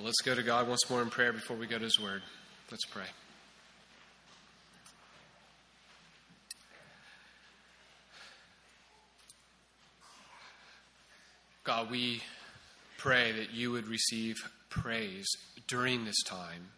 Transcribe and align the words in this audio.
Well, 0.00 0.06
let's 0.06 0.22
go 0.22 0.34
to 0.34 0.42
God 0.42 0.66
once 0.66 0.88
more 0.88 1.02
in 1.02 1.10
prayer 1.10 1.30
before 1.30 1.58
we 1.58 1.66
go 1.66 1.76
to 1.76 1.84
His 1.84 2.00
Word. 2.00 2.22
Let's 2.70 2.86
pray. 2.86 3.04
God, 11.64 11.90
we 11.90 12.22
pray 12.96 13.32
that 13.32 13.52
you 13.52 13.72
would 13.72 13.86
receive 13.88 14.36
praise 14.70 15.28
during 15.66 16.06
this 16.06 16.22
time 16.24 16.68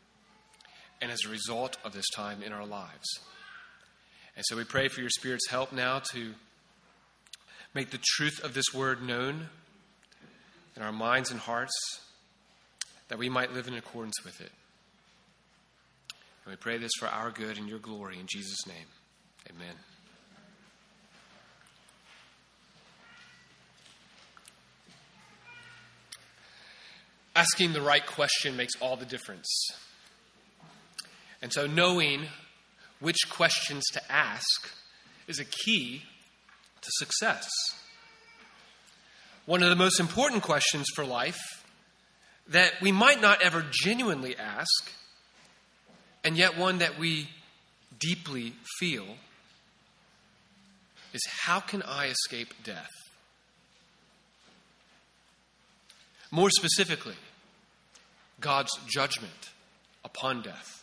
and 1.00 1.12
as 1.12 1.24
a 1.24 1.28
result 1.28 1.76
of 1.84 1.92
this 1.92 2.08
time 2.16 2.42
in 2.42 2.52
our 2.52 2.66
lives. 2.66 3.06
And 4.34 4.44
so 4.48 4.56
we 4.56 4.64
pray 4.64 4.88
for 4.88 5.00
your 5.00 5.10
Spirit's 5.10 5.48
help 5.48 5.70
now 5.72 6.00
to 6.10 6.34
make 7.72 7.90
the 7.90 8.00
truth 8.02 8.42
of 8.42 8.54
this 8.54 8.74
word 8.74 9.00
known 9.00 9.46
in 10.74 10.82
our 10.82 10.90
minds 10.90 11.30
and 11.30 11.38
hearts 11.38 11.72
that 13.12 13.18
we 13.18 13.28
might 13.28 13.52
live 13.52 13.68
in 13.68 13.74
accordance 13.74 14.24
with 14.24 14.40
it. 14.40 14.50
And 16.46 16.50
we 16.50 16.56
pray 16.56 16.78
this 16.78 16.92
for 16.98 17.08
our 17.08 17.30
good 17.30 17.58
and 17.58 17.68
your 17.68 17.78
glory 17.78 18.18
in 18.18 18.26
Jesus' 18.26 18.66
name. 18.66 18.86
Amen. 19.50 19.74
Asking 27.36 27.74
the 27.74 27.82
right 27.82 28.06
question 28.06 28.56
makes 28.56 28.72
all 28.80 28.96
the 28.96 29.04
difference. 29.04 29.68
And 31.42 31.52
so, 31.52 31.66
knowing 31.66 32.28
which 33.00 33.18
questions 33.28 33.84
to 33.92 34.00
ask 34.10 34.70
is 35.28 35.38
a 35.38 35.44
key 35.44 36.04
to 36.80 36.88
success. 36.92 37.46
One 39.44 39.62
of 39.62 39.68
the 39.68 39.76
most 39.76 40.00
important 40.00 40.42
questions 40.42 40.86
for 40.94 41.04
life 41.04 41.61
that 42.52 42.80
we 42.80 42.92
might 42.92 43.20
not 43.20 43.42
ever 43.42 43.64
genuinely 43.70 44.36
ask, 44.36 44.92
and 46.24 46.36
yet 46.36 46.56
one 46.56 46.78
that 46.78 46.98
we 46.98 47.28
deeply 47.98 48.54
feel, 48.78 49.06
is 51.12 51.20
how 51.44 51.60
can 51.60 51.82
I 51.82 52.06
escape 52.06 52.54
death? 52.64 52.90
More 56.30 56.50
specifically, 56.50 57.16
God's 58.40 58.72
judgment 58.88 59.50
upon 60.04 60.42
death. 60.42 60.82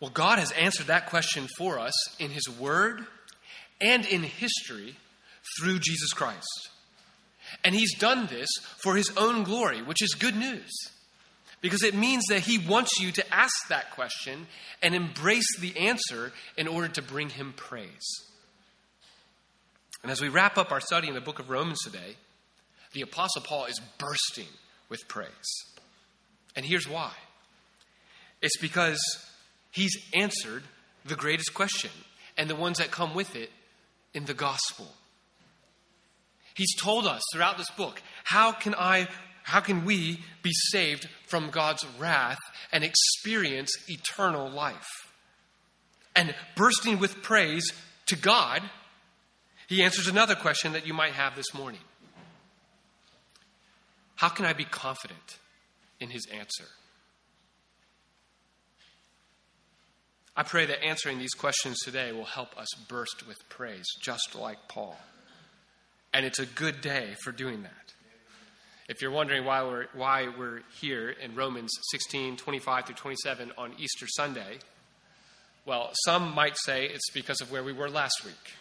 Well, 0.00 0.10
God 0.10 0.38
has 0.38 0.52
answered 0.52 0.86
that 0.86 1.06
question 1.06 1.48
for 1.56 1.78
us 1.78 1.92
in 2.20 2.30
His 2.30 2.48
Word 2.48 3.04
and 3.80 4.06
in 4.06 4.22
history 4.22 4.94
through 5.58 5.80
Jesus 5.80 6.12
Christ. 6.12 6.70
And 7.64 7.74
He's 7.74 7.96
done 7.98 8.26
this 8.26 8.48
for 8.78 8.96
His 8.96 9.10
own 9.16 9.44
glory, 9.44 9.82
which 9.82 10.02
is 10.02 10.14
good 10.14 10.36
news. 10.36 10.70
Because 11.60 11.82
it 11.82 11.94
means 11.94 12.24
that 12.28 12.40
He 12.40 12.58
wants 12.58 13.00
you 13.00 13.10
to 13.12 13.34
ask 13.34 13.68
that 13.68 13.90
question 13.92 14.46
and 14.82 14.94
embrace 14.94 15.58
the 15.58 15.76
answer 15.76 16.32
in 16.56 16.68
order 16.68 16.88
to 16.88 17.02
bring 17.02 17.30
Him 17.30 17.52
praise. 17.56 18.24
And 20.02 20.12
as 20.12 20.20
we 20.20 20.28
wrap 20.28 20.56
up 20.56 20.70
our 20.70 20.80
study 20.80 21.08
in 21.08 21.14
the 21.14 21.20
book 21.20 21.38
of 21.38 21.50
Romans 21.50 21.80
today, 21.82 22.16
the 22.92 23.02
Apostle 23.02 23.42
Paul 23.42 23.66
is 23.66 23.80
bursting 23.98 24.48
with 24.88 25.06
praise. 25.08 25.28
And 26.56 26.64
here's 26.64 26.88
why 26.88 27.12
it's 28.40 28.58
because 28.58 29.00
he's 29.70 29.96
answered 30.14 30.62
the 31.04 31.16
greatest 31.16 31.54
question 31.54 31.90
and 32.36 32.48
the 32.48 32.56
ones 32.56 32.78
that 32.78 32.90
come 32.90 33.14
with 33.14 33.34
it 33.36 33.50
in 34.14 34.24
the 34.24 34.34
gospel. 34.34 34.86
He's 36.58 36.74
told 36.74 37.06
us 37.06 37.22
throughout 37.32 37.56
this 37.56 37.70
book 37.70 38.02
how 38.24 38.50
can 38.50 38.74
I 38.74 39.06
how 39.44 39.60
can 39.60 39.84
we 39.86 40.20
be 40.42 40.50
saved 40.52 41.08
from 41.26 41.50
God's 41.50 41.86
wrath 41.98 42.40
and 42.72 42.84
experience 42.84 43.70
eternal 43.88 44.50
life? 44.50 44.88
And 46.14 46.34
bursting 46.56 46.98
with 46.98 47.22
praise 47.22 47.72
to 48.06 48.16
God, 48.16 48.60
he 49.68 49.84
answers 49.84 50.08
another 50.08 50.34
question 50.34 50.72
that 50.72 50.86
you 50.86 50.92
might 50.92 51.12
have 51.12 51.36
this 51.36 51.54
morning. 51.54 51.80
How 54.16 54.28
can 54.28 54.44
I 54.44 54.52
be 54.52 54.64
confident 54.64 55.38
in 56.00 56.10
his 56.10 56.26
answer? 56.26 56.66
I 60.36 60.42
pray 60.42 60.66
that 60.66 60.84
answering 60.84 61.18
these 61.18 61.34
questions 61.34 61.78
today 61.84 62.12
will 62.12 62.24
help 62.24 62.58
us 62.58 62.68
burst 62.88 63.26
with 63.28 63.48
praise, 63.48 63.86
just 64.02 64.34
like 64.34 64.58
Paul. 64.68 64.98
And 66.12 66.24
it's 66.24 66.38
a 66.38 66.46
good 66.46 66.80
day 66.80 67.14
for 67.22 67.32
doing 67.32 67.62
that. 67.62 67.72
If 68.88 69.02
you're 69.02 69.10
wondering 69.10 69.44
why 69.44 69.62
we're, 69.62 69.86
why 69.92 70.28
we're 70.38 70.62
here 70.80 71.10
in 71.10 71.34
Romans 71.34 71.70
16, 71.90 72.38
25 72.38 72.86
through 72.86 72.94
27 72.94 73.52
on 73.58 73.72
Easter 73.78 74.06
Sunday, 74.08 74.58
well, 75.66 75.90
some 76.04 76.34
might 76.34 76.56
say 76.56 76.86
it's 76.86 77.10
because 77.10 77.42
of 77.42 77.52
where 77.52 77.62
we 77.62 77.74
were 77.74 77.90
last 77.90 78.24
week. 78.24 78.34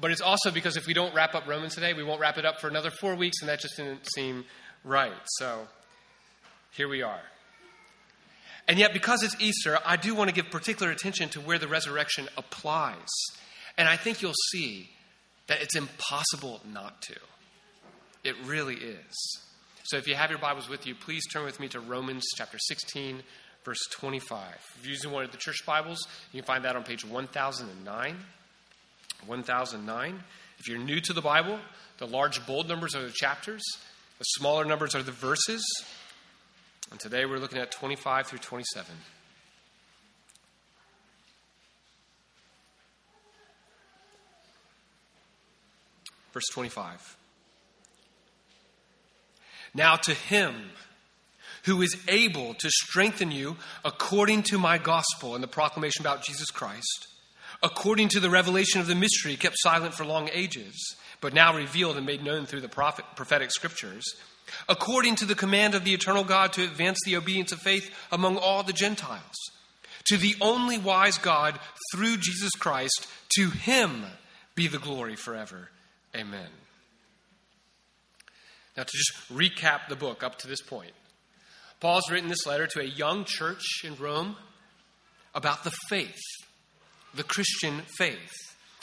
but 0.00 0.10
it's 0.10 0.20
also 0.20 0.50
because 0.50 0.76
if 0.76 0.88
we 0.88 0.94
don't 0.94 1.14
wrap 1.14 1.36
up 1.36 1.46
Romans 1.46 1.76
today, 1.76 1.92
we 1.92 2.02
won't 2.02 2.20
wrap 2.20 2.38
it 2.38 2.44
up 2.44 2.60
for 2.60 2.66
another 2.66 2.90
four 2.90 3.14
weeks, 3.14 3.40
and 3.40 3.48
that 3.48 3.60
just 3.60 3.76
didn't 3.76 4.04
seem 4.12 4.44
right. 4.82 5.12
So 5.38 5.68
here 6.72 6.88
we 6.88 7.02
are. 7.02 7.22
And 8.66 8.80
yet, 8.80 8.92
because 8.92 9.22
it's 9.22 9.40
Easter, 9.40 9.78
I 9.84 9.96
do 9.96 10.16
want 10.16 10.28
to 10.28 10.34
give 10.34 10.50
particular 10.50 10.90
attention 10.90 11.28
to 11.30 11.40
where 11.40 11.58
the 11.58 11.68
resurrection 11.68 12.28
applies. 12.36 13.08
And 13.76 13.88
I 13.88 13.96
think 13.96 14.22
you'll 14.22 14.32
see 14.52 14.90
that 15.46 15.60
it's 15.60 15.76
impossible 15.76 16.60
not 16.72 17.02
to. 17.02 17.16
It 18.22 18.36
really 18.44 18.76
is. 18.76 19.40
So 19.84 19.98
if 19.98 20.06
you 20.06 20.14
have 20.14 20.30
your 20.30 20.38
Bibles 20.38 20.68
with 20.68 20.86
you, 20.86 20.94
please 20.94 21.22
turn 21.30 21.44
with 21.44 21.60
me 21.60 21.68
to 21.68 21.80
Romans 21.80 22.24
chapter 22.36 22.58
16, 22.58 23.22
verse 23.64 23.80
25. 23.90 24.42
If 24.76 24.84
you're 24.84 24.92
using 24.92 25.10
one 25.10 25.24
of 25.24 25.32
the 25.32 25.36
church 25.36 25.66
Bibles, 25.66 25.98
you 26.32 26.40
can 26.40 26.46
find 26.46 26.64
that 26.64 26.76
on 26.76 26.84
page 26.84 27.04
1009. 27.04 28.16
1009. 29.26 30.20
If 30.58 30.68
you're 30.68 30.78
new 30.78 31.00
to 31.00 31.12
the 31.12 31.20
Bible, 31.20 31.58
the 31.98 32.06
large 32.06 32.46
bold 32.46 32.68
numbers 32.68 32.94
are 32.94 33.02
the 33.02 33.12
chapters, 33.12 33.62
the 34.18 34.24
smaller 34.24 34.64
numbers 34.64 34.94
are 34.94 35.02
the 35.02 35.12
verses. 35.12 35.64
And 36.90 37.00
today 37.00 37.26
we're 37.26 37.38
looking 37.38 37.58
at 37.58 37.70
25 37.70 38.26
through 38.26 38.38
27. 38.38 38.94
Verse 46.34 46.48
25. 46.52 47.16
Now 49.72 49.94
to 49.94 50.12
him 50.12 50.56
who 51.64 51.80
is 51.80 51.96
able 52.08 52.54
to 52.54 52.68
strengthen 52.70 53.30
you 53.30 53.56
according 53.84 54.42
to 54.42 54.58
my 54.58 54.76
gospel 54.76 55.36
and 55.36 55.42
the 55.44 55.48
proclamation 55.48 56.02
about 56.02 56.24
Jesus 56.24 56.50
Christ, 56.50 57.06
according 57.62 58.08
to 58.08 58.20
the 58.20 58.30
revelation 58.30 58.80
of 58.80 58.88
the 58.88 58.96
mystery 58.96 59.36
kept 59.36 59.54
silent 59.58 59.94
for 59.94 60.04
long 60.04 60.28
ages, 60.32 60.96
but 61.20 61.32
now 61.32 61.56
revealed 61.56 61.96
and 61.96 62.04
made 62.04 62.24
known 62.24 62.46
through 62.46 62.60
the 62.60 62.68
prophet, 62.68 63.04
prophetic 63.14 63.52
scriptures, 63.52 64.04
according 64.68 65.14
to 65.14 65.24
the 65.24 65.36
command 65.36 65.76
of 65.76 65.84
the 65.84 65.94
eternal 65.94 66.24
God 66.24 66.52
to 66.54 66.64
advance 66.64 66.98
the 67.04 67.16
obedience 67.16 67.52
of 67.52 67.60
faith 67.60 67.94
among 68.10 68.38
all 68.38 68.64
the 68.64 68.72
Gentiles, 68.72 69.36
to 70.06 70.16
the 70.16 70.34
only 70.40 70.78
wise 70.78 71.16
God 71.16 71.60
through 71.94 72.16
Jesus 72.16 72.50
Christ, 72.58 73.06
to 73.36 73.50
him 73.50 74.04
be 74.56 74.66
the 74.66 74.78
glory 74.78 75.14
forever. 75.14 75.70
Amen. 76.14 76.48
Now, 78.76 78.84
to 78.84 78.92
just 78.92 79.12
recap 79.32 79.88
the 79.88 79.96
book 79.96 80.22
up 80.22 80.38
to 80.40 80.48
this 80.48 80.60
point, 80.60 80.92
Paul's 81.80 82.10
written 82.10 82.28
this 82.28 82.46
letter 82.46 82.66
to 82.68 82.80
a 82.80 82.84
young 82.84 83.24
church 83.24 83.82
in 83.84 83.96
Rome 83.96 84.36
about 85.34 85.64
the 85.64 85.72
faith, 85.88 86.20
the 87.14 87.24
Christian 87.24 87.82
faith. 87.98 88.32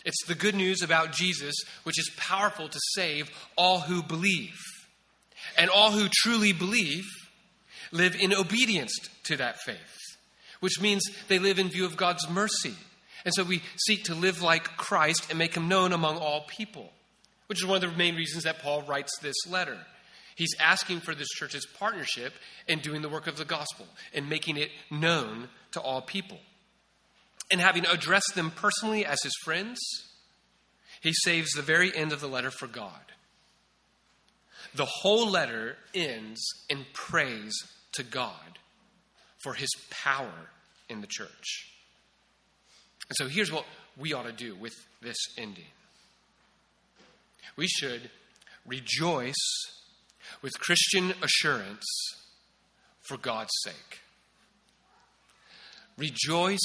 It's 0.03 0.25
the 0.27 0.35
good 0.35 0.55
news 0.55 0.81
about 0.81 1.13
Jesus, 1.13 1.55
which 1.83 1.99
is 1.99 2.11
powerful 2.17 2.67
to 2.67 2.79
save 2.95 3.29
all 3.57 3.79
who 3.79 4.01
believe. 4.01 4.57
And 5.57 5.69
all 5.69 5.91
who 5.91 6.07
truly 6.09 6.53
believe 6.53 7.05
live 7.91 8.15
in 8.15 8.33
obedience 8.33 8.93
to 9.23 9.37
that 9.37 9.57
faith, 9.65 9.97
which 10.59 10.79
means 10.79 11.03
they 11.27 11.39
live 11.39 11.59
in 11.59 11.69
view 11.69 11.85
of 11.85 11.97
God's 11.97 12.29
mercy. 12.29 12.75
And 13.25 13.33
so 13.33 13.43
we 13.43 13.61
seek 13.85 14.05
to 14.05 14.15
live 14.15 14.41
like 14.41 14.77
Christ 14.77 15.27
and 15.29 15.37
make 15.37 15.55
him 15.55 15.67
known 15.67 15.91
among 15.91 16.17
all 16.17 16.45
people 16.47 16.91
which 17.51 17.61
is 17.61 17.67
one 17.67 17.83
of 17.83 17.91
the 17.91 17.97
main 17.97 18.15
reasons 18.15 18.45
that 18.45 18.59
Paul 18.59 18.81
writes 18.83 19.11
this 19.21 19.35
letter. 19.45 19.77
He's 20.37 20.55
asking 20.57 21.01
for 21.01 21.13
this 21.13 21.27
church's 21.27 21.65
partnership 21.65 22.31
in 22.65 22.79
doing 22.79 23.01
the 23.01 23.09
work 23.09 23.27
of 23.27 23.35
the 23.35 23.43
gospel 23.43 23.85
and 24.13 24.29
making 24.29 24.55
it 24.55 24.69
known 24.89 25.49
to 25.73 25.81
all 25.81 26.01
people. 26.01 26.39
And 27.51 27.59
having 27.59 27.85
addressed 27.85 28.35
them 28.35 28.51
personally 28.51 29.05
as 29.05 29.21
his 29.21 29.33
friends, 29.43 29.81
he 31.01 31.11
saves 31.11 31.51
the 31.51 31.61
very 31.61 31.93
end 31.93 32.13
of 32.13 32.21
the 32.21 32.29
letter 32.29 32.51
for 32.51 32.67
God. 32.67 33.03
The 34.73 34.85
whole 34.85 35.29
letter 35.29 35.75
ends 35.93 36.41
in 36.69 36.85
praise 36.93 37.53
to 37.95 38.03
God 38.03 38.59
for 39.43 39.55
his 39.55 39.71
power 39.89 40.47
in 40.87 41.01
the 41.01 41.07
church. 41.07 41.69
And 43.09 43.17
so 43.17 43.27
here's 43.27 43.51
what 43.51 43.65
we 43.97 44.13
ought 44.13 44.23
to 44.23 44.31
do 44.31 44.55
with 44.55 44.73
this 45.01 45.17
ending 45.37 45.65
We 47.55 47.67
should 47.67 48.09
rejoice 48.65 49.33
with 50.41 50.53
Christian 50.59 51.13
assurance 51.21 51.85
for 53.01 53.17
God's 53.17 53.51
sake. 53.63 53.99
Rejoice 55.97 56.59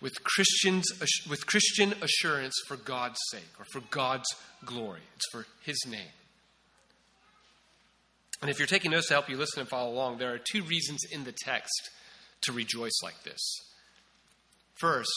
with 0.00 0.22
Christians 0.24 0.84
with 1.28 1.46
Christian 1.46 1.94
assurance 2.02 2.54
for 2.66 2.76
God's 2.76 3.18
sake 3.30 3.48
or 3.58 3.64
for 3.72 3.80
God's 3.90 4.28
glory. 4.64 5.00
It's 5.16 5.26
for 5.30 5.46
his 5.64 5.78
name. 5.88 6.12
And 8.42 8.50
if 8.50 8.58
you're 8.58 8.66
taking 8.66 8.90
notes 8.90 9.08
to 9.08 9.14
help 9.14 9.30
you 9.30 9.36
listen 9.36 9.60
and 9.60 9.68
follow 9.68 9.90
along, 9.90 10.18
there 10.18 10.34
are 10.34 10.38
two 10.38 10.62
reasons 10.64 11.00
in 11.10 11.24
the 11.24 11.32
text 11.32 11.90
to 12.42 12.52
rejoice 12.52 13.02
like 13.02 13.22
this. 13.24 13.40
First, 14.74 15.10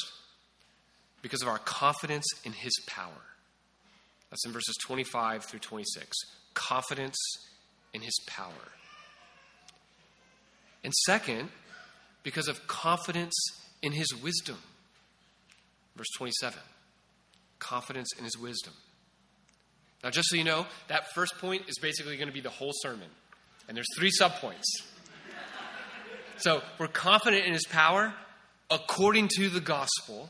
because 1.21 1.41
of 1.41 1.49
our 1.49 1.57
confidence 1.59 2.25
in 2.45 2.53
his 2.53 2.71
power. 2.87 3.28
That's 4.29 4.45
in 4.45 4.51
verses 4.51 4.75
25 4.81 5.45
through 5.45 5.59
26. 5.59 6.17
Confidence 6.53 7.17
in 7.93 8.01
his 8.01 8.17
power. 8.27 8.51
And 10.83 10.93
second, 10.93 11.49
because 12.23 12.47
of 12.47 12.67
confidence 12.67 13.35
in 13.81 13.91
his 13.91 14.13
wisdom. 14.15 14.57
Verse 15.95 16.09
27 16.17 16.59
confidence 17.59 18.09
in 18.17 18.23
his 18.23 18.37
wisdom. 18.37 18.73
Now, 20.03 20.09
just 20.09 20.29
so 20.29 20.37
you 20.37 20.43
know, 20.43 20.65
that 20.87 21.11
first 21.13 21.37
point 21.37 21.63
is 21.67 21.77
basically 21.79 22.15
going 22.15 22.29
to 22.29 22.33
be 22.33 22.41
the 22.41 22.49
whole 22.49 22.71
sermon. 22.73 23.07
And 23.67 23.75
there's 23.75 23.87
three 23.97 24.11
subpoints. 24.11 24.63
so, 26.37 26.61
we're 26.79 26.87
confident 26.87 27.45
in 27.45 27.53
his 27.53 27.65
power 27.65 28.13
according 28.71 29.27
to 29.35 29.49
the 29.49 29.59
gospel, 29.59 30.29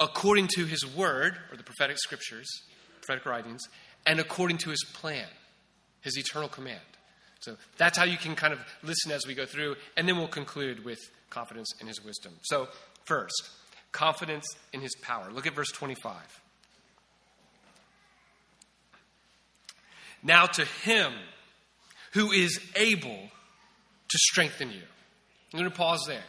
according 0.00 0.48
to 0.56 0.64
his 0.64 0.84
word, 0.86 1.36
or 1.50 1.56
the 1.56 1.62
prophetic 1.62 1.98
scriptures, 1.98 2.48
prophetic 3.00 3.26
writings, 3.26 3.62
and 4.06 4.20
according 4.20 4.58
to 4.58 4.70
his 4.70 4.84
plan, 4.92 5.26
his 6.00 6.18
eternal 6.18 6.48
command. 6.48 6.80
So 7.40 7.56
that's 7.76 7.98
how 7.98 8.04
you 8.04 8.16
can 8.16 8.34
kind 8.34 8.52
of 8.52 8.60
listen 8.82 9.12
as 9.12 9.26
we 9.26 9.34
go 9.34 9.46
through, 9.46 9.76
and 9.96 10.08
then 10.08 10.16
we'll 10.16 10.28
conclude 10.28 10.84
with 10.84 10.98
confidence 11.30 11.72
in 11.80 11.86
his 11.86 12.02
wisdom. 12.02 12.32
So, 12.42 12.68
first, 13.04 13.50
confidence 13.92 14.46
in 14.72 14.80
his 14.80 14.94
power. 15.02 15.30
Look 15.30 15.46
at 15.46 15.54
verse 15.54 15.70
25. 15.70 16.14
Now, 20.22 20.46
to 20.46 20.64
him 20.64 21.12
who 22.12 22.32
is 22.32 22.58
able 22.76 23.18
to 24.08 24.18
strengthen 24.18 24.70
you. 24.70 24.82
I'm 25.52 25.58
going 25.58 25.70
to 25.70 25.76
pause 25.76 26.04
there. 26.06 26.22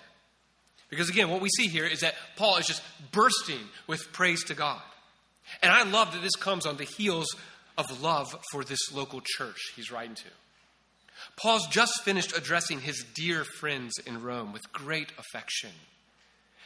Because 0.96 1.10
again, 1.10 1.30
what 1.30 1.42
we 1.42 1.50
see 1.50 1.68
here 1.68 1.86
is 1.86 2.00
that 2.00 2.16
Paul 2.36 2.58
is 2.58 2.66
just 2.66 2.82
bursting 3.12 3.60
with 3.88 4.12
praise 4.14 4.44
to 4.46 4.54
God. 4.54 4.82
And 5.62 5.72
I 5.72 5.84
love 5.84 6.14
that 6.14 6.22
this 6.22 6.36
comes 6.36 6.66
on 6.66 6.78
the 6.78 6.86
heels 6.86 7.28
of 7.78 8.02
love 8.02 8.36
for 8.52 8.64
this 8.64 8.94
local 8.94 9.22
church 9.22 9.74
he's 9.76 9.92
writing 9.92 10.16
to. 10.16 10.30
Paul's 11.38 11.68
just 11.68 12.04
finished 12.04 12.36
addressing 12.38 12.82
his 12.82 13.04
dear 13.14 13.44
friends 13.44 13.94
in 14.06 14.22
Rome 14.24 14.54
with 14.54 14.72
great 14.72 15.12
affection. 15.18 15.72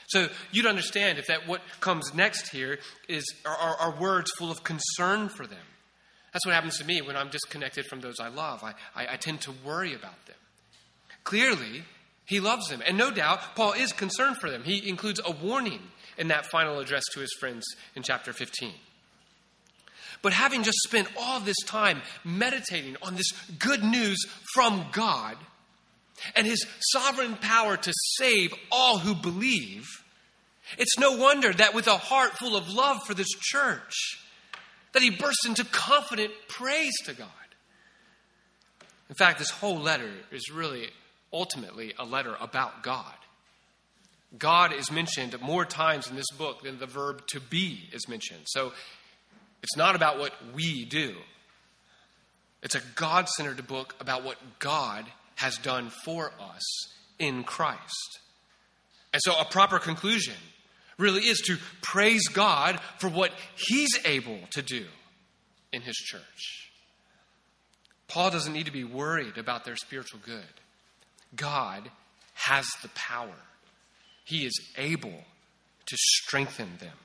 So 0.07 0.27
you'd 0.51 0.65
understand 0.65 1.19
if 1.19 1.27
that 1.27 1.47
what 1.47 1.61
comes 1.79 2.13
next 2.13 2.49
here 2.49 2.79
is 3.07 3.23
are, 3.45 3.55
are, 3.55 3.99
words 3.99 4.31
full 4.37 4.51
of 4.51 4.63
concern 4.63 5.29
for 5.29 5.45
them. 5.45 5.59
That's 6.33 6.45
what 6.45 6.55
happens 6.55 6.77
to 6.79 6.85
me 6.85 7.01
when 7.01 7.15
I'm 7.15 7.29
disconnected 7.29 7.85
from 7.85 8.01
those 8.01 8.19
I 8.19 8.29
love. 8.29 8.63
I, 8.63 8.73
I, 8.95 9.13
I 9.13 9.17
tend 9.17 9.41
to 9.41 9.51
worry 9.63 9.93
about 9.93 10.25
them. 10.25 10.35
Clearly, 11.23 11.83
he 12.29 12.39
loves 12.39 12.67
them. 12.67 12.83
And 12.85 12.95
no 12.95 13.09
doubt, 13.09 13.55
Paul 13.55 13.73
is 13.73 13.91
concerned 13.91 14.37
for 14.37 14.51
them. 14.51 14.63
He 14.63 14.87
includes 14.87 15.19
a 15.25 15.31
warning 15.31 15.81
in 16.15 16.27
that 16.27 16.45
final 16.45 16.77
address 16.77 17.01
to 17.13 17.19
his 17.19 17.33
friends 17.39 17.65
in 17.95 18.03
chapter 18.03 18.33
15. 18.33 18.71
But 20.21 20.33
having 20.33 20.61
just 20.61 20.77
spent 20.83 21.07
all 21.19 21.39
this 21.39 21.57
time 21.65 22.03
meditating 22.23 22.97
on 23.01 23.15
this 23.15 23.31
good 23.57 23.83
news 23.83 24.23
from 24.53 24.85
God 24.91 25.37
and 26.35 26.45
his 26.45 26.67
sovereign 26.91 27.35
power 27.35 27.75
to 27.75 27.93
save 28.19 28.53
all 28.71 28.99
who 28.99 29.15
believe, 29.15 29.87
it's 30.77 30.99
no 30.99 31.17
wonder 31.17 31.51
that 31.51 31.73
with 31.73 31.87
a 31.87 31.97
heart 31.97 32.37
full 32.37 32.55
of 32.55 32.69
love 32.69 32.97
for 33.07 33.15
this 33.15 33.29
church, 33.29 34.19
that 34.91 35.01
he 35.01 35.09
bursts 35.09 35.47
into 35.47 35.65
confident 35.65 36.31
praise 36.47 36.93
to 37.05 37.13
God. 37.13 37.27
In 39.09 39.15
fact, 39.15 39.39
this 39.39 39.49
whole 39.49 39.79
letter 39.79 40.11
is 40.31 40.51
really 40.51 40.89
ultimately 41.31 41.93
a 41.97 42.05
letter 42.05 42.35
about 42.39 42.83
God. 42.83 43.13
God 44.37 44.73
is 44.73 44.91
mentioned 44.91 45.39
more 45.41 45.65
times 45.65 46.09
in 46.09 46.15
this 46.15 46.29
book 46.37 46.63
than 46.63 46.77
the 46.77 46.85
verb 46.85 47.25
to 47.27 47.39
be 47.39 47.89
is 47.91 48.07
mentioned. 48.07 48.41
So 48.45 48.73
it's 49.63 49.75
not 49.75 49.95
about 49.95 50.19
what 50.19 50.33
we 50.53 50.85
do, 50.85 51.15
it's 52.61 52.75
a 52.75 52.81
God 52.95 53.27
centered 53.29 53.65
book 53.67 53.95
about 53.99 54.23
what 54.23 54.37
God 54.59 55.05
has 55.35 55.57
done 55.57 55.89
for 56.03 56.33
us 56.39 56.63
in 57.17 57.43
Christ. 57.43 58.19
And 59.13 59.21
so 59.23 59.39
a 59.39 59.45
proper 59.45 59.79
conclusion 59.79 60.35
really 60.97 61.21
is 61.21 61.39
to 61.39 61.57
praise 61.81 62.27
God 62.27 62.79
for 62.99 63.09
what 63.09 63.31
He's 63.55 63.97
able 64.05 64.39
to 64.51 64.61
do 64.61 64.85
in 65.71 65.81
His 65.81 65.95
church. 65.95 66.69
Paul 68.07 68.31
doesn't 68.31 68.53
need 68.53 68.65
to 68.65 68.71
be 68.71 68.83
worried 68.83 69.37
about 69.37 69.65
their 69.65 69.75
spiritual 69.75 70.19
good. 70.25 70.43
God 71.35 71.89
has 72.33 72.65
the 72.81 72.89
power, 72.89 73.35
He 74.23 74.45
is 74.45 74.59
able 74.77 75.23
to 75.85 75.97
strengthen 75.97 76.77
them. 76.79 76.95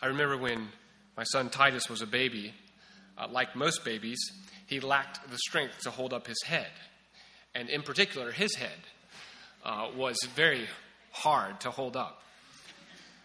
I 0.00 0.06
remember 0.06 0.36
when 0.36 0.68
my 1.16 1.24
son 1.24 1.48
Titus 1.48 1.88
was 1.88 2.02
a 2.02 2.06
baby, 2.06 2.52
uh, 3.16 3.26
like 3.30 3.56
most 3.56 3.84
babies, 3.84 4.18
he 4.66 4.80
lacked 4.80 5.30
the 5.30 5.38
strength 5.38 5.80
to 5.82 5.90
hold 5.90 6.12
up 6.12 6.26
his 6.26 6.42
head. 6.44 6.70
And 7.54 7.70
in 7.70 7.82
particular, 7.82 8.30
his 8.30 8.54
head 8.54 8.70
uh, 9.64 9.88
was 9.96 10.18
very 10.34 10.66
hard 11.12 11.60
to 11.60 11.70
hold 11.70 11.96
up. 11.96 12.22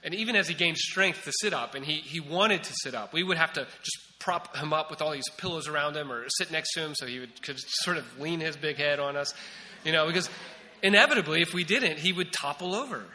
And 0.03 0.13
even 0.13 0.35
as 0.35 0.47
he 0.47 0.53
gained 0.53 0.77
strength 0.77 1.25
to 1.25 1.31
sit 1.41 1.53
up, 1.53 1.75
and 1.75 1.83
he, 1.83 1.95
he 1.95 2.19
wanted 2.19 2.63
to 2.63 2.73
sit 2.83 2.95
up, 2.95 3.11
we 3.11 3.23
would 3.23 3.37
have 3.37 3.53
to 3.53 3.67
just 3.83 3.97
prop 4.19 4.55
him 4.57 4.73
up 4.73 4.89
with 4.89 5.01
all 5.01 5.11
these 5.11 5.29
pillows 5.37 5.67
around 5.67 5.95
him 5.95 6.11
or 6.11 6.25
sit 6.37 6.51
next 6.51 6.73
to 6.73 6.81
him 6.81 6.93
so 6.93 7.07
he 7.07 7.19
would, 7.19 7.41
could 7.41 7.57
sort 7.57 7.97
of 7.97 8.19
lean 8.19 8.39
his 8.39 8.57
big 8.57 8.77
head 8.77 8.99
on 8.99 9.15
us, 9.15 9.33
you 9.83 9.91
know, 9.91 10.05
because 10.05 10.29
inevitably, 10.83 11.41
if 11.41 11.53
we 11.53 11.63
didn't, 11.63 11.99
he 11.99 12.13
would 12.13 12.31
topple 12.31 12.75
over. 12.75 13.05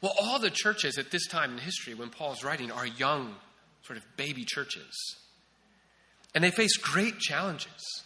Well, 0.00 0.14
all 0.20 0.38
the 0.38 0.50
churches 0.50 0.98
at 0.98 1.10
this 1.10 1.26
time 1.28 1.52
in 1.52 1.58
history, 1.58 1.94
when 1.94 2.10
Paul's 2.10 2.44
writing, 2.44 2.70
are 2.70 2.86
young, 2.86 3.34
sort 3.84 3.96
of 3.96 4.04
baby 4.16 4.44
churches. 4.44 5.16
And 6.34 6.42
they 6.42 6.50
face 6.50 6.76
great 6.76 7.18
challenges, 7.18 8.02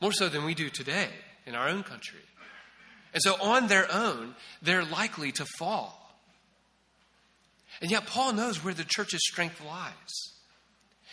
more 0.00 0.12
so 0.12 0.28
than 0.28 0.44
we 0.44 0.54
do 0.54 0.68
today 0.68 1.08
in 1.46 1.54
our 1.54 1.68
own 1.68 1.84
country. 1.84 2.20
And 3.14 3.22
so, 3.22 3.36
on 3.40 3.68
their 3.68 3.90
own, 3.92 4.34
they're 4.62 4.84
likely 4.84 5.32
to 5.32 5.44
fall. 5.58 5.98
And 7.80 7.90
yet, 7.90 8.06
Paul 8.06 8.32
knows 8.32 8.62
where 8.62 8.74
the 8.74 8.84
church's 8.84 9.20
strength 9.22 9.64
lies. 9.64 10.31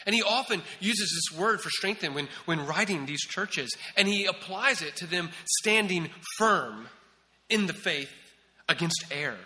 And 0.06 0.16
he 0.16 0.22
often 0.22 0.62
uses 0.80 1.10
this 1.10 1.40
word 1.40 1.62
for 1.62 1.70
strengthen 1.70 2.14
when, 2.14 2.30
when 2.46 2.66
writing 2.66 3.06
these 3.06 3.22
churches, 3.22 3.70
and 3.98 4.08
he 4.08 4.26
applies 4.26 4.82
it 4.82 4.96
to 4.98 5.08
them 5.08 5.30
standing 5.60 6.10
firm 6.38 6.88
in 7.50 7.66
the 7.66 7.74
faith 7.74 8.12
against 8.68 9.06
error. 9.12 9.38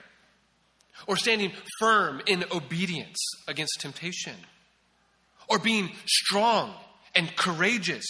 Or 1.08 1.18
standing 1.18 1.52
firm 1.80 2.22
in 2.28 2.46
obedience 2.52 3.18
against 3.48 3.82
temptation, 3.82 4.36
or 5.50 5.58
being 5.60 5.92
strong 6.06 6.74
and 7.16 7.36
courageous 7.36 8.06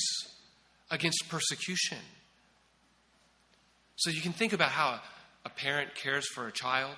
against 0.91 1.27
persecution. 1.29 1.97
So 3.95 4.09
you 4.09 4.21
can 4.21 4.33
think 4.33 4.53
about 4.53 4.71
how 4.71 4.99
a 5.45 5.49
parent 5.49 5.95
cares 5.95 6.27
for 6.35 6.47
a 6.47 6.51
child, 6.51 6.95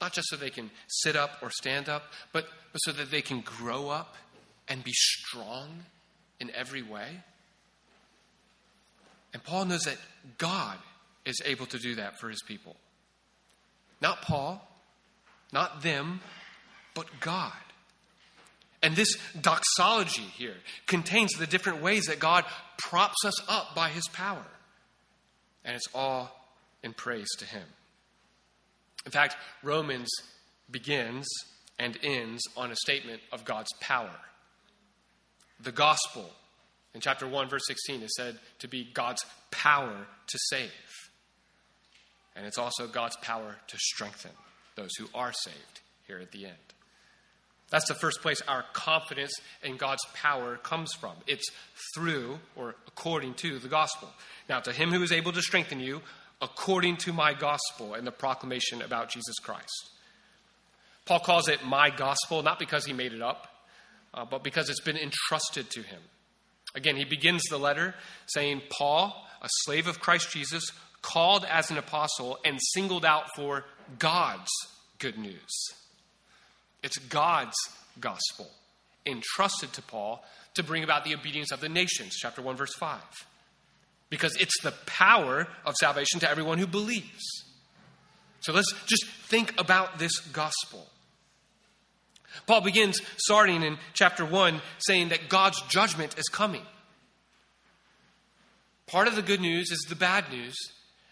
not 0.00 0.12
just 0.12 0.28
so 0.28 0.36
they 0.36 0.50
can 0.50 0.70
sit 0.86 1.16
up 1.16 1.38
or 1.42 1.50
stand 1.50 1.88
up, 1.88 2.04
but, 2.32 2.46
but 2.72 2.78
so 2.78 2.92
that 2.92 3.10
they 3.10 3.20
can 3.20 3.40
grow 3.40 3.88
up 3.88 4.14
and 4.70 4.82
be 4.82 4.92
strong 4.92 5.84
in 6.38 6.50
every 6.54 6.80
way. 6.80 7.20
And 9.34 9.44
Paul 9.44 9.66
knows 9.66 9.82
that 9.82 9.98
God 10.38 10.78
is 11.26 11.42
able 11.44 11.66
to 11.66 11.78
do 11.78 11.96
that 11.96 12.18
for 12.18 12.30
his 12.30 12.42
people. 12.42 12.76
Not 14.00 14.22
Paul, 14.22 14.66
not 15.52 15.82
them, 15.82 16.20
but 16.94 17.06
God. 17.20 17.52
And 18.82 18.96
this 18.96 19.14
doxology 19.38 20.22
here 20.22 20.56
contains 20.86 21.32
the 21.32 21.46
different 21.46 21.82
ways 21.82 22.06
that 22.06 22.18
God 22.18 22.44
props 22.78 23.24
us 23.26 23.48
up 23.48 23.74
by 23.74 23.90
his 23.90 24.08
power. 24.08 24.46
And 25.64 25.76
it's 25.76 25.88
all 25.94 26.30
in 26.82 26.94
praise 26.94 27.28
to 27.38 27.44
him. 27.44 27.66
In 29.04 29.12
fact, 29.12 29.36
Romans 29.62 30.08
begins 30.70 31.26
and 31.78 31.98
ends 32.02 32.42
on 32.56 32.70
a 32.70 32.76
statement 32.76 33.20
of 33.32 33.44
God's 33.44 33.72
power. 33.80 34.16
The 35.62 35.72
gospel 35.72 36.30
in 36.94 37.00
chapter 37.00 37.26
1, 37.26 37.48
verse 37.48 37.66
16 37.66 38.02
is 38.02 38.14
said 38.16 38.38
to 38.60 38.68
be 38.68 38.88
God's 38.92 39.24
power 39.50 40.06
to 40.26 40.38
save. 40.48 40.70
And 42.34 42.46
it's 42.46 42.58
also 42.58 42.86
God's 42.86 43.16
power 43.16 43.56
to 43.66 43.76
strengthen 43.78 44.30
those 44.76 44.90
who 44.98 45.06
are 45.14 45.32
saved 45.32 45.80
here 46.06 46.18
at 46.18 46.32
the 46.32 46.46
end. 46.46 46.54
That's 47.70 47.86
the 47.86 47.94
first 47.94 48.20
place 48.20 48.42
our 48.48 48.64
confidence 48.72 49.32
in 49.62 49.76
God's 49.76 50.04
power 50.14 50.56
comes 50.56 50.92
from. 50.94 51.12
It's 51.26 51.48
through 51.94 52.38
or 52.56 52.74
according 52.88 53.34
to 53.34 53.58
the 53.58 53.68
gospel. 53.68 54.08
Now, 54.48 54.60
to 54.60 54.72
him 54.72 54.90
who 54.90 55.02
is 55.02 55.12
able 55.12 55.32
to 55.32 55.42
strengthen 55.42 55.78
you, 55.78 56.00
according 56.42 56.96
to 56.96 57.12
my 57.12 57.32
gospel 57.34 57.94
and 57.94 58.06
the 58.06 58.12
proclamation 58.12 58.82
about 58.82 59.10
Jesus 59.10 59.38
Christ. 59.38 59.90
Paul 61.04 61.20
calls 61.20 61.48
it 61.48 61.64
my 61.64 61.90
gospel, 61.90 62.42
not 62.42 62.58
because 62.58 62.84
he 62.84 62.92
made 62.92 63.12
it 63.12 63.22
up, 63.22 63.49
uh, 64.14 64.24
but 64.24 64.42
because 64.42 64.68
it's 64.68 64.80
been 64.80 64.96
entrusted 64.96 65.70
to 65.70 65.82
him. 65.82 66.00
Again, 66.74 66.96
he 66.96 67.04
begins 67.04 67.42
the 67.44 67.58
letter 67.58 67.94
saying, 68.26 68.62
Paul, 68.70 69.26
a 69.42 69.48
slave 69.62 69.86
of 69.86 70.00
Christ 70.00 70.30
Jesus, 70.30 70.70
called 71.02 71.44
as 71.44 71.70
an 71.70 71.78
apostle 71.78 72.38
and 72.44 72.58
singled 72.72 73.04
out 73.04 73.24
for 73.34 73.64
God's 73.98 74.50
good 74.98 75.18
news. 75.18 75.50
It's 76.82 76.98
God's 76.98 77.56
gospel 77.98 78.50
entrusted 79.06 79.72
to 79.74 79.82
Paul 79.82 80.24
to 80.54 80.62
bring 80.62 80.84
about 80.84 81.04
the 81.04 81.14
obedience 81.14 81.52
of 81.52 81.60
the 81.60 81.68
nations, 81.68 82.16
chapter 82.16 82.42
1, 82.42 82.56
verse 82.56 82.74
5. 82.74 83.00
Because 84.08 84.36
it's 84.36 84.60
the 84.62 84.72
power 84.86 85.46
of 85.64 85.74
salvation 85.76 86.20
to 86.20 86.30
everyone 86.30 86.58
who 86.58 86.66
believes. 86.66 87.44
So 88.40 88.52
let's 88.52 88.72
just 88.86 89.06
think 89.06 89.58
about 89.58 89.98
this 89.98 90.18
gospel. 90.18 90.86
Paul 92.46 92.60
begins 92.60 93.00
starting 93.16 93.62
in 93.62 93.78
chapter 93.92 94.24
1 94.24 94.60
saying 94.78 95.08
that 95.08 95.28
God's 95.28 95.60
judgment 95.62 96.18
is 96.18 96.28
coming. 96.28 96.62
Part 98.86 99.08
of 99.08 99.16
the 99.16 99.22
good 99.22 99.40
news 99.40 99.70
is 99.70 99.86
the 99.88 99.96
bad 99.96 100.30
news 100.30 100.56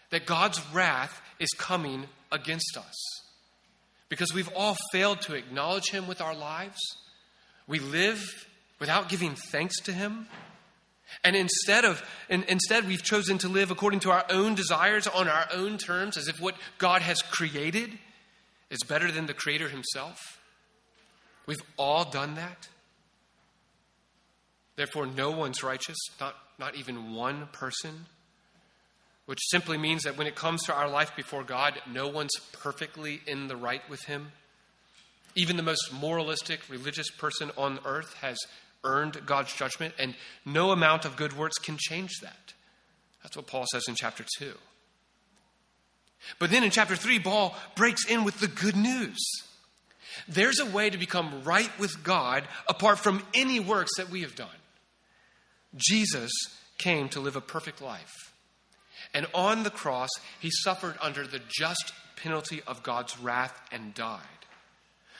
that 0.09 0.25
God's 0.25 0.61
wrath 0.73 1.21
is 1.39 1.49
coming 1.57 2.05
against 2.31 2.77
us. 2.77 2.95
Because 4.09 4.33
we've 4.33 4.51
all 4.55 4.75
failed 4.91 5.21
to 5.21 5.35
acknowledge 5.35 5.91
Him 5.91 6.07
with 6.07 6.19
our 6.19 6.35
lives. 6.35 6.79
We 7.67 7.79
live 7.79 8.47
without 8.79 9.07
giving 9.07 9.35
thanks 9.35 9.79
to 9.81 9.93
Him. 9.93 10.27
And 11.23 11.35
instead 11.35 11.85
of 11.85 12.03
instead 12.29 12.87
we've 12.87 13.03
chosen 13.03 13.37
to 13.39 13.47
live 13.47 13.71
according 13.71 14.01
to 14.01 14.11
our 14.11 14.25
own 14.29 14.55
desires 14.55 15.07
on 15.07 15.27
our 15.27 15.47
own 15.53 15.77
terms 15.77 16.17
as 16.17 16.27
if 16.27 16.39
what 16.39 16.55
God 16.77 17.01
has 17.01 17.21
created 17.21 17.97
is 18.69 18.83
better 18.83 19.11
than 19.11 19.25
the 19.25 19.33
creator 19.33 19.69
himself. 19.69 20.39
We've 21.45 21.61
all 21.77 22.05
done 22.05 22.35
that. 22.35 22.67
Therefore 24.75 25.07
no 25.07 25.31
one's 25.31 25.63
righteous, 25.63 25.97
not 26.19 26.35
not 26.59 26.75
even 26.75 27.15
one 27.15 27.47
person. 27.51 28.05
Which 29.25 29.39
simply 29.49 29.77
means 29.77 30.03
that 30.03 30.17
when 30.17 30.27
it 30.27 30.35
comes 30.35 30.63
to 30.63 30.73
our 30.73 30.89
life 30.89 31.15
before 31.15 31.43
God, 31.43 31.79
no 31.91 32.07
one's 32.07 32.35
perfectly 32.51 33.21
in 33.25 33.47
the 33.47 33.55
right 33.55 33.87
with 33.89 34.03
him. 34.05 34.31
Even 35.35 35.55
the 35.55 35.63
most 35.63 35.93
moralistic 35.93 36.67
religious 36.69 37.09
person 37.11 37.51
on 37.55 37.79
earth 37.85 38.13
has 38.21 38.37
earned 38.83 39.25
God's 39.25 39.53
judgment, 39.53 39.93
and 39.99 40.15
no 40.45 40.71
amount 40.71 41.05
of 41.05 41.15
good 41.15 41.37
works 41.37 41.57
can 41.57 41.77
change 41.77 42.11
that. 42.21 42.53
That's 43.21 43.37
what 43.37 43.47
Paul 43.47 43.65
says 43.71 43.83
in 43.87 43.95
chapter 43.95 44.25
2. 44.39 44.53
But 46.39 46.49
then 46.49 46.63
in 46.63 46.71
chapter 46.71 46.95
3, 46.95 47.19
Paul 47.19 47.55
breaks 47.75 48.05
in 48.09 48.23
with 48.23 48.39
the 48.39 48.47
good 48.47 48.75
news. 48.75 49.17
There's 50.27 50.59
a 50.59 50.65
way 50.65 50.89
to 50.89 50.97
become 50.97 51.43
right 51.43 51.71
with 51.79 52.03
God 52.03 52.43
apart 52.67 52.99
from 52.99 53.23
any 53.33 53.59
works 53.59 53.91
that 53.97 54.09
we 54.09 54.21
have 54.21 54.35
done. 54.35 54.47
Jesus 55.75 56.31
came 56.77 57.09
to 57.09 57.19
live 57.19 57.35
a 57.35 57.41
perfect 57.41 57.81
life. 57.81 58.33
And 59.13 59.27
on 59.33 59.63
the 59.63 59.69
cross, 59.69 60.09
he 60.39 60.49
suffered 60.51 60.95
under 61.01 61.25
the 61.25 61.41
just 61.47 61.93
penalty 62.15 62.61
of 62.67 62.83
God's 62.83 63.19
wrath 63.19 63.59
and 63.71 63.93
died 63.93 64.21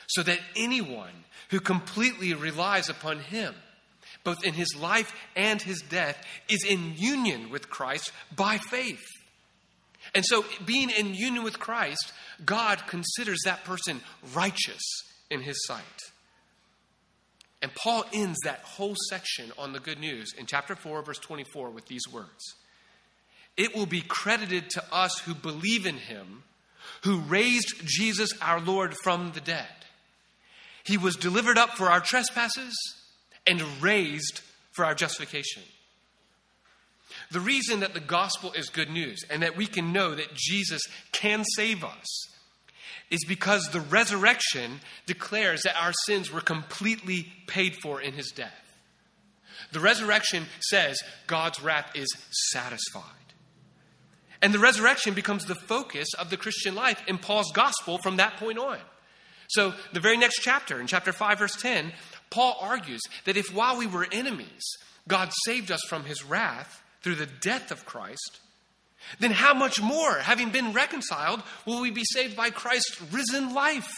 so 0.06 0.22
that 0.24 0.40
anyone 0.56 1.24
who 1.50 1.60
completely 1.60 2.34
relies 2.34 2.88
upon 2.88 3.20
him, 3.20 3.54
both 4.24 4.44
in 4.44 4.54
his 4.54 4.74
life 4.76 5.12
and 5.36 5.62
his 5.62 5.80
death, 5.82 6.20
is 6.48 6.64
in 6.64 6.94
union 6.96 7.50
with 7.50 7.70
Christ 7.70 8.10
by 8.34 8.58
faith. 8.58 9.04
And 10.14 10.24
so, 10.24 10.44
being 10.64 10.90
in 10.90 11.14
union 11.14 11.44
with 11.44 11.58
Christ, 11.58 12.12
God 12.44 12.86
considers 12.86 13.38
that 13.44 13.64
person 13.64 14.00
righteous 14.34 14.82
in 15.30 15.42
his 15.42 15.64
sight. 15.66 15.84
And 17.62 17.74
Paul 17.74 18.04
ends 18.12 18.38
that 18.44 18.60
whole 18.60 18.96
section 19.08 19.52
on 19.58 19.72
the 19.72 19.80
good 19.80 20.00
news 20.00 20.32
in 20.36 20.46
chapter 20.46 20.74
4, 20.74 21.02
verse 21.02 21.18
24, 21.18 21.70
with 21.70 21.86
these 21.86 22.02
words 22.12 22.54
It 23.56 23.74
will 23.74 23.86
be 23.86 24.00
credited 24.00 24.70
to 24.70 24.84
us 24.92 25.18
who 25.20 25.34
believe 25.34 25.86
in 25.86 25.96
him, 25.96 26.42
who 27.02 27.20
raised 27.20 27.82
Jesus 27.84 28.30
our 28.40 28.60
Lord 28.60 28.94
from 29.02 29.32
the 29.32 29.40
dead. 29.40 29.66
He 30.84 30.96
was 30.96 31.16
delivered 31.16 31.58
up 31.58 31.76
for 31.76 31.86
our 31.86 32.00
trespasses 32.00 32.74
and 33.46 33.62
raised 33.82 34.40
for 34.72 34.84
our 34.84 34.94
justification. 34.94 35.62
The 37.30 37.40
reason 37.40 37.80
that 37.80 37.94
the 37.94 38.00
gospel 38.00 38.52
is 38.52 38.68
good 38.68 38.90
news 38.90 39.24
and 39.30 39.42
that 39.42 39.56
we 39.56 39.66
can 39.66 39.92
know 39.92 40.14
that 40.14 40.34
Jesus 40.34 40.82
can 41.12 41.44
save 41.44 41.84
us 41.84 42.28
is 43.10 43.24
because 43.26 43.64
the 43.64 43.80
resurrection 43.80 44.80
declares 45.06 45.62
that 45.62 45.80
our 45.80 45.92
sins 46.06 46.32
were 46.32 46.40
completely 46.40 47.26
paid 47.46 47.76
for 47.82 48.00
in 48.00 48.14
his 48.14 48.30
death. 48.30 48.76
The 49.72 49.80
resurrection 49.80 50.46
says 50.60 51.00
God's 51.26 51.60
wrath 51.62 51.90
is 51.94 52.08
satisfied. 52.50 53.04
And 54.42 54.54
the 54.54 54.58
resurrection 54.58 55.14
becomes 55.14 55.44
the 55.44 55.54
focus 55.54 56.08
of 56.14 56.30
the 56.30 56.36
Christian 56.36 56.74
life 56.74 57.02
in 57.06 57.18
Paul's 57.18 57.52
gospel 57.52 57.98
from 57.98 58.16
that 58.16 58.36
point 58.36 58.58
on. 58.58 58.78
So, 59.48 59.74
the 59.92 60.00
very 60.00 60.16
next 60.16 60.40
chapter, 60.42 60.80
in 60.80 60.86
chapter 60.86 61.12
5, 61.12 61.38
verse 61.40 61.56
10, 61.56 61.92
Paul 62.30 62.56
argues 62.60 63.00
that 63.24 63.36
if 63.36 63.52
while 63.52 63.76
we 63.76 63.88
were 63.88 64.06
enemies, 64.12 64.62
God 65.08 65.30
saved 65.44 65.72
us 65.72 65.82
from 65.88 66.04
his 66.04 66.24
wrath 66.24 66.82
through 67.02 67.16
the 67.16 67.26
death 67.26 67.70
of 67.70 67.86
Christ, 67.86 68.40
then 69.18 69.30
how 69.30 69.54
much 69.54 69.80
more, 69.80 70.14
having 70.14 70.50
been 70.50 70.72
reconciled, 70.72 71.42
will 71.66 71.80
we 71.80 71.90
be 71.90 72.04
saved 72.04 72.36
by 72.36 72.50
Christ's 72.50 73.00
risen 73.12 73.54
life? 73.54 73.92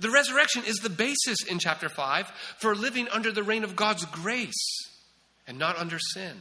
The 0.00 0.10
resurrection 0.10 0.62
is 0.66 0.76
the 0.76 0.90
basis 0.90 1.42
in 1.44 1.58
chapter 1.58 1.88
5 1.88 2.26
for 2.58 2.74
living 2.74 3.08
under 3.08 3.32
the 3.32 3.42
reign 3.42 3.64
of 3.64 3.74
God's 3.74 4.04
grace 4.04 4.88
and 5.46 5.58
not 5.58 5.78
under 5.78 5.98
sin. 5.98 6.36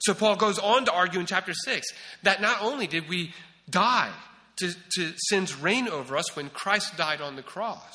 So 0.00 0.14
Paul 0.14 0.36
goes 0.36 0.58
on 0.58 0.84
to 0.84 0.92
argue 0.92 1.20
in 1.20 1.26
chapter 1.26 1.54
6 1.54 1.86
that 2.24 2.42
not 2.42 2.62
only 2.62 2.86
did 2.86 3.08
we 3.08 3.32
die 3.70 4.12
to, 4.56 4.72
to 4.96 5.12
sin's 5.16 5.56
reign 5.58 5.88
over 5.88 6.16
us 6.16 6.36
when 6.36 6.50
Christ 6.50 6.96
died 6.96 7.20
on 7.20 7.36
the 7.36 7.42
cross. 7.42 7.94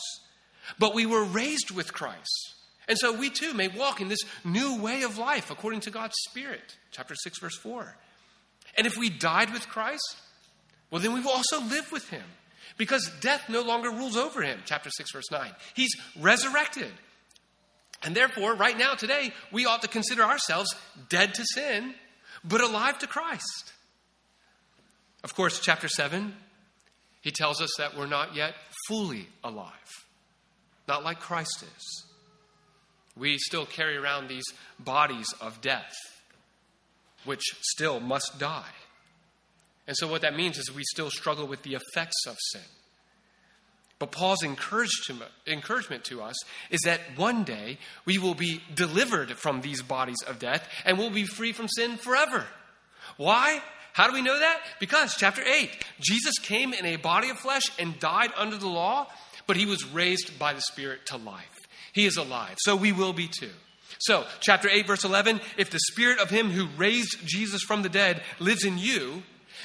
But 0.79 0.95
we 0.95 1.05
were 1.05 1.23
raised 1.23 1.71
with 1.71 1.93
Christ. 1.93 2.52
And 2.87 2.97
so 2.97 3.17
we 3.17 3.29
too 3.29 3.53
may 3.53 3.67
walk 3.67 4.01
in 4.01 4.09
this 4.09 4.19
new 4.43 4.81
way 4.81 5.03
of 5.03 5.17
life 5.17 5.49
according 5.49 5.81
to 5.81 5.91
God's 5.91 6.15
Spirit. 6.29 6.77
Chapter 6.91 7.15
6, 7.15 7.39
verse 7.39 7.57
4. 7.57 7.95
And 8.77 8.87
if 8.87 8.97
we 8.97 9.09
died 9.09 9.51
with 9.53 9.67
Christ, 9.69 10.17
well, 10.91 11.01
then 11.01 11.13
we 11.13 11.21
will 11.21 11.31
also 11.31 11.61
live 11.61 11.91
with 11.91 12.09
him 12.09 12.23
because 12.77 13.09
death 13.21 13.49
no 13.49 13.61
longer 13.61 13.89
rules 13.89 14.17
over 14.17 14.41
him. 14.41 14.59
Chapter 14.65 14.89
6, 14.89 15.11
verse 15.11 15.31
9. 15.31 15.51
He's 15.75 15.95
resurrected. 16.19 16.91
And 18.03 18.15
therefore, 18.15 18.55
right 18.55 18.77
now, 18.77 18.95
today, 18.95 19.31
we 19.51 19.65
ought 19.65 19.81
to 19.83 19.87
consider 19.87 20.23
ourselves 20.23 20.75
dead 21.07 21.33
to 21.35 21.45
sin, 21.45 21.93
but 22.43 22.61
alive 22.61 22.99
to 22.99 23.07
Christ. 23.07 23.71
Of 25.23 25.35
course, 25.35 25.59
chapter 25.61 25.87
7 25.87 26.33
he 27.23 27.31
tells 27.31 27.61
us 27.61 27.69
that 27.77 27.97
we're 27.97 28.05
not 28.05 28.35
yet 28.35 28.53
fully 28.87 29.27
alive, 29.43 29.71
not 30.89 31.05
like 31.05 31.21
Christ 31.21 31.63
is. 31.63 32.05
We 33.15 33.37
still 33.37 33.65
carry 33.65 33.97
around 33.97 34.27
these 34.27 34.45
bodies 34.79 35.27
of 35.39 35.61
death, 35.61 35.93
which 37.25 37.43
still 37.61 37.99
must 37.99 38.39
die. 38.39 38.73
And 39.87 39.95
so, 39.97 40.07
what 40.07 40.21
that 40.21 40.35
means 40.35 40.57
is 40.57 40.73
we 40.73 40.83
still 40.83 41.09
struggle 41.09 41.45
with 41.45 41.63
the 41.63 41.75
effects 41.75 42.25
of 42.27 42.37
sin. 42.51 42.61
But 43.99 44.11
Paul's 44.11 44.43
encouragement 44.43 46.03
to 46.05 46.21
us 46.21 46.35
is 46.69 46.81
that 46.81 46.99
one 47.15 47.43
day 47.43 47.77
we 48.05 48.17
will 48.17 48.33
be 48.33 48.61
delivered 48.73 49.31
from 49.37 49.61
these 49.61 49.81
bodies 49.81 50.21
of 50.27 50.39
death 50.39 50.67
and 50.83 50.97
we'll 50.97 51.09
be 51.09 51.23
free 51.23 51.53
from 51.53 51.69
sin 51.69 51.95
forever. 51.95 52.45
Why? 53.15 53.61
How 53.93 54.07
do 54.07 54.13
we 54.13 54.21
know 54.21 54.37
that? 54.37 54.59
Because, 54.79 55.15
chapter 55.15 55.41
8, 55.41 55.69
Jesus 56.01 56.37
came 56.39 56.73
in 56.73 56.85
a 56.85 56.95
body 56.95 57.29
of 57.29 57.37
flesh 57.37 57.71
and 57.77 57.99
died 57.99 58.31
under 58.35 58.57
the 58.57 58.67
law, 58.67 59.07
but 59.45 59.55
he 59.55 59.67
was 59.67 59.85
raised 59.85 60.37
by 60.39 60.53
the 60.53 60.61
Spirit 60.61 61.05
to 61.05 61.17
life. 61.17 61.52
He 61.93 62.05
is 62.05 62.17
alive. 62.17 62.55
So 62.59 62.75
we 62.75 62.91
will 62.91 63.13
be 63.13 63.27
too. 63.27 63.51
So, 63.99 64.25
chapter 64.41 64.67
8, 64.69 64.87
verse 64.87 65.03
11 65.05 65.39
if 65.57 65.69
the 65.69 65.79
Spirit 65.79 66.19
of 66.19 66.29
him 66.29 66.49
who 66.49 66.67
raised 66.77 67.25
Jesus 67.25 67.61
from 67.61 67.83
the 67.83 67.89
dead 67.89 68.21
lives 68.39 68.65
in 68.65 68.77
you, 68.77 69.23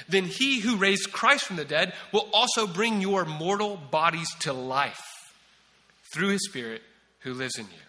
then 0.08 0.24
he 0.24 0.60
who 0.60 0.76
raised 0.76 1.12
Christ 1.12 1.44
from 1.44 1.56
the 1.56 1.64
dead 1.64 1.92
will 2.12 2.28
also 2.32 2.66
bring 2.66 3.00
your 3.00 3.24
mortal 3.24 3.76
bodies 3.76 4.28
to 4.40 4.52
life 4.52 5.02
through 6.14 6.28
his 6.28 6.46
Spirit 6.46 6.82
who 7.20 7.34
lives 7.34 7.58
in 7.58 7.64
you. 7.64 7.88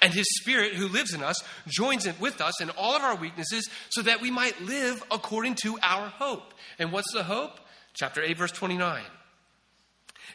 And 0.00 0.12
his 0.12 0.26
spirit 0.40 0.74
who 0.74 0.86
lives 0.86 1.12
in 1.12 1.24
us 1.24 1.42
joins 1.66 2.06
in 2.06 2.14
with 2.20 2.40
us 2.40 2.60
in 2.60 2.70
all 2.70 2.94
of 2.94 3.02
our 3.02 3.16
weaknesses 3.16 3.68
so 3.88 4.02
that 4.02 4.20
we 4.20 4.30
might 4.30 4.60
live 4.60 5.02
according 5.10 5.56
to 5.62 5.76
our 5.82 6.08
hope. 6.08 6.54
And 6.78 6.92
what's 6.92 7.12
the 7.12 7.24
hope? 7.24 7.58
Chapter 7.94 8.22
8, 8.22 8.38
verse 8.38 8.52
29. 8.52 9.02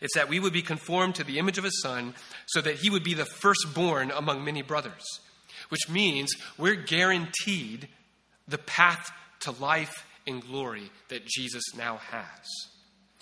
It's 0.04 0.16
that 0.16 0.28
we 0.28 0.40
would 0.40 0.52
be 0.52 0.62
conformed 0.62 1.16
to 1.16 1.24
the 1.24 1.40
image 1.40 1.58
of 1.58 1.64
his 1.64 1.82
son 1.82 2.14
so 2.48 2.60
that 2.60 2.76
he 2.76 2.90
would 2.90 3.06
be 3.06 3.14
the 3.14 3.26
firstborn 3.26 4.12
among 4.12 4.44
many 4.44 4.62
brothers, 4.62 5.22
which 5.70 5.90
means 5.90 6.36
we're 6.58 6.76
guaranteed 6.76 7.88
the 8.46 8.58
path 8.58 9.12
to 9.40 9.52
life 9.52 10.06
and 10.28 10.46
glory 10.46 10.92
that 11.08 11.26
Jesus 11.26 11.64
now 11.78 11.98
has. 12.12 12.70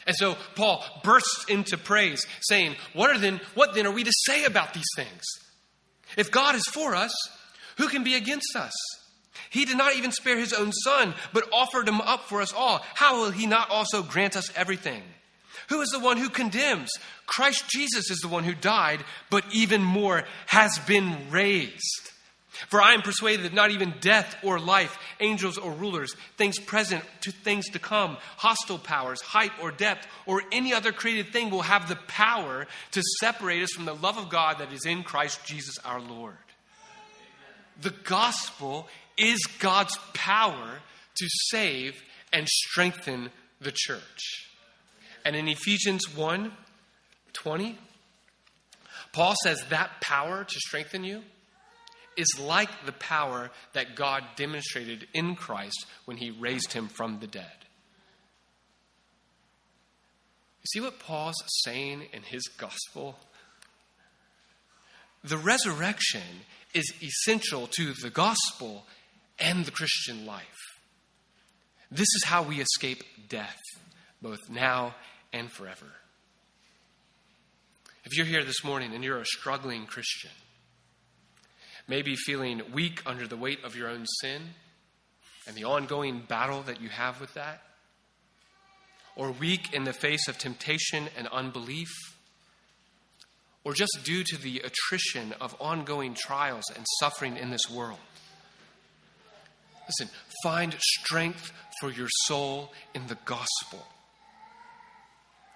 And 0.08 0.16
so 0.16 0.36
Paul 0.56 0.84
bursts 1.04 1.46
into 1.48 1.78
praise, 1.78 2.26
saying, 2.42 2.76
What 2.94 3.12
are 3.12 3.20
then 3.20 3.40
what 3.54 3.76
then 3.76 3.86
are 3.86 3.92
we 3.92 4.04
to 4.04 4.14
say 4.26 4.46
about 4.46 4.74
these 4.74 4.90
things? 4.96 5.22
If 6.18 6.32
God 6.32 6.56
is 6.56 6.66
for 6.66 6.96
us, 6.96 7.14
who 7.78 7.90
can 7.90 8.04
be 8.04 8.16
against 8.16 8.56
us? 8.56 8.74
He 9.52 9.66
did 9.66 9.78
not 9.78 9.96
even 9.96 10.12
spare 10.12 10.38
his 10.38 10.54
own 10.54 10.72
son, 10.72 11.14
but 11.32 11.48
offered 11.54 11.88
him 11.88 12.02
up 12.02 12.24
for 12.24 12.42
us 12.42 12.54
all. 12.54 12.82
How 12.96 13.22
will 13.22 13.30
he 13.30 13.46
not 13.46 13.70
also 13.70 14.02
grant 14.02 14.36
us 14.36 14.52
everything? 14.56 15.04
Who 15.70 15.82
is 15.82 15.90
the 15.90 16.00
one 16.00 16.18
who 16.18 16.30
condemns? 16.30 16.90
Christ 17.26 17.66
Jesus 17.70 18.10
is 18.10 18.20
the 18.20 18.28
one 18.28 18.44
who 18.44 18.54
died, 18.54 19.04
but 19.30 19.46
even 19.54 19.82
more 19.82 20.24
has 20.48 20.78
been 20.80 21.30
raised. 21.30 22.12
For 22.70 22.82
I 22.82 22.94
am 22.94 23.02
persuaded 23.02 23.46
that 23.46 23.54
not 23.54 23.72
even 23.72 23.94
death 24.02 24.36
or 24.44 24.60
life, 24.60 24.98
angels 25.20 25.58
or 25.58 25.72
rulers, 25.72 26.16
things 26.38 26.60
present 26.60 27.04
to 27.22 27.32
things 27.32 27.70
to 27.70 27.80
come, 27.80 28.18
hostile 28.38 28.78
powers, 28.78 29.22
height 29.22 29.52
or 29.62 29.72
depth, 29.72 30.08
or 30.26 30.44
any 30.52 30.74
other 30.74 30.92
created 30.92 31.32
thing 31.32 31.50
will 31.50 31.62
have 31.62 31.88
the 31.88 31.96
power 32.08 32.68
to 32.92 33.02
separate 33.20 33.64
us 33.64 33.72
from 33.72 33.86
the 33.86 33.96
love 33.96 34.18
of 34.18 34.30
God 34.30 34.60
that 34.60 34.74
is 34.74 34.86
in 34.86 35.04
Christ 35.04 35.44
Jesus 35.46 35.78
our 35.86 36.02
Lord. 36.02 36.36
The 37.82 37.94
gospel 38.04 38.88
is 39.18 39.40
God's 39.60 39.98
power 40.14 40.80
to 41.16 41.28
save 41.50 42.02
and 42.32 42.48
strengthen 42.48 43.32
the 43.60 43.72
church. 43.74 44.51
And 45.26 45.36
in 45.36 45.48
Ephesians 45.48 46.14
1 46.16 46.52
20, 47.34 47.78
Paul 49.14 49.36
says 49.44 49.64
that 49.70 50.02
power 50.02 50.44
to 50.44 50.60
strengthen 50.60 51.04
you 51.04 51.22
is 52.18 52.40
like 52.40 52.70
the 52.86 52.92
power 52.92 53.52
that 53.74 53.96
God 53.96 54.24
demonstrated 54.36 55.08
in 55.14 55.36
Christ 55.36 55.86
when 56.06 56.18
he 56.18 56.32
raised 56.32 56.74
him 56.74 56.88
from 56.88 57.20
the 57.20 57.28
dead. 57.28 57.46
You 60.62 60.68
see 60.68 60.82
what 60.82 61.00
Paul's 61.00 61.42
saying 61.64 62.08
in 62.14 62.22
his 62.22 62.44
gospel? 62.58 63.18
The 65.24 65.38
resurrection 65.38 66.22
is 66.74 66.94
essential 67.02 67.68
to 67.68 67.94
the 67.94 68.10
gospel 68.10 68.86
and 69.40 69.66
the 69.66 69.72
Christian 69.72 70.26
life. 70.26 70.46
This 71.90 72.08
is 72.16 72.24
how 72.26 72.44
we 72.44 72.62
escape 72.62 73.04
death, 73.28 73.60
both 74.22 74.40
now 74.50 74.96
and 75.34 75.52
forever. 75.52 75.88
If 78.04 78.18
you're 78.18 78.26
here 78.26 78.44
this 78.44 78.64
morning 78.64 78.94
and 78.94 79.04
you're 79.04 79.20
a 79.20 79.26
struggling 79.26 79.86
Christian, 79.86 80.32
maybe 81.88 82.16
feeling 82.16 82.62
weak 82.74 83.02
under 83.06 83.28
the 83.28 83.38
weight 83.38 83.64
of 83.64 83.76
your 83.76 83.90
own 83.90 84.06
sin 84.22 84.42
and 85.48 85.56
the 85.56 85.66
ongoing 85.66 86.22
battle 86.28 86.62
that 86.64 86.82
you 86.82 86.90
have 86.90 87.20
with 87.20 87.34
that, 87.36 87.62
or 89.16 89.32
weak 89.32 89.74
in 89.74 89.84
the 89.84 89.94
face 89.94 90.28
of 90.28 90.38
temptation 90.38 91.10
and 91.18 91.28
unbelief, 91.28 91.90
or 93.64 93.74
just 93.74 94.00
due 94.04 94.24
to 94.24 94.38
the 94.38 94.60
attrition 94.60 95.34
of 95.42 95.56
ongoing 95.60 96.16
trials 96.16 96.64
and 96.76 96.86
suffering 97.00 97.38
in 97.38 97.50
this 97.50 97.70
world. 97.70 98.00
Listen, 99.88 100.14
find 100.44 100.76
strength 100.80 101.52
for 101.80 101.92
your 101.92 102.08
soul 102.26 102.72
in 102.96 103.06
the 103.08 103.18
gospel. 103.26 103.86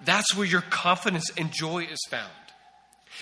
That's 0.04 0.36
where 0.36 0.46
your 0.46 0.62
confidence 0.62 1.32
and 1.38 1.52
joy 1.52 1.84
is 1.84 2.00
found. 2.10 2.32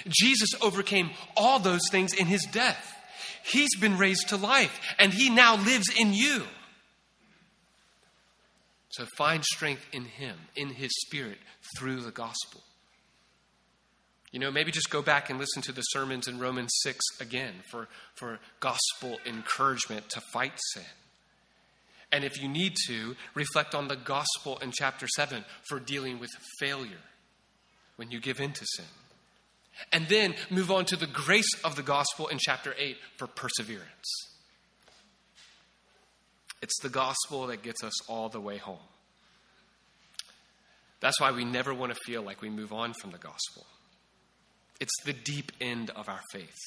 Jesus 0.09 0.49
overcame 0.61 1.11
all 1.37 1.59
those 1.59 1.81
things 1.91 2.13
in 2.13 2.25
his 2.25 2.47
death. 2.51 2.95
He's 3.43 3.75
been 3.79 3.97
raised 3.97 4.29
to 4.29 4.37
life, 4.37 4.79
and 4.97 5.13
he 5.13 5.29
now 5.29 5.57
lives 5.57 5.89
in 5.95 6.13
you. 6.13 6.43
So 8.89 9.05
find 9.17 9.43
strength 9.43 9.85
in 9.91 10.05
him, 10.05 10.37
in 10.55 10.69
his 10.69 10.91
spirit, 11.01 11.37
through 11.77 12.01
the 12.01 12.11
gospel. 12.11 12.61
You 14.31 14.39
know, 14.39 14.51
maybe 14.51 14.71
just 14.71 14.89
go 14.89 15.01
back 15.01 15.29
and 15.29 15.39
listen 15.39 15.61
to 15.63 15.71
the 15.71 15.81
sermons 15.81 16.27
in 16.27 16.39
Romans 16.39 16.71
6 16.81 16.99
again 17.19 17.53
for, 17.69 17.87
for 18.15 18.39
gospel 18.59 19.19
encouragement 19.25 20.09
to 20.09 20.21
fight 20.31 20.53
sin. 20.73 20.83
And 22.13 22.23
if 22.23 22.39
you 22.39 22.47
need 22.47 22.75
to, 22.87 23.15
reflect 23.33 23.73
on 23.73 23.87
the 23.87 23.95
gospel 23.95 24.59
in 24.59 24.71
chapter 24.71 25.07
7 25.15 25.43
for 25.67 25.79
dealing 25.79 26.19
with 26.19 26.29
failure 26.59 27.01
when 27.95 28.11
you 28.11 28.21
give 28.21 28.39
in 28.39 28.53
to 28.53 28.65
sin. 28.75 28.85
And 29.91 30.07
then 30.07 30.35
move 30.51 30.69
on 30.69 30.85
to 30.85 30.95
the 30.95 31.07
grace 31.07 31.51
of 31.65 31.75
the 31.75 31.81
gospel 31.81 32.27
in 32.27 32.37
chapter 32.39 32.75
8 32.77 32.97
for 33.17 33.25
perseverance. 33.25 34.29
It's 36.61 36.79
the 36.83 36.89
gospel 36.89 37.47
that 37.47 37.63
gets 37.63 37.83
us 37.83 38.07
all 38.07 38.29
the 38.29 38.39
way 38.39 38.57
home. 38.57 38.77
That's 40.99 41.19
why 41.19 41.31
we 41.31 41.43
never 41.43 41.73
want 41.73 41.93
to 41.93 41.99
feel 42.05 42.21
like 42.21 42.43
we 42.43 42.49
move 42.51 42.71
on 42.71 42.93
from 42.93 43.09
the 43.09 43.17
gospel. 43.17 43.65
It's 44.79 44.93
the 45.03 45.13
deep 45.13 45.51
end 45.59 45.89
of 45.89 46.07
our 46.07 46.21
faith 46.31 46.61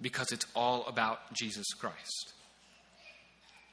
because 0.00 0.32
it's 0.32 0.46
all 0.56 0.84
about 0.86 1.32
Jesus 1.32 1.66
Christ. 1.78 2.32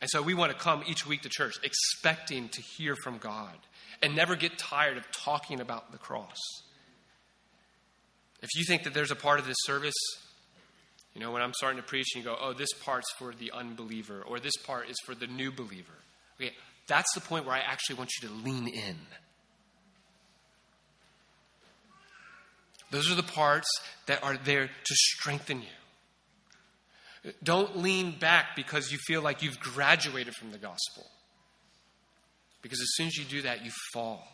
And 0.02 0.10
so 0.10 0.22
we 0.22 0.34
want 0.34 0.52
to 0.52 0.58
come 0.58 0.84
each 0.88 1.08
week 1.08 1.22
to 1.22 1.30
church 1.30 1.56
expecting 1.64 2.50
to 2.50 2.62
hear 2.62 2.96
from 2.96 3.18
God 3.18 3.56
and 4.02 4.16
never 4.16 4.36
get 4.36 4.58
tired 4.58 4.98
of 4.98 5.10
talking 5.12 5.62
about 5.62 5.92
the 5.92 5.98
cross. 5.98 6.38
If 8.42 8.50
you 8.56 8.66
think 8.66 8.84
that 8.84 8.94
there's 8.94 9.12
a 9.12 9.16
part 9.16 9.40
of 9.40 9.48
this 9.48 9.58
service, 9.62 9.96
you 11.14 11.22
know, 11.22 11.32
when 11.32 11.42
I'm 11.42 11.54
starting 11.54 11.82
to 11.82 11.88
preach 11.88 12.08
and 12.14 12.24
you 12.24 12.30
go, 12.30 12.38
oh, 12.40 12.54
this 12.54 12.74
part's 12.84 13.10
for 13.18 13.34
the 13.34 13.52
unbeliever 13.52 14.22
or 14.22 14.40
this 14.40 14.56
part 14.58 14.90
is 14.90 14.98
for 15.06 15.16
the 15.16 15.28
new 15.28 15.52
believer. 15.52 15.94
Okay, 16.40 16.52
that's 16.88 17.14
the 17.14 17.22
point 17.22 17.46
where 17.46 17.56
I 17.56 17.60
actually 17.60 17.96
want 17.96 18.12
you 18.22 18.28
to 18.28 18.34
lean 18.36 18.68
in. 18.68 18.98
Those 22.92 23.12
are 23.12 23.16
the 23.16 23.24
parts 23.24 23.68
that 24.06 24.24
are 24.24 24.38
there 24.38 24.68
to 24.68 24.96
strengthen 24.96 25.62
you. 25.62 25.68
Don't 27.44 27.78
lean 27.78 28.18
back 28.20 28.56
because 28.56 28.92
you 28.92 28.98
feel 29.00 29.22
like 29.22 29.42
you've 29.42 29.60
graduated 29.60 30.36
from 30.36 30.52
the 30.52 30.58
gospel. 30.58 31.06
Because 32.62 32.80
as 32.82 32.88
soon 32.96 33.08
as 33.08 33.18
you 33.18 33.26
do 33.26 33.42
that, 33.44 33.64
you 33.64 33.72
fall. 33.94 34.28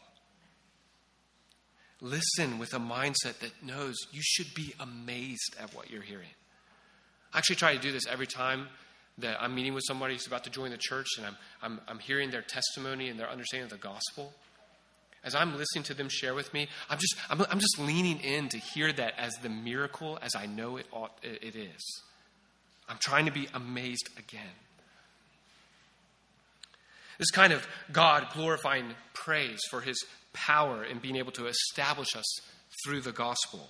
Listen 2.01 2.58
with 2.60 2.73
a 2.73 2.80
mindset 2.80 3.39
that 3.39 3.51
knows 3.63 3.95
you 4.12 4.21
should 4.23 4.54
be 4.56 4.73
amazed 4.80 5.56
at 5.60 5.73
what 5.75 5.89
you're 5.89 6.01
hearing. 6.01 6.30
I 7.34 7.38
actually 7.38 7.58
try 7.58 7.75
to 7.75 7.82
do 7.82 7.91
this 7.91 8.08
every 8.08 8.27
time 8.27 8.67
that 9.19 9.38
I'm 9.41 9.54
meeting 9.54 9.73
with 9.73 9.84
somebody 9.86 10.15
who's 10.15 10.27
about 10.27 10.43
to 10.45 10.49
join 10.49 10.71
the 10.71 10.77
church 10.77 11.08
and 11.17 11.27
I'm, 11.27 11.38
I'm, 11.62 11.82
I'm 11.88 11.99
hearing 11.99 12.32
their 12.32 12.41
testimony 12.41 13.10
and 13.10 13.19
their 13.19 13.30
understanding 13.30 13.65
of 13.65 13.71
the 13.71 13.77
gospel. 13.77 14.34
As 15.23 15.36
I'm 15.36 15.56
listening 15.56 15.84
to 15.84 15.93
them 15.93 16.10
share 16.10 16.34
with 16.34 16.51
me, 16.54 16.67
I'm 16.89 16.97
just, 16.97 17.15
I'm, 17.30 17.41
I'm 17.51 17.60
just 17.60 17.80
leaning 17.80 18.19
in 18.19 18.49
to 18.49 18.58
hear 18.58 18.91
that 18.91 19.13
as 19.17 19.34
the 19.43 19.49
miracle 19.49 20.17
as 20.21 20.36
I 20.36 20.47
know 20.47 20.77
it, 20.77 20.88
ought, 20.91 21.17
it 21.21 21.56
is. 21.56 22.01
I'm 22.89 22.98
trying 23.00 23.26
to 23.26 23.32
be 23.32 23.48
amazed 23.54 24.10
again. 24.17 24.56
This 27.17 27.32
kind 27.32 27.54
of 27.54 27.67
God 27.91 28.28
glorifying 28.34 28.96
praise 29.13 29.60
for 29.70 29.82
his 29.82 30.04
power 30.34 30.84
in 30.84 31.00
being 31.00 31.17
able 31.17 31.32
to 31.34 31.48
establish 31.48 32.15
us 32.15 32.39
through 32.84 33.02
the 33.02 33.12
gospel 33.12 33.70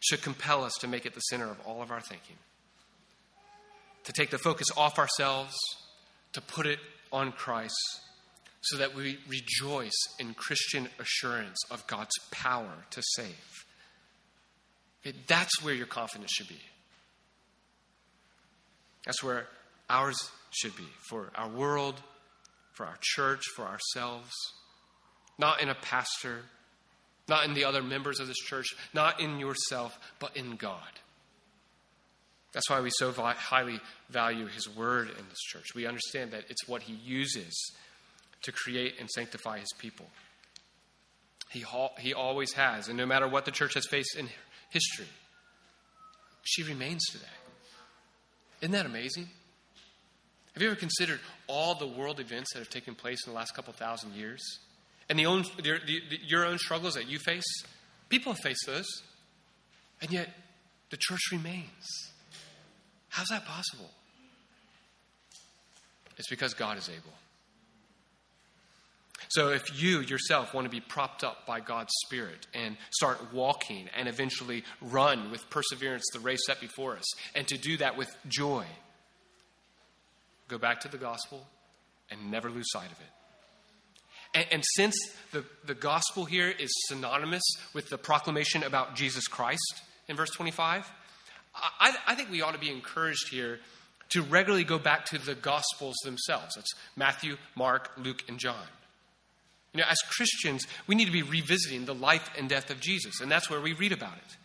should 0.00 0.22
compel 0.22 0.64
us 0.64 0.74
to 0.80 0.88
make 0.88 1.06
it 1.06 1.14
the 1.14 1.20
center 1.20 1.50
of 1.50 1.60
all 1.66 1.82
of 1.82 1.90
our 1.90 2.00
thinking. 2.00 2.36
To 4.04 4.12
take 4.12 4.30
the 4.30 4.38
focus 4.38 4.68
off 4.76 4.98
ourselves, 4.98 5.54
to 6.32 6.40
put 6.40 6.66
it 6.66 6.78
on 7.12 7.32
Christ, 7.32 7.76
so 8.62 8.78
that 8.78 8.94
we 8.94 9.18
rejoice 9.28 9.92
in 10.18 10.34
Christian 10.34 10.88
assurance 10.98 11.58
of 11.70 11.86
God's 11.86 12.16
power 12.30 12.72
to 12.90 13.02
save. 13.16 13.64
that's 15.26 15.62
where 15.62 15.74
your 15.74 15.86
confidence 15.86 16.30
should 16.32 16.48
be. 16.48 16.60
That's 19.04 19.22
where 19.22 19.46
ours 19.88 20.16
should 20.50 20.76
be 20.76 20.86
for 21.08 21.30
our 21.34 21.48
world, 21.48 22.00
for 22.72 22.86
our 22.86 22.98
church, 23.00 23.42
for 23.54 23.66
ourselves. 23.66 24.32
Not 25.38 25.60
in 25.60 25.68
a 25.68 25.74
pastor, 25.74 26.42
not 27.28 27.44
in 27.44 27.54
the 27.54 27.64
other 27.64 27.82
members 27.82 28.20
of 28.20 28.28
this 28.28 28.36
church, 28.36 28.66
not 28.92 29.20
in 29.20 29.38
yourself, 29.38 29.98
but 30.18 30.36
in 30.36 30.56
God. 30.56 30.80
That's 32.52 32.70
why 32.70 32.80
we 32.80 32.90
so 32.90 33.12
highly 33.12 33.80
value 34.10 34.46
His 34.46 34.68
Word 34.68 35.08
in 35.08 35.28
this 35.28 35.40
church. 35.40 35.74
We 35.74 35.86
understand 35.86 36.30
that 36.30 36.44
it's 36.48 36.68
what 36.68 36.82
He 36.82 36.94
uses 36.94 37.72
to 38.42 38.52
create 38.52 38.94
and 39.00 39.10
sanctify 39.10 39.58
His 39.58 39.72
people. 39.78 40.06
He, 41.50 41.64
he 41.98 42.14
always 42.14 42.52
has, 42.52 42.88
and 42.88 42.96
no 42.96 43.06
matter 43.06 43.28
what 43.28 43.44
the 43.44 43.50
church 43.50 43.74
has 43.74 43.86
faced 43.86 44.16
in 44.16 44.28
history, 44.70 45.08
she 46.42 46.62
remains 46.62 47.04
today. 47.06 47.26
Isn't 48.64 48.72
that 48.72 48.86
amazing? 48.86 49.28
Have 50.54 50.62
you 50.62 50.68
ever 50.70 50.76
considered 50.76 51.20
all 51.46 51.74
the 51.74 51.86
world 51.86 52.18
events 52.18 52.52
that 52.54 52.60
have 52.60 52.70
taken 52.70 52.96
place 52.96 53.18
in 53.26 53.32
the 53.32 53.36
last 53.36 53.54
couple 53.54 53.72
thousand 53.72 54.14
years? 54.14 54.42
and 55.08 55.18
the 55.18 55.26
own, 55.26 55.44
the, 55.56 55.78
the, 55.86 56.18
your 56.24 56.44
own 56.46 56.58
struggles 56.58 56.94
that 56.94 57.08
you 57.08 57.18
face, 57.18 57.44
people 58.08 58.32
have 58.32 58.40
faced 58.40 58.64
those. 58.66 58.86
And 60.00 60.10
yet, 60.10 60.28
the 60.90 60.96
church 60.96 61.20
remains. 61.32 62.12
How's 63.08 63.28
that 63.28 63.44
possible? 63.44 63.90
It's 66.16 66.28
because 66.28 66.54
God 66.54 66.78
is 66.78 66.88
able. 66.88 67.12
So, 69.34 69.48
if 69.48 69.82
you 69.82 69.98
yourself 69.98 70.54
want 70.54 70.66
to 70.66 70.70
be 70.70 70.78
propped 70.78 71.24
up 71.24 71.44
by 71.44 71.58
God's 71.58 71.92
Spirit 72.06 72.46
and 72.54 72.76
start 72.90 73.32
walking 73.32 73.88
and 73.96 74.06
eventually 74.06 74.62
run 74.80 75.32
with 75.32 75.50
perseverance 75.50 76.04
the 76.12 76.20
race 76.20 76.46
set 76.46 76.60
before 76.60 76.96
us, 76.96 77.04
and 77.34 77.44
to 77.48 77.58
do 77.58 77.76
that 77.78 77.96
with 77.96 78.08
joy, 78.28 78.64
go 80.46 80.56
back 80.56 80.82
to 80.82 80.88
the 80.88 80.98
gospel 80.98 81.44
and 82.12 82.30
never 82.30 82.48
lose 82.48 82.66
sight 82.70 82.86
of 82.86 83.00
it. 83.00 84.38
And, 84.38 84.46
and 84.52 84.64
since 84.76 84.94
the, 85.32 85.44
the 85.66 85.74
gospel 85.74 86.26
here 86.26 86.50
is 86.50 86.70
synonymous 86.86 87.42
with 87.72 87.88
the 87.88 87.98
proclamation 87.98 88.62
about 88.62 88.94
Jesus 88.94 89.26
Christ 89.26 89.82
in 90.06 90.14
verse 90.14 90.30
25, 90.30 90.88
I, 91.56 91.96
I 92.06 92.14
think 92.14 92.30
we 92.30 92.40
ought 92.40 92.54
to 92.54 92.60
be 92.60 92.70
encouraged 92.70 93.30
here 93.32 93.58
to 94.10 94.22
regularly 94.22 94.62
go 94.62 94.78
back 94.78 95.06
to 95.06 95.18
the 95.18 95.34
gospels 95.34 95.96
themselves. 96.04 96.54
That's 96.54 96.72
Matthew, 96.94 97.36
Mark, 97.56 97.90
Luke, 97.98 98.22
and 98.28 98.38
John. 98.38 98.62
You 99.74 99.80
know, 99.80 99.86
as 99.88 99.98
Christians, 100.08 100.66
we 100.86 100.94
need 100.94 101.06
to 101.06 101.12
be 101.12 101.22
revisiting 101.22 101.84
the 101.84 101.94
life 101.94 102.30
and 102.38 102.48
death 102.48 102.70
of 102.70 102.80
Jesus, 102.80 103.20
and 103.20 103.30
that's 103.30 103.50
where 103.50 103.60
we 103.60 103.72
read 103.72 103.92
about 103.92 104.16
it. 104.16 104.36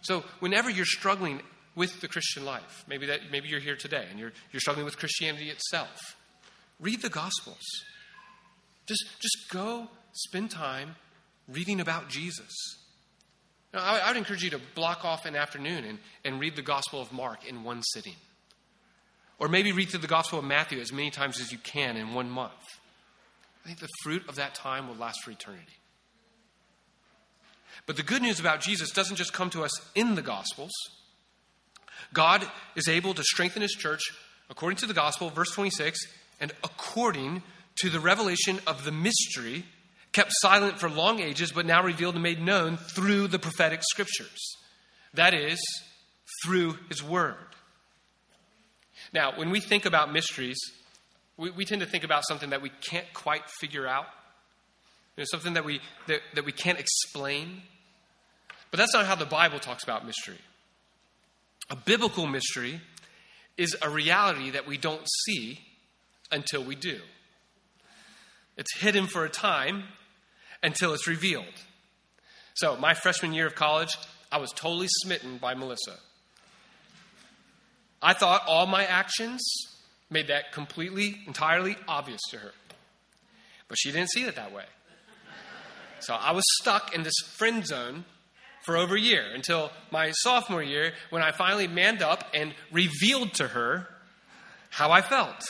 So, 0.00 0.24
whenever 0.38 0.70
you're 0.70 0.86
struggling 0.86 1.42
with 1.74 2.00
the 2.00 2.08
Christian 2.08 2.44
life, 2.44 2.84
maybe 2.88 3.06
that 3.06 3.30
maybe 3.32 3.48
you're 3.48 3.60
here 3.60 3.76
today 3.76 4.06
and 4.10 4.18
you're 4.18 4.32
you're 4.52 4.60
struggling 4.60 4.84
with 4.84 4.96
Christianity 4.96 5.50
itself, 5.50 6.16
read 6.80 7.02
the 7.02 7.10
Gospels. 7.10 7.64
Just, 8.86 9.04
just 9.20 9.50
go 9.50 9.88
spend 10.12 10.50
time 10.50 10.96
reading 11.46 11.80
about 11.80 12.08
Jesus. 12.08 12.78
Now, 13.74 13.80
I, 13.80 13.98
I 13.98 14.08
would 14.08 14.16
encourage 14.16 14.42
you 14.42 14.50
to 14.50 14.60
block 14.74 15.04
off 15.04 15.26
an 15.26 15.36
afternoon 15.36 15.84
and, 15.84 15.98
and 16.24 16.40
read 16.40 16.56
the 16.56 16.62
Gospel 16.62 17.02
of 17.02 17.12
Mark 17.12 17.46
in 17.46 17.64
one 17.64 17.82
sitting. 17.82 18.14
Or 19.38 19.48
maybe 19.48 19.72
read 19.72 19.90
through 19.90 20.00
the 20.00 20.06
Gospel 20.06 20.38
of 20.38 20.44
Matthew 20.44 20.80
as 20.80 20.90
many 20.90 21.10
times 21.10 21.38
as 21.38 21.52
you 21.52 21.58
can 21.58 21.96
in 21.96 22.14
one 22.14 22.30
month. 22.30 22.52
I 23.68 23.70
think 23.70 23.80
the 23.80 23.88
fruit 24.02 24.26
of 24.30 24.36
that 24.36 24.54
time 24.54 24.88
will 24.88 24.94
last 24.94 25.22
for 25.22 25.30
eternity. 25.30 25.76
But 27.84 27.96
the 27.96 28.02
good 28.02 28.22
news 28.22 28.40
about 28.40 28.62
Jesus 28.62 28.90
doesn't 28.92 29.16
just 29.16 29.34
come 29.34 29.50
to 29.50 29.62
us 29.62 29.78
in 29.94 30.14
the 30.14 30.22
Gospels. 30.22 30.70
God 32.14 32.50
is 32.76 32.88
able 32.88 33.12
to 33.12 33.22
strengthen 33.22 33.60
his 33.60 33.72
church 33.72 34.00
according 34.48 34.78
to 34.78 34.86
the 34.86 34.94
Gospel, 34.94 35.28
verse 35.28 35.50
26, 35.50 36.00
and 36.40 36.50
according 36.64 37.42
to 37.82 37.90
the 37.90 38.00
revelation 38.00 38.58
of 38.66 38.86
the 38.86 38.90
mystery 38.90 39.66
kept 40.12 40.32
silent 40.40 40.80
for 40.80 40.88
long 40.88 41.20
ages, 41.20 41.52
but 41.52 41.66
now 41.66 41.82
revealed 41.82 42.14
and 42.14 42.22
made 42.22 42.40
known 42.40 42.78
through 42.78 43.28
the 43.28 43.38
prophetic 43.38 43.82
scriptures. 43.82 44.56
That 45.12 45.34
is, 45.34 45.60
through 46.42 46.78
his 46.88 47.02
word. 47.02 47.36
Now, 49.12 49.36
when 49.36 49.50
we 49.50 49.60
think 49.60 49.84
about 49.84 50.10
mysteries, 50.10 50.58
we, 51.38 51.50
we 51.50 51.64
tend 51.64 51.80
to 51.80 51.86
think 51.86 52.04
about 52.04 52.24
something 52.28 52.50
that 52.50 52.60
we 52.60 52.70
can't 52.90 53.10
quite 53.14 53.48
figure 53.60 53.86
out, 53.86 54.06
you 55.16 55.22
know, 55.22 55.26
something 55.30 55.54
that 55.54 55.64
we, 55.64 55.80
that, 56.08 56.20
that 56.34 56.44
we 56.44 56.52
can't 56.52 56.78
explain. 56.78 57.62
But 58.70 58.78
that's 58.78 58.92
not 58.92 59.06
how 59.06 59.14
the 59.14 59.24
Bible 59.24 59.58
talks 59.58 59.84
about 59.84 60.04
mystery. 60.04 60.38
A 61.70 61.76
biblical 61.76 62.26
mystery 62.26 62.80
is 63.56 63.76
a 63.80 63.88
reality 63.88 64.50
that 64.50 64.66
we 64.66 64.76
don't 64.76 65.06
see 65.24 65.60
until 66.30 66.62
we 66.62 66.74
do. 66.74 67.00
It's 68.56 68.76
hidden 68.76 69.06
for 69.06 69.24
a 69.24 69.30
time 69.30 69.84
until 70.62 70.92
it's 70.92 71.06
revealed. 71.06 71.46
So, 72.54 72.76
my 72.76 72.94
freshman 72.94 73.32
year 73.32 73.46
of 73.46 73.54
college, 73.54 73.96
I 74.32 74.38
was 74.38 74.50
totally 74.50 74.88
smitten 74.88 75.38
by 75.38 75.54
Melissa. 75.54 75.94
I 78.02 78.14
thought 78.14 78.42
all 78.46 78.66
my 78.66 78.84
actions 78.84 79.40
made 80.10 80.28
that 80.28 80.52
completely, 80.52 81.20
entirely 81.26 81.76
obvious 81.86 82.20
to 82.30 82.38
her. 82.38 82.52
But 83.68 83.78
she 83.78 83.92
didn't 83.92 84.10
see 84.10 84.24
it 84.24 84.36
that 84.36 84.52
way. 84.52 84.64
So 86.00 86.14
I 86.14 86.32
was 86.32 86.44
stuck 86.60 86.94
in 86.94 87.02
this 87.02 87.14
friend 87.36 87.66
zone 87.66 88.04
for 88.62 88.76
over 88.76 88.96
a 88.96 89.00
year 89.00 89.24
until 89.34 89.70
my 89.90 90.12
sophomore 90.12 90.62
year 90.62 90.92
when 91.10 91.22
I 91.22 91.32
finally 91.32 91.66
manned 91.66 92.02
up 92.02 92.24
and 92.34 92.54
revealed 92.70 93.34
to 93.34 93.48
her 93.48 93.88
how 94.70 94.90
I 94.90 95.02
felt. 95.02 95.42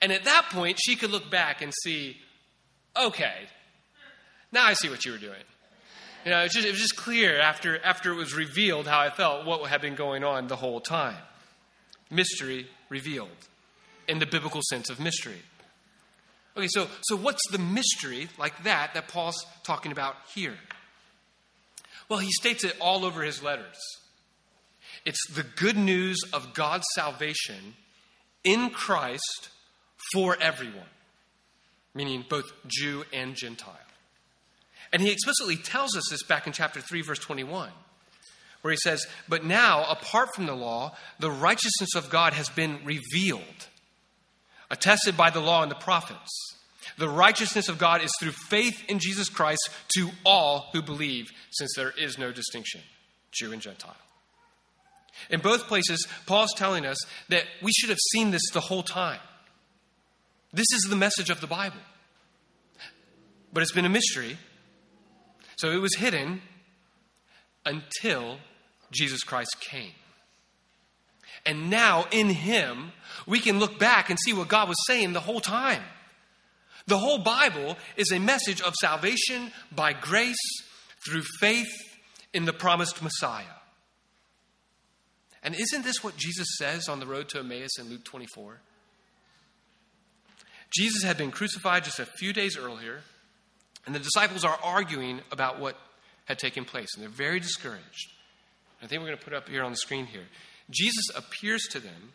And 0.00 0.12
at 0.12 0.24
that 0.24 0.46
point, 0.50 0.78
she 0.82 0.96
could 0.96 1.10
look 1.10 1.30
back 1.30 1.60
and 1.60 1.72
see, 1.82 2.16
okay, 2.96 3.34
now 4.50 4.64
I 4.64 4.72
see 4.72 4.88
what 4.88 5.04
you 5.04 5.12
were 5.12 5.18
doing. 5.18 5.42
You 6.24 6.30
know, 6.30 6.40
it 6.40 6.44
was 6.44 6.52
just, 6.52 6.66
it 6.66 6.70
was 6.70 6.80
just 6.80 6.96
clear 6.96 7.38
after, 7.38 7.82
after 7.84 8.12
it 8.12 8.16
was 8.16 8.34
revealed 8.34 8.86
how 8.86 9.00
I 9.00 9.10
felt, 9.10 9.46
what 9.46 9.68
had 9.68 9.80
been 9.80 9.94
going 9.94 10.24
on 10.24 10.48
the 10.48 10.56
whole 10.56 10.80
time. 10.80 11.16
Mystery 12.10 12.66
revealed 12.88 13.28
in 14.10 14.18
the 14.18 14.26
biblical 14.26 14.60
sense 14.68 14.90
of 14.90 15.00
mystery. 15.00 15.40
Okay, 16.56 16.68
so, 16.68 16.88
so 17.02 17.16
what's 17.16 17.40
the 17.50 17.58
mystery 17.58 18.28
like 18.38 18.64
that 18.64 18.94
that 18.94 19.08
Paul's 19.08 19.46
talking 19.62 19.92
about 19.92 20.16
here? 20.34 20.56
Well, 22.08 22.18
he 22.18 22.30
states 22.32 22.64
it 22.64 22.76
all 22.80 23.04
over 23.04 23.22
his 23.22 23.42
letters. 23.42 23.78
It's 25.06 25.20
the 25.32 25.44
good 25.44 25.76
news 25.76 26.18
of 26.32 26.52
God's 26.54 26.84
salvation 26.94 27.74
in 28.42 28.70
Christ 28.70 29.50
for 30.12 30.36
everyone, 30.40 30.90
meaning 31.94 32.24
both 32.28 32.50
Jew 32.66 33.04
and 33.12 33.36
Gentile. 33.36 33.76
And 34.92 35.00
he 35.00 35.12
explicitly 35.12 35.56
tells 35.56 35.96
us 35.96 36.04
this 36.10 36.24
back 36.24 36.46
in 36.46 36.52
chapter 36.52 36.80
3, 36.80 37.02
verse 37.02 37.20
21, 37.20 37.70
where 38.62 38.72
he 38.72 38.76
says, 38.76 39.06
But 39.28 39.44
now, 39.44 39.84
apart 39.88 40.34
from 40.34 40.46
the 40.46 40.54
law, 40.54 40.96
the 41.20 41.30
righteousness 41.30 41.94
of 41.94 42.10
God 42.10 42.32
has 42.32 42.48
been 42.48 42.80
revealed, 42.84 43.68
attested 44.70 45.16
by 45.16 45.30
the 45.30 45.40
law 45.40 45.62
and 45.62 45.70
the 45.70 45.76
prophets. 45.76 46.56
The 46.98 47.08
righteousness 47.08 47.68
of 47.68 47.78
God 47.78 48.02
is 48.02 48.12
through 48.20 48.32
faith 48.32 48.82
in 48.88 48.98
Jesus 48.98 49.28
Christ 49.28 49.70
to 49.96 50.10
all 50.24 50.68
who 50.72 50.82
believe, 50.82 51.30
since 51.50 51.72
there 51.76 51.92
is 51.98 52.18
no 52.18 52.32
distinction, 52.32 52.80
Jew 53.32 53.52
and 53.52 53.62
Gentile. 53.62 53.96
In 55.28 55.40
both 55.40 55.66
places, 55.66 56.06
Paul's 56.26 56.54
telling 56.56 56.86
us 56.86 56.98
that 57.28 57.44
we 57.62 57.72
should 57.72 57.90
have 57.90 57.98
seen 58.12 58.30
this 58.30 58.42
the 58.52 58.60
whole 58.60 58.82
time. 58.82 59.20
This 60.52 60.66
is 60.72 60.86
the 60.88 60.96
message 60.96 61.30
of 61.30 61.40
the 61.40 61.46
Bible. 61.46 61.80
But 63.52 63.62
it's 63.62 63.72
been 63.72 63.84
a 63.84 63.90
mystery. 63.90 64.38
So 65.56 65.70
it 65.70 65.80
was 65.80 65.94
hidden 65.96 66.42
until 67.66 68.38
Jesus 68.90 69.22
Christ 69.22 69.56
came. 69.60 69.92
And 71.46 71.70
now, 71.70 72.06
in 72.10 72.28
Him, 72.28 72.92
we 73.26 73.40
can 73.40 73.58
look 73.58 73.78
back 73.78 74.10
and 74.10 74.18
see 74.18 74.32
what 74.32 74.48
God 74.48 74.68
was 74.68 74.76
saying 74.86 75.12
the 75.12 75.20
whole 75.20 75.40
time. 75.40 75.82
The 76.86 76.98
whole 76.98 77.18
Bible 77.18 77.76
is 77.96 78.10
a 78.10 78.18
message 78.18 78.60
of 78.60 78.74
salvation 78.80 79.52
by 79.74 79.92
grace 79.92 80.36
through 81.04 81.22
faith 81.40 81.70
in 82.32 82.44
the 82.44 82.52
promised 82.52 83.02
Messiah. 83.02 83.44
And 85.42 85.54
isn't 85.54 85.84
this 85.84 86.04
what 86.04 86.16
Jesus 86.16 86.48
says 86.58 86.88
on 86.88 87.00
the 87.00 87.06
road 87.06 87.28
to 87.30 87.38
Emmaus 87.38 87.78
in 87.78 87.88
Luke 87.88 88.04
24? 88.04 88.60
Jesus 90.76 91.02
had 91.02 91.16
been 91.16 91.30
crucified 91.30 91.84
just 91.84 91.98
a 91.98 92.04
few 92.04 92.32
days 92.32 92.56
earlier, 92.56 93.00
and 93.86 93.94
the 93.94 93.98
disciples 93.98 94.44
are 94.44 94.58
arguing 94.62 95.20
about 95.32 95.58
what 95.58 95.76
had 96.26 96.38
taken 96.38 96.64
place, 96.64 96.88
and 96.94 97.02
they're 97.02 97.10
very 97.10 97.40
discouraged. 97.40 98.12
I 98.82 98.86
think 98.86 99.00
we're 99.00 99.08
going 99.08 99.18
to 99.18 99.24
put 99.24 99.34
up 99.34 99.48
here 99.48 99.64
on 99.64 99.72
the 99.72 99.76
screen 99.76 100.06
here. 100.06 100.26
Jesus 100.70 101.10
appears 101.14 101.62
to 101.70 101.80
them 101.80 102.12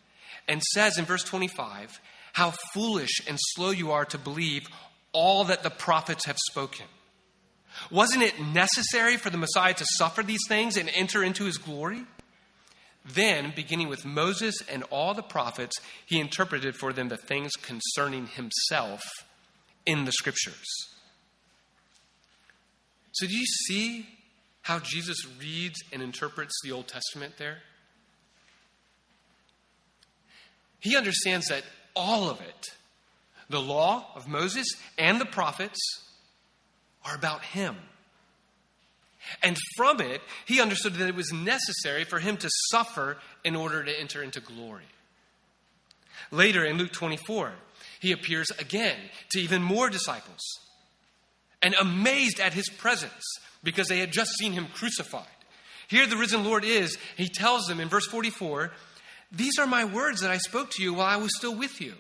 and 0.48 0.62
says 0.62 0.98
in 0.98 1.06
verse 1.06 1.24
25, 1.24 2.00
How 2.34 2.54
foolish 2.74 3.22
and 3.28 3.38
slow 3.40 3.72
you 3.72 3.92
are 3.92 4.06
to 4.06 4.18
believe 4.18 4.68
all 5.12 5.46
that 5.46 5.64
the 5.64 5.70
prophets 5.70 6.26
have 6.26 6.38
spoken. 6.52 6.86
Wasn't 7.92 8.24
it 8.24 8.40
necessary 8.40 9.18
for 9.18 9.30
the 9.30 9.38
Messiah 9.38 9.74
to 9.74 9.86
suffer 9.98 10.24
these 10.24 10.46
things 10.48 10.78
and 10.78 10.90
enter 10.94 11.24
into 11.24 11.46
his 11.46 11.58
glory? 11.58 12.04
Then, 13.06 13.54
beginning 13.56 13.88
with 13.88 14.06
Moses 14.06 14.56
and 14.72 14.84
all 14.90 15.14
the 15.14 15.22
prophets, 15.22 15.76
he 16.06 16.20
interpreted 16.20 16.76
for 16.76 16.92
them 16.92 17.10
the 17.10 17.18
things 17.18 17.52
concerning 17.54 18.28
himself 18.28 19.02
in 19.86 20.06
the 20.06 20.12
scriptures. 20.12 20.66
So, 23.12 23.28
do 23.28 23.38
you 23.38 23.46
see 23.46 24.08
how 24.64 24.80
Jesus 24.80 25.26
reads 25.40 25.80
and 25.94 26.02
interprets 26.02 26.54
the 26.64 26.72
Old 26.72 26.88
Testament 26.88 27.36
there? 27.38 27.60
He 30.86 30.96
understands 30.96 31.48
that 31.48 31.64
all 31.96 32.30
of 32.30 32.40
it, 32.42 32.68
the 33.50 33.60
law 33.60 34.06
of 34.14 34.28
Moses 34.28 34.68
and 35.00 35.20
the 35.20 35.26
prophets, 35.26 35.80
are 37.04 37.16
about 37.16 37.44
him. 37.44 37.76
And 39.42 39.58
from 39.76 40.00
it, 40.00 40.22
he 40.46 40.62
understood 40.62 40.94
that 40.94 41.08
it 41.08 41.16
was 41.16 41.34
necessary 41.34 42.04
for 42.04 42.20
him 42.20 42.38
to 42.38 42.50
suffer 42.70 43.18
in 43.44 43.56
order 43.56 43.84
to 43.84 44.00
enter 44.00 44.22
into 44.22 44.40
glory. 44.40 44.86
Later 46.30 46.64
in 46.64 46.78
Luke 46.78 46.92
24, 46.92 47.54
he 48.00 48.12
appears 48.12 48.52
again 48.60 48.98
to 49.32 49.40
even 49.40 49.64
more 49.64 49.90
disciples. 49.90 50.42
and 51.64 51.74
amazed 51.74 52.40
at 52.40 52.54
his 52.54 52.70
presence 52.70 53.24
because 53.64 53.88
they 53.88 53.98
had 53.98 54.12
just 54.12 54.30
seen 54.38 54.52
him 54.54 54.68
crucified. 54.72 55.26
Here 55.88 56.06
the 56.06 56.16
risen 56.16 56.44
Lord 56.44 56.64
is. 56.64 56.96
He 57.18 57.28
tells 57.28 57.66
them 57.66 57.80
in 57.80 57.90
verse 57.90 58.06
44 58.06 58.72
These 59.32 59.60
are 59.60 59.68
my 59.68 59.86
words 59.86 60.22
that 60.22 60.32
I 60.32 60.38
spoke 60.38 60.72
to 60.72 60.84
you 60.84 60.94
while 60.94 61.08
I 61.08 61.18
was 61.18 61.36
still 61.36 61.56
with 61.56 61.82
you. 61.82 61.94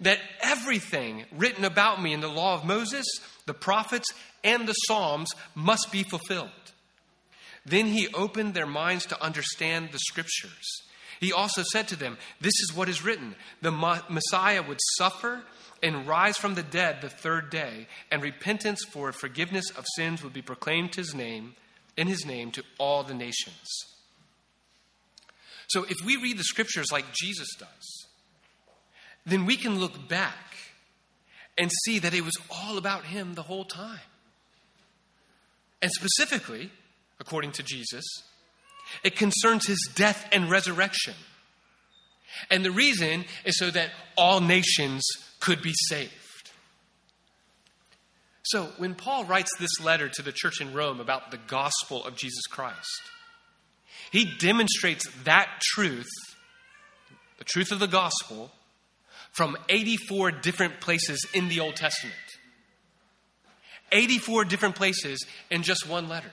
That 0.00 0.18
everything 0.40 1.24
written 1.32 1.64
about 1.64 2.02
me 2.02 2.12
in 2.12 2.20
the 2.20 2.28
law 2.28 2.54
of 2.54 2.64
Moses, 2.64 3.06
the 3.46 3.54
prophets, 3.54 4.08
and 4.44 4.68
the 4.68 4.74
Psalms 4.74 5.30
must 5.54 5.90
be 5.90 6.02
fulfilled. 6.02 6.50
Then 7.64 7.86
he 7.86 8.08
opened 8.14 8.54
their 8.54 8.66
minds 8.66 9.06
to 9.06 9.22
understand 9.22 9.90
the 9.90 9.98
scriptures. 9.98 10.82
He 11.18 11.32
also 11.32 11.62
said 11.72 11.88
to 11.88 11.96
them, 11.96 12.18
This 12.40 12.54
is 12.60 12.74
what 12.74 12.88
is 12.88 13.04
written 13.04 13.34
the 13.62 13.72
Messiah 14.08 14.62
would 14.62 14.78
suffer 14.98 15.42
and 15.82 16.06
rise 16.06 16.36
from 16.36 16.54
the 16.54 16.62
dead 16.62 17.00
the 17.00 17.08
third 17.08 17.50
day, 17.50 17.86
and 18.10 18.22
repentance 18.22 18.84
for 18.84 19.12
forgiveness 19.12 19.70
of 19.70 19.84
sins 19.96 20.22
would 20.22 20.32
be 20.32 20.42
proclaimed 20.42 20.94
his 20.94 21.14
name, 21.14 21.54
in 21.96 22.06
his 22.06 22.24
name 22.24 22.50
to 22.52 22.62
all 22.78 23.02
the 23.02 23.14
nations. 23.14 23.95
So 25.68 25.84
if 25.84 25.96
we 26.04 26.16
read 26.16 26.38
the 26.38 26.44
scriptures 26.44 26.86
like 26.92 27.12
Jesus 27.12 27.48
does, 27.58 28.06
then 29.24 29.46
we 29.46 29.56
can 29.56 29.78
look 29.78 30.08
back 30.08 30.56
and 31.58 31.70
see 31.84 31.98
that 31.98 32.14
it 32.14 32.24
was 32.24 32.36
all 32.50 32.78
about 32.78 33.04
him 33.04 33.34
the 33.34 33.42
whole 33.42 33.64
time. 33.64 33.98
And 35.82 35.90
specifically, 35.90 36.70
according 37.18 37.52
to 37.52 37.62
Jesus, 37.62 38.04
it 39.02 39.16
concerns 39.16 39.66
his 39.66 39.88
death 39.94 40.28
and 40.32 40.50
resurrection. 40.50 41.14
And 42.50 42.64
the 42.64 42.70
reason 42.70 43.24
is 43.44 43.58
so 43.58 43.70
that 43.70 43.90
all 44.16 44.40
nations 44.40 45.04
could 45.40 45.62
be 45.62 45.72
saved. 45.88 46.12
So, 48.42 48.68
when 48.78 48.94
Paul 48.94 49.24
writes 49.24 49.50
this 49.58 49.80
letter 49.82 50.08
to 50.08 50.22
the 50.22 50.30
church 50.30 50.60
in 50.60 50.72
Rome 50.72 51.00
about 51.00 51.32
the 51.32 51.38
gospel 51.48 52.04
of 52.04 52.14
Jesus 52.14 52.46
Christ, 52.46 53.00
he 54.10 54.24
demonstrates 54.38 55.08
that 55.24 55.60
truth, 55.60 56.08
the 57.38 57.44
truth 57.44 57.72
of 57.72 57.78
the 57.78 57.86
gospel, 57.86 58.50
from 59.32 59.56
84 59.68 60.30
different 60.30 60.80
places 60.80 61.26
in 61.34 61.48
the 61.48 61.60
Old 61.60 61.76
Testament. 61.76 62.14
84 63.92 64.44
different 64.46 64.74
places 64.74 65.24
in 65.50 65.62
just 65.62 65.88
one 65.88 66.08
letter. 66.08 66.32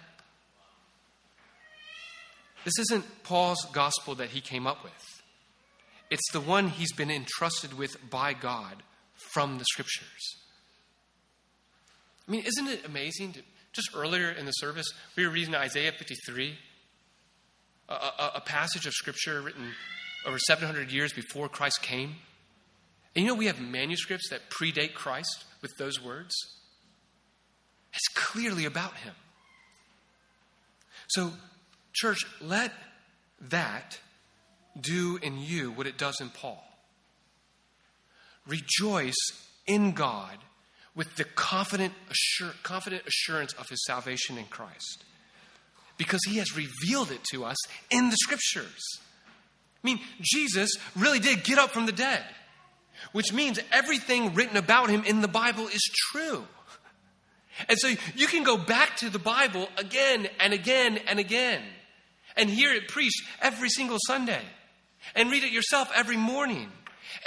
This 2.63 2.79
isn't 2.79 3.23
Paul's 3.23 3.65
gospel 3.73 4.15
that 4.15 4.29
he 4.29 4.41
came 4.41 4.65
up 4.65 4.83
with. 4.83 5.21
It's 6.09 6.31
the 6.31 6.39
one 6.39 6.69
he's 6.69 6.93
been 6.93 7.11
entrusted 7.11 7.73
with 7.73 7.97
by 8.09 8.33
God 8.33 8.83
from 9.33 9.57
the 9.57 9.65
scriptures. 9.65 10.37
I 12.27 12.31
mean, 12.31 12.43
isn't 12.45 12.67
it 12.67 12.85
amazing? 12.85 13.33
To, 13.33 13.41
just 13.73 13.89
earlier 13.95 14.29
in 14.29 14.45
the 14.45 14.51
service, 14.51 14.87
we 15.17 15.25
were 15.25 15.33
reading 15.33 15.55
Isaiah 15.55 15.91
53, 15.91 16.57
a, 17.89 17.93
a, 17.93 18.31
a 18.35 18.41
passage 18.41 18.85
of 18.85 18.93
scripture 18.93 19.41
written 19.41 19.71
over 20.25 20.37
700 20.39 20.91
years 20.91 21.13
before 21.13 21.49
Christ 21.49 21.81
came. 21.81 22.15
And 23.15 23.25
you 23.25 23.31
know, 23.31 23.35
we 23.35 23.47
have 23.47 23.59
manuscripts 23.59 24.29
that 24.29 24.49
predate 24.49 24.93
Christ 24.93 25.45
with 25.61 25.71
those 25.77 26.01
words. 26.01 26.33
It's 27.93 28.07
clearly 28.15 28.65
about 28.65 28.95
him. 28.97 29.13
So, 31.09 31.31
church, 31.91 32.25
let 32.41 32.71
that 33.49 33.99
do 34.79 35.19
in 35.21 35.37
you 35.37 35.71
what 35.71 35.85
it 35.85 35.97
does 35.97 36.19
in 36.19 36.29
Paul. 36.29 36.63
Rejoice 38.47 39.13
in 39.67 39.91
God 39.91 40.37
with 40.95 41.15
the 41.15 41.23
confident, 41.23 41.93
assur- 42.09 42.55
confident 42.63 43.03
assurance 43.05 43.53
of 43.53 43.69
his 43.69 43.83
salvation 43.85 44.37
in 44.37 44.45
Christ 44.45 45.03
because 45.97 46.21
he 46.27 46.37
has 46.37 46.55
revealed 46.55 47.11
it 47.11 47.23
to 47.31 47.45
us 47.45 47.57
in 47.89 48.09
the 48.09 48.17
scriptures. 48.17 48.99
I 49.83 49.87
mean, 49.87 49.99
Jesus 50.21 50.71
really 50.95 51.19
did 51.19 51.43
get 51.43 51.57
up 51.57 51.71
from 51.71 51.85
the 51.85 51.91
dead, 51.91 52.23
which 53.11 53.33
means 53.33 53.59
everything 53.71 54.33
written 54.33 54.57
about 54.57 54.89
him 54.89 55.03
in 55.03 55.21
the 55.21 55.27
Bible 55.27 55.67
is 55.67 55.83
true. 56.11 56.45
And 57.69 57.77
so 57.77 57.89
you 58.15 58.27
can 58.27 58.43
go 58.43 58.57
back 58.57 58.97
to 58.97 59.09
the 59.09 59.19
Bible 59.19 59.67
again 59.77 60.27
and 60.39 60.53
again 60.53 60.99
and 61.07 61.19
again 61.19 61.61
and 62.35 62.49
hear 62.49 62.73
it 62.73 62.87
preached 62.87 63.23
every 63.41 63.69
single 63.69 63.99
Sunday 64.07 64.41
and 65.15 65.29
read 65.29 65.43
it 65.43 65.51
yourself 65.51 65.91
every 65.93 66.17
morning 66.17 66.71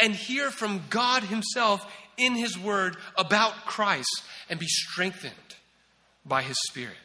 and 0.00 0.14
hear 0.14 0.50
from 0.50 0.82
God 0.90 1.22
Himself 1.22 1.86
in 2.16 2.34
His 2.34 2.58
Word 2.58 2.96
about 3.16 3.66
Christ 3.66 4.22
and 4.48 4.58
be 4.58 4.66
strengthened 4.66 5.32
by 6.24 6.42
His 6.42 6.56
Spirit. 6.68 6.96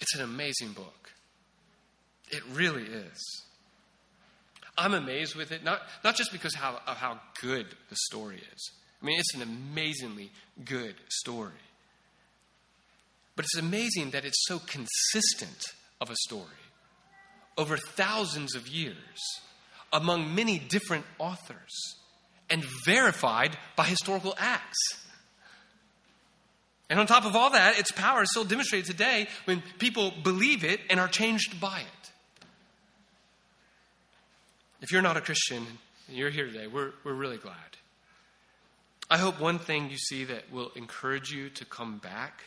It's 0.00 0.14
an 0.14 0.22
amazing 0.22 0.72
book. 0.72 1.12
It 2.30 2.42
really 2.52 2.84
is. 2.84 3.42
I'm 4.76 4.94
amazed 4.94 5.34
with 5.34 5.50
it, 5.50 5.64
not, 5.64 5.80
not 6.04 6.14
just 6.14 6.30
because 6.30 6.54
how, 6.54 6.80
of 6.86 6.96
how 6.96 7.20
good 7.40 7.66
the 7.90 7.96
story 7.96 8.36
is. 8.36 8.70
I 9.02 9.06
mean, 9.06 9.18
it's 9.18 9.34
an 9.34 9.42
amazingly 9.42 10.30
good 10.64 10.94
story. 11.08 11.52
But 13.34 13.44
it's 13.44 13.56
amazing 13.56 14.10
that 14.10 14.24
it's 14.24 14.46
so 14.46 14.60
consistent 14.60 15.64
of 16.00 16.10
a 16.10 16.16
story 16.26 16.44
over 17.56 17.76
thousands 17.76 18.54
of 18.54 18.68
years 18.68 18.96
among 19.92 20.34
many 20.34 20.58
different 20.58 21.04
authors 21.18 21.96
and 22.50 22.64
verified 22.84 23.56
by 23.76 23.84
historical 23.84 24.34
acts. 24.38 24.78
And 26.90 26.98
on 26.98 27.06
top 27.06 27.26
of 27.26 27.36
all 27.36 27.50
that, 27.50 27.78
its 27.78 27.92
power 27.92 28.22
is 28.22 28.30
still 28.30 28.44
demonstrated 28.44 28.86
today 28.86 29.28
when 29.44 29.62
people 29.78 30.12
believe 30.22 30.64
it 30.64 30.80
and 30.88 30.98
are 30.98 31.08
changed 31.08 31.60
by 31.60 31.80
it. 31.80 32.10
If 34.80 34.92
you're 34.92 35.02
not 35.02 35.16
a 35.16 35.20
Christian 35.20 35.66
and 36.08 36.16
you're 36.16 36.30
here 36.30 36.46
today, 36.46 36.66
we're, 36.66 36.92
we're 37.04 37.14
really 37.14 37.36
glad. 37.36 37.54
I 39.10 39.18
hope 39.18 39.40
one 39.40 39.58
thing 39.58 39.90
you 39.90 39.98
see 39.98 40.24
that 40.24 40.50
will 40.52 40.70
encourage 40.76 41.30
you 41.30 41.50
to 41.50 41.64
come 41.64 41.98
back 41.98 42.44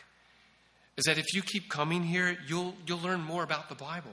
is 0.96 1.04
that 1.04 1.18
if 1.18 1.34
you 1.34 1.42
keep 1.42 1.68
coming 1.68 2.02
here, 2.02 2.36
you'll, 2.46 2.74
you'll 2.86 3.00
learn 3.00 3.20
more 3.20 3.42
about 3.42 3.68
the 3.68 3.74
Bible. 3.74 4.10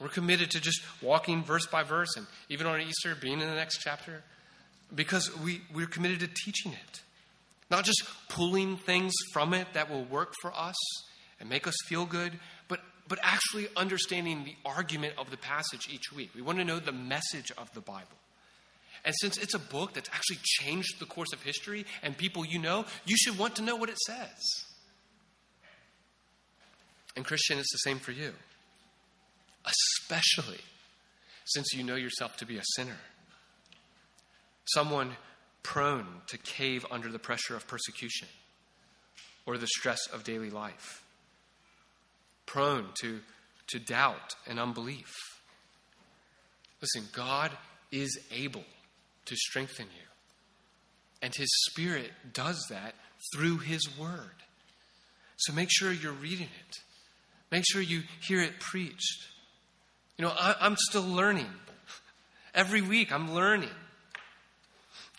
We're 0.00 0.08
committed 0.08 0.50
to 0.52 0.60
just 0.60 0.80
walking 1.02 1.44
verse 1.44 1.66
by 1.66 1.82
verse 1.82 2.16
and 2.16 2.26
even 2.48 2.66
on 2.66 2.80
Easter, 2.80 3.14
being 3.14 3.40
in 3.40 3.48
the 3.48 3.54
next 3.54 3.78
chapter, 3.78 4.22
because 4.94 5.30
we, 5.40 5.60
we're 5.74 5.86
committed 5.86 6.20
to 6.20 6.28
teaching 6.28 6.72
it. 6.72 7.00
Not 7.70 7.84
just 7.84 8.02
pulling 8.28 8.76
things 8.76 9.12
from 9.32 9.54
it 9.54 9.68
that 9.74 9.90
will 9.90 10.04
work 10.04 10.34
for 10.42 10.52
us 10.52 10.76
and 11.38 11.48
make 11.48 11.66
us 11.66 11.74
feel 11.86 12.04
good, 12.04 12.32
but, 12.68 12.80
but 13.08 13.18
actually 13.22 13.68
understanding 13.76 14.44
the 14.44 14.56
argument 14.64 15.14
of 15.18 15.30
the 15.30 15.36
passage 15.36 15.88
each 15.90 16.12
week. 16.12 16.30
We 16.34 16.42
want 16.42 16.58
to 16.58 16.64
know 16.64 16.80
the 16.80 16.92
message 16.92 17.52
of 17.56 17.72
the 17.72 17.80
Bible. 17.80 18.06
And 19.04 19.14
since 19.18 19.38
it's 19.38 19.54
a 19.54 19.58
book 19.58 19.94
that's 19.94 20.10
actually 20.10 20.38
changed 20.42 20.98
the 20.98 21.06
course 21.06 21.32
of 21.32 21.42
history 21.42 21.86
and 22.02 22.16
people 22.16 22.44
you 22.44 22.58
know, 22.58 22.84
you 23.06 23.16
should 23.16 23.38
want 23.38 23.56
to 23.56 23.62
know 23.62 23.76
what 23.76 23.88
it 23.88 23.98
says. 23.98 24.64
And, 27.16 27.24
Christian, 27.24 27.58
it's 27.58 27.72
the 27.72 27.78
same 27.78 27.98
for 27.98 28.12
you, 28.12 28.32
especially 29.66 30.60
since 31.44 31.72
you 31.72 31.82
know 31.82 31.96
yourself 31.96 32.36
to 32.36 32.46
be 32.46 32.56
a 32.56 32.62
sinner, 32.76 32.98
someone 34.64 35.16
prone 35.62 36.06
to 36.28 36.38
cave 36.38 36.84
under 36.90 37.10
the 37.10 37.18
pressure 37.18 37.56
of 37.56 37.66
persecution 37.66 38.28
or 39.46 39.58
the 39.58 39.66
stress 39.66 40.06
of 40.12 40.24
daily 40.24 40.50
life, 40.50 41.04
prone 42.46 42.86
to, 43.00 43.20
to 43.68 43.78
doubt 43.78 44.34
and 44.46 44.58
unbelief. 44.58 45.12
Listen, 46.80 47.08
God 47.12 47.50
is 47.92 48.18
able 48.34 48.64
to 49.26 49.36
strengthen 49.36 49.86
you. 49.86 50.06
And 51.22 51.34
His 51.34 51.48
Spirit 51.70 52.10
does 52.32 52.64
that 52.70 52.94
through 53.34 53.58
His 53.58 53.82
Word. 53.98 54.42
So 55.36 55.52
make 55.52 55.68
sure 55.70 55.92
you're 55.92 56.12
reading 56.12 56.48
it. 56.60 56.76
Make 57.50 57.64
sure 57.70 57.82
you 57.82 58.02
hear 58.20 58.40
it 58.40 58.60
preached. 58.60 59.26
You 60.16 60.24
know, 60.26 60.32
I, 60.38 60.66
am 60.66 60.76
still 60.76 61.02
learning. 61.02 61.50
Every 62.54 62.82
week 62.82 63.12
I'm 63.12 63.34
learning. 63.34 63.70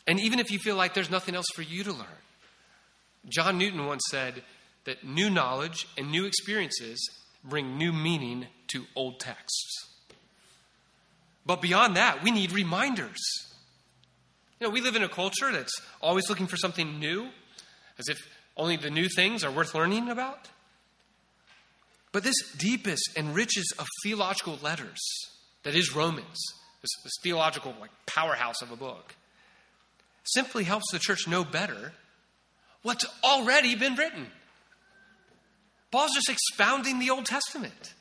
And 0.07 0.19
even 0.19 0.39
if 0.39 0.51
you 0.51 0.59
feel 0.59 0.75
like 0.75 0.93
there's 0.93 1.09
nothing 1.09 1.35
else 1.35 1.47
for 1.53 1.61
you 1.61 1.83
to 1.83 1.91
learn, 1.91 2.07
John 3.29 3.57
Newton 3.57 3.85
once 3.85 4.03
said 4.09 4.41
that 4.85 5.03
new 5.03 5.29
knowledge 5.29 5.87
and 5.97 6.09
new 6.09 6.25
experiences 6.25 7.09
bring 7.43 7.77
new 7.77 7.93
meaning 7.93 8.47
to 8.67 8.85
old 8.95 9.19
texts. 9.19 9.87
But 11.45 11.61
beyond 11.61 11.95
that, 11.97 12.23
we 12.23 12.31
need 12.31 12.51
reminders. 12.51 13.19
You 14.59 14.67
know, 14.67 14.71
we 14.71 14.81
live 14.81 14.95
in 14.95 15.03
a 15.03 15.09
culture 15.09 15.51
that's 15.51 15.73
always 16.01 16.29
looking 16.29 16.47
for 16.47 16.57
something 16.57 16.99
new, 16.99 17.29
as 17.97 18.07
if 18.09 18.17
only 18.57 18.77
the 18.77 18.91
new 18.91 19.07
things 19.09 19.43
are 19.43 19.51
worth 19.51 19.73
learning 19.73 20.09
about. 20.09 20.49
But 22.11 22.23
this 22.23 22.35
deepest 22.57 23.11
and 23.15 23.33
richest 23.33 23.73
of 23.79 23.87
theological 24.03 24.59
letters, 24.61 24.99
that 25.63 25.75
is 25.75 25.95
Romans, 25.95 26.37
this, 26.81 26.91
this 27.03 27.13
theological 27.23 27.73
like 27.79 27.91
powerhouse 28.05 28.61
of 28.61 28.71
a 28.71 28.75
book, 28.75 29.15
simply 30.23 30.63
helps 30.63 30.91
the 30.91 30.99
church 30.99 31.27
know 31.27 31.43
better 31.43 31.93
what's 32.83 33.05
already 33.23 33.75
been 33.75 33.95
written. 33.95 34.27
Paul's 35.91 36.13
just 36.13 36.29
expounding 36.29 36.99
the 36.99 37.09
Old 37.09 37.25
Testament. 37.25 37.93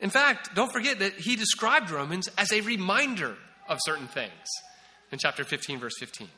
In 0.00 0.10
fact, 0.10 0.54
don't 0.54 0.72
forget 0.72 1.00
that 1.00 1.14
he 1.14 1.34
described 1.34 1.90
Romans 1.90 2.28
as 2.36 2.52
a 2.52 2.60
reminder 2.60 3.36
of 3.68 3.78
certain 3.82 4.06
things 4.06 4.46
in 5.10 5.18
chapter 5.18 5.44
15, 5.44 5.80
verse 5.80 5.98
15. 5.98 6.28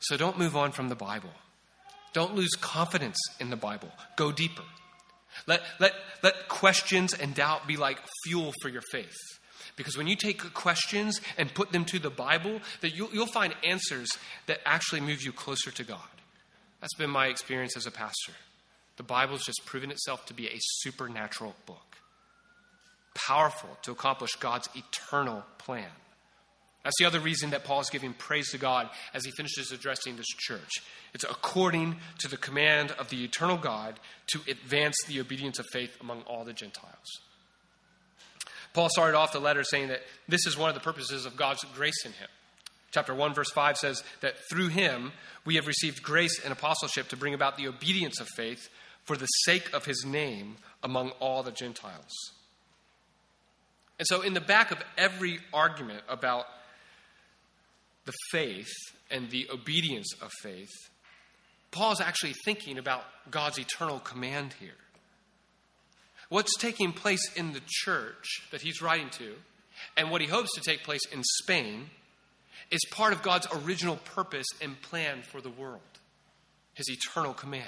So 0.00 0.16
don't 0.16 0.38
move 0.38 0.56
on 0.56 0.72
from 0.72 0.88
the 0.88 0.94
Bible. 0.94 1.30
Don't 2.12 2.34
lose 2.34 2.50
confidence 2.60 3.18
in 3.40 3.50
the 3.50 3.56
Bible. 3.56 3.88
Go 4.16 4.30
deeper. 4.30 4.62
Let, 5.46 5.62
let, 5.80 5.92
let 6.22 6.48
questions 6.48 7.14
and 7.14 7.34
doubt 7.34 7.66
be 7.66 7.76
like 7.76 7.98
fuel 8.24 8.52
for 8.60 8.68
your 8.68 8.82
faith. 8.90 9.16
Because 9.76 9.96
when 9.96 10.06
you 10.06 10.16
take 10.16 10.52
questions 10.54 11.20
and 11.38 11.52
put 11.54 11.72
them 11.72 11.84
to 11.86 11.98
the 11.98 12.10
Bible, 12.10 12.60
that 12.82 12.94
you'll, 12.94 13.10
you'll 13.12 13.26
find 13.26 13.54
answers 13.64 14.08
that 14.46 14.60
actually 14.66 15.00
move 15.00 15.22
you 15.22 15.32
closer 15.32 15.70
to 15.70 15.84
God. 15.84 16.00
That's 16.80 16.94
been 16.94 17.10
my 17.10 17.26
experience 17.28 17.76
as 17.76 17.86
a 17.86 17.90
pastor. 17.90 18.32
The 18.96 19.02
Bible's 19.02 19.44
just 19.44 19.64
proven 19.64 19.90
itself 19.90 20.26
to 20.26 20.34
be 20.34 20.48
a 20.48 20.58
supernatural 20.58 21.54
book, 21.64 21.96
powerful 23.14 23.70
to 23.82 23.92
accomplish 23.92 24.32
God's 24.36 24.68
eternal 24.74 25.44
plan. 25.58 25.88
That's 26.84 26.98
the 26.98 27.06
other 27.06 27.20
reason 27.20 27.50
that 27.50 27.64
Paul 27.64 27.80
is 27.80 27.90
giving 27.90 28.12
praise 28.12 28.50
to 28.50 28.58
God 28.58 28.90
as 29.14 29.24
he 29.24 29.30
finishes 29.36 29.70
addressing 29.70 30.16
this 30.16 30.26
church. 30.26 30.82
It's 31.14 31.24
according 31.24 31.96
to 32.18 32.28
the 32.28 32.36
command 32.36 32.90
of 32.92 33.08
the 33.08 33.24
eternal 33.24 33.56
God 33.56 34.00
to 34.28 34.40
advance 34.48 34.96
the 35.06 35.20
obedience 35.20 35.58
of 35.58 35.66
faith 35.72 35.96
among 36.00 36.22
all 36.22 36.44
the 36.44 36.52
Gentiles. 36.52 37.20
Paul 38.72 38.88
started 38.90 39.16
off 39.16 39.32
the 39.32 39.40
letter 39.40 39.64
saying 39.64 39.88
that 39.88 40.02
this 40.28 40.46
is 40.46 40.56
one 40.56 40.68
of 40.68 40.74
the 40.74 40.80
purposes 40.80 41.26
of 41.26 41.36
God's 41.36 41.64
grace 41.74 42.04
in 42.04 42.12
him. 42.12 42.28
Chapter 42.90 43.14
1, 43.14 43.34
verse 43.34 43.50
5 43.50 43.78
says 43.78 44.02
that 44.20 44.34
through 44.50 44.68
him 44.68 45.12
we 45.44 45.56
have 45.56 45.66
received 45.66 46.02
grace 46.02 46.40
and 46.42 46.52
apostleship 46.52 47.08
to 47.08 47.16
bring 47.16 47.34
about 47.34 47.56
the 47.56 47.68
obedience 47.68 48.20
of 48.20 48.28
faith 48.36 48.68
for 49.04 49.16
the 49.16 49.26
sake 49.26 49.72
of 49.72 49.84
his 49.84 50.04
name 50.04 50.56
among 50.82 51.10
all 51.20 51.42
the 51.42 51.52
Gentiles. 51.52 52.12
And 53.98 54.06
so, 54.06 54.22
in 54.22 54.34
the 54.34 54.40
back 54.40 54.72
of 54.72 54.78
every 54.98 55.38
argument 55.52 56.02
about 56.08 56.46
the 58.04 58.12
faith 58.30 58.72
and 59.10 59.30
the 59.30 59.48
obedience 59.52 60.12
of 60.20 60.30
faith, 60.42 60.70
Paul 61.70 61.92
is 61.92 62.00
actually 62.00 62.34
thinking 62.44 62.78
about 62.78 63.04
God's 63.30 63.58
eternal 63.58 64.00
command 64.00 64.54
here. 64.58 64.70
What's 66.32 66.56
taking 66.56 66.94
place 66.94 67.30
in 67.36 67.52
the 67.52 67.60
church 67.66 68.48
that 68.52 68.62
he's 68.62 68.80
writing 68.80 69.10
to, 69.18 69.34
and 69.98 70.10
what 70.10 70.22
he 70.22 70.26
hopes 70.26 70.54
to 70.54 70.62
take 70.62 70.82
place 70.82 71.02
in 71.12 71.22
Spain, 71.42 71.90
is 72.70 72.80
part 72.90 73.12
of 73.12 73.22
God's 73.22 73.46
original 73.52 73.96
purpose 73.96 74.46
and 74.62 74.80
plan 74.80 75.20
for 75.30 75.42
the 75.42 75.50
world, 75.50 75.82
his 76.72 76.88
eternal 76.88 77.34
command. 77.34 77.66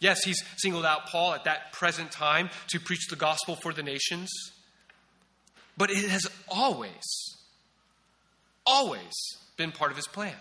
Yes, 0.00 0.24
he's 0.24 0.42
singled 0.56 0.86
out 0.86 1.08
Paul 1.08 1.34
at 1.34 1.44
that 1.44 1.74
present 1.74 2.10
time 2.10 2.48
to 2.68 2.80
preach 2.80 3.06
the 3.10 3.16
gospel 3.16 3.56
for 3.56 3.74
the 3.74 3.82
nations, 3.82 4.30
but 5.76 5.90
it 5.90 6.08
has 6.08 6.26
always 6.48 7.04
always 8.64 9.12
been 9.58 9.72
part 9.72 9.90
of 9.90 9.98
his 9.98 10.08
plan. 10.08 10.40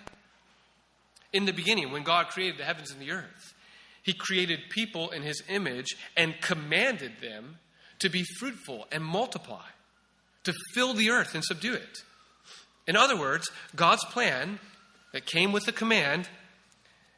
In 1.34 1.44
the 1.44 1.52
beginning, 1.52 1.92
when 1.92 2.04
God 2.04 2.28
created 2.30 2.58
the 2.58 2.64
heavens 2.64 2.90
and 2.90 3.02
the 3.02 3.12
earth, 3.12 3.37
he 4.08 4.14
created 4.14 4.70
people 4.70 5.10
in 5.10 5.22
his 5.22 5.44
image 5.50 5.98
and 6.16 6.40
commanded 6.40 7.12
them 7.22 7.58
to 8.00 8.10
be 8.10 8.24
fruitful 8.40 8.88
and 8.90 9.04
multiply, 9.04 9.66
to 10.46 10.54
fill 10.74 10.94
the 10.94 11.10
earth 11.10 11.36
and 11.36 11.44
subdue 11.44 11.74
it. 11.74 11.98
In 12.88 12.96
other 12.96 13.20
words, 13.20 13.52
God's 13.76 14.06
plan 14.06 14.60
that 15.12 15.26
came 15.26 15.52
with 15.52 15.66
the 15.66 15.74
command 15.74 16.30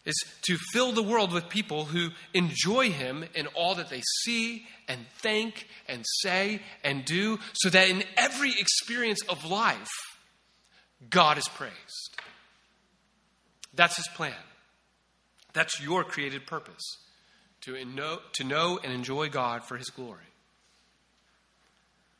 is 0.03 0.15
to 0.47 0.57
fill 0.73 0.91
the 0.91 1.03
world 1.03 1.31
with 1.31 1.47
people 1.47 1.85
who 1.85 2.09
enjoy 2.33 2.89
him 2.89 3.23
in 3.35 3.45
all 3.47 3.75
that 3.75 3.91
they 3.91 4.01
see 4.23 4.65
and 4.87 5.05
think 5.21 5.67
and 5.87 6.03
say 6.21 6.59
and 6.83 7.05
do, 7.05 7.37
so 7.53 7.69
that 7.69 7.87
in 7.87 8.03
every 8.17 8.51
experience 8.57 9.21
of 9.29 9.45
life, 9.45 9.91
God 11.07 11.37
is 11.37 11.47
praised. 11.49 11.75
That's 13.75 13.97
his 13.97 14.07
plan. 14.15 14.33
That's 15.53 15.81
your 15.81 16.03
created 16.03 16.45
purpose 16.45 16.83
to 17.61 17.83
know, 17.85 18.19
to 18.33 18.43
know 18.43 18.79
and 18.83 18.93
enjoy 18.93 19.29
God 19.29 19.63
for 19.63 19.77
his 19.77 19.89
glory. 19.89 20.23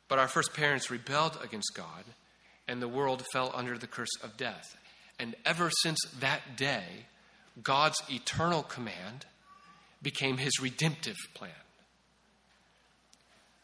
But 0.08 0.18
our 0.18 0.28
first 0.28 0.54
parents 0.54 0.90
rebelled 0.90 1.38
against 1.42 1.72
God, 1.74 2.04
and 2.66 2.82
the 2.82 2.88
world 2.88 3.24
fell 3.32 3.52
under 3.54 3.78
the 3.78 3.86
curse 3.86 4.10
of 4.22 4.36
death. 4.36 4.76
And 5.18 5.36
ever 5.44 5.70
since 5.82 5.98
that 6.18 6.56
day, 6.56 6.84
God's 7.62 8.02
eternal 8.10 8.62
command 8.62 9.26
became 10.02 10.38
his 10.38 10.60
redemptive 10.60 11.16
plan. 11.34 11.52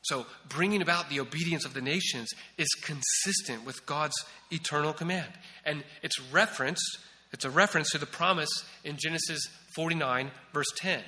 So, 0.02 0.26
bringing 0.48 0.82
about 0.82 1.08
the 1.08 1.18
obedience 1.18 1.64
of 1.64 1.74
the 1.74 1.80
nations 1.80 2.28
is 2.58 2.68
consistent 2.80 3.66
with 3.66 3.86
God's 3.86 4.14
eternal 4.52 4.92
command. 4.92 5.32
And 5.64 5.82
it's 6.00 6.20
referenced, 6.30 6.98
it's 7.36 7.44
a 7.44 7.50
reference 7.50 7.90
to 7.90 7.98
the 7.98 8.06
promise 8.06 8.48
in 8.82 8.96
Genesis 8.98 9.46
49, 9.74 10.30
verse 10.54 10.72
10, 10.78 11.02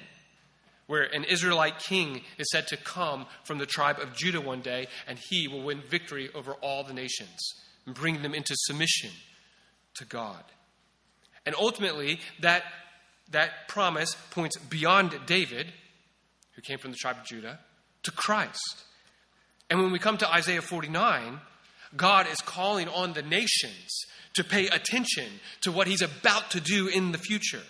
where 0.86 1.02
an 1.02 1.24
Israelite 1.24 1.78
king 1.78 2.20
is 2.36 2.50
said 2.52 2.66
to 2.66 2.76
come 2.76 3.24
from 3.44 3.56
the 3.56 3.64
tribe 3.64 3.98
of 3.98 4.14
Judah 4.14 4.40
one 4.40 4.60
day, 4.60 4.88
and 5.06 5.18
he 5.18 5.48
will 5.48 5.62
win 5.62 5.82
victory 5.88 6.28
over 6.34 6.52
all 6.60 6.84
the 6.84 6.92
nations 6.92 7.38
and 7.86 7.94
bring 7.94 8.20
them 8.20 8.34
into 8.34 8.54
submission 8.56 9.10
to 9.94 10.04
God. 10.04 10.44
And 11.46 11.54
ultimately, 11.58 12.20
that, 12.40 12.62
that 13.30 13.66
promise 13.68 14.14
points 14.30 14.58
beyond 14.58 15.18
David, 15.24 15.72
who 16.54 16.60
came 16.60 16.78
from 16.78 16.90
the 16.90 16.98
tribe 16.98 17.16
of 17.16 17.24
Judah, 17.24 17.58
to 18.02 18.10
Christ 18.10 18.84
and 19.70 19.80
when 19.80 19.92
we 19.92 19.98
come 19.98 20.16
to 20.18 20.30
Isaiah 20.32 20.62
49, 20.62 21.40
God 21.96 22.26
is 22.30 22.40
calling 22.40 22.88
on 22.88 23.12
the 23.12 23.22
nations 23.22 24.04
to 24.34 24.44
pay 24.44 24.68
attention 24.68 25.26
to 25.62 25.72
what 25.72 25.86
he's 25.86 26.02
about 26.02 26.50
to 26.52 26.60
do 26.60 26.88
in 26.88 27.12
the 27.12 27.18
future. 27.18 27.62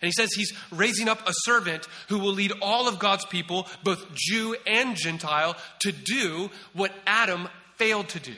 And 0.00 0.08
he 0.08 0.12
says 0.12 0.30
he's 0.32 0.52
raising 0.70 1.08
up 1.08 1.28
a 1.28 1.32
servant 1.44 1.86
who 2.08 2.18
will 2.18 2.32
lead 2.32 2.52
all 2.62 2.88
of 2.88 2.98
God's 2.98 3.26
people, 3.26 3.66
both 3.84 4.14
Jew 4.14 4.56
and 4.66 4.96
Gentile, 4.96 5.56
to 5.80 5.92
do 5.92 6.50
what 6.72 6.92
Adam 7.06 7.48
failed 7.76 8.08
to 8.10 8.20
do. 8.20 8.34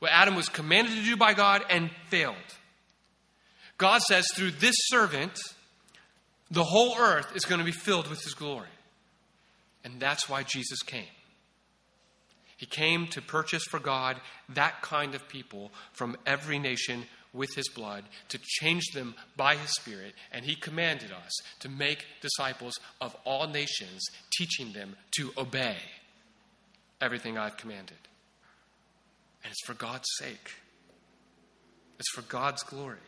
What 0.00 0.10
Adam 0.12 0.34
was 0.34 0.48
commanded 0.48 0.96
to 0.96 1.04
do 1.04 1.16
by 1.16 1.34
God 1.34 1.62
and 1.70 1.90
failed. 2.08 2.36
God 3.78 4.02
says 4.02 4.26
through 4.34 4.50
this 4.52 4.74
servant, 4.88 5.38
the 6.50 6.64
whole 6.64 6.96
earth 6.98 7.34
is 7.36 7.44
going 7.44 7.60
to 7.60 7.64
be 7.64 7.72
filled 7.72 8.08
with 8.08 8.22
his 8.22 8.34
glory. 8.34 8.66
And 9.84 10.00
that's 10.00 10.28
why 10.28 10.42
Jesus 10.42 10.82
came. 10.82 11.04
He 12.60 12.66
came 12.66 13.06
to 13.06 13.22
purchase 13.22 13.64
for 13.64 13.78
God 13.80 14.20
that 14.50 14.82
kind 14.82 15.14
of 15.14 15.26
people 15.30 15.72
from 15.94 16.18
every 16.26 16.58
nation 16.58 17.06
with 17.32 17.48
his 17.56 17.70
blood, 17.70 18.04
to 18.28 18.38
change 18.38 18.84
them 18.92 19.14
by 19.34 19.56
his 19.56 19.70
Spirit, 19.76 20.12
and 20.30 20.44
he 20.44 20.54
commanded 20.54 21.10
us 21.10 21.32
to 21.60 21.70
make 21.70 22.04
disciples 22.20 22.74
of 23.00 23.16
all 23.24 23.46
nations, 23.46 24.02
teaching 24.36 24.74
them 24.74 24.94
to 25.12 25.32
obey 25.38 25.76
everything 27.00 27.38
I've 27.38 27.56
commanded. 27.56 27.96
And 29.42 29.50
it's 29.50 29.64
for 29.64 29.72
God's 29.72 30.08
sake, 30.18 30.50
it's 31.98 32.10
for 32.10 32.22
God's 32.22 32.62
glory. 32.62 32.98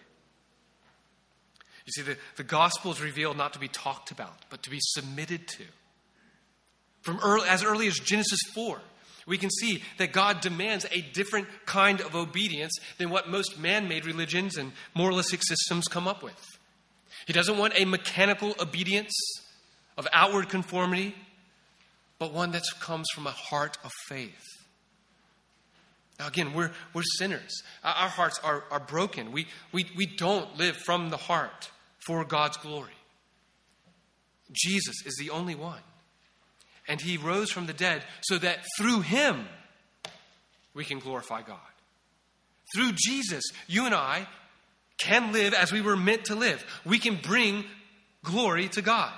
You 1.85 1.93
see, 1.93 2.03
the, 2.03 2.17
the 2.37 2.45
gospel 2.45 2.93
is 2.93 3.03
revealed 3.03 3.37
not 3.37 3.53
to 3.53 3.59
be 3.59 3.69
talked 3.69 4.13
about, 4.13 4.47
but 4.49 4.63
to 4.63 4.71
be 4.71 4.79
submitted 4.81 5.47
to. 5.49 5.65
From 7.03 7.19
early, 7.23 7.47
as 7.49 7.63
early 7.63 7.87
as 7.89 7.99
Genesis 7.99 8.41
4, 8.55 8.81
we 9.27 9.39
can 9.39 9.51
see 9.51 9.83
that 9.99 10.13
God 10.13 10.41
demands 10.41 10.87
a 10.91 11.01
different 11.01 11.47
kind 11.65 12.01
of 12.01 12.15
obedience 12.15 12.73
than 12.99 13.11
what 13.11 13.29
most 13.29 13.59
man 13.59 13.89
made 13.89 14.05
religions 14.05 14.57
and 14.57 14.73
moralistic 14.95 15.43
systems 15.43 15.87
come 15.89 16.09
up 16.09 16.23
with. 16.23 16.45
He 17.27 17.33
doesn't 17.33 17.59
want 17.59 17.75
a 17.77 17.85
mechanical 17.85 18.55
obedience 18.59 19.15
of 19.97 20.09
outward 20.13 20.49
conformity, 20.49 21.15
but 22.19 22.33
one 22.33 22.51
that 22.53 22.63
comes 22.81 23.07
from 23.15 23.27
a 23.27 23.31
heart 23.31 23.79
of 23.85 23.93
faith. 24.09 24.43
Now, 26.19 26.29
again, 26.29 26.53
we're, 26.53 26.73
we're 26.95 27.03
sinners. 27.19 27.63
Our 27.83 28.09
hearts 28.09 28.41
are, 28.43 28.65
are 28.71 28.81
broken. 28.81 29.33
We, 29.33 29.47
we, 29.73 29.87
we 29.97 30.07
don't 30.07 30.57
live 30.57 30.77
from 30.77 31.11
the 31.11 31.17
heart 31.17 31.71
for 32.07 32.25
God's 32.25 32.57
glory. 32.57 32.93
Jesus 34.53 34.97
is 35.07 35.17
the 35.19 35.31
only 35.31 35.55
one 35.55 35.81
and 36.89 37.01
he 37.01 37.17
rose 37.17 37.51
from 37.51 37.67
the 37.67 37.73
dead 37.73 38.05
so 38.23 38.39
that 38.39 38.65
through 38.79 39.01
him 39.01 39.47
we 40.75 40.85
can 40.85 40.99
glorify 40.99 41.43
God. 41.43 41.59
Through 42.75 42.93
Jesus, 42.97 43.45
you 43.67 43.87
and 43.87 43.95
I 43.95 44.27
can 44.99 45.33
live 45.33 45.53
as 45.53 45.73
we 45.73 45.81
were 45.81 45.97
meant 45.97 46.27
to 46.27 46.35
live. 46.35 46.65
We 46.85 46.99
can 46.99 47.17
bring 47.17 47.65
glory 48.25 48.69
to 48.71 48.83
God. 48.83 49.13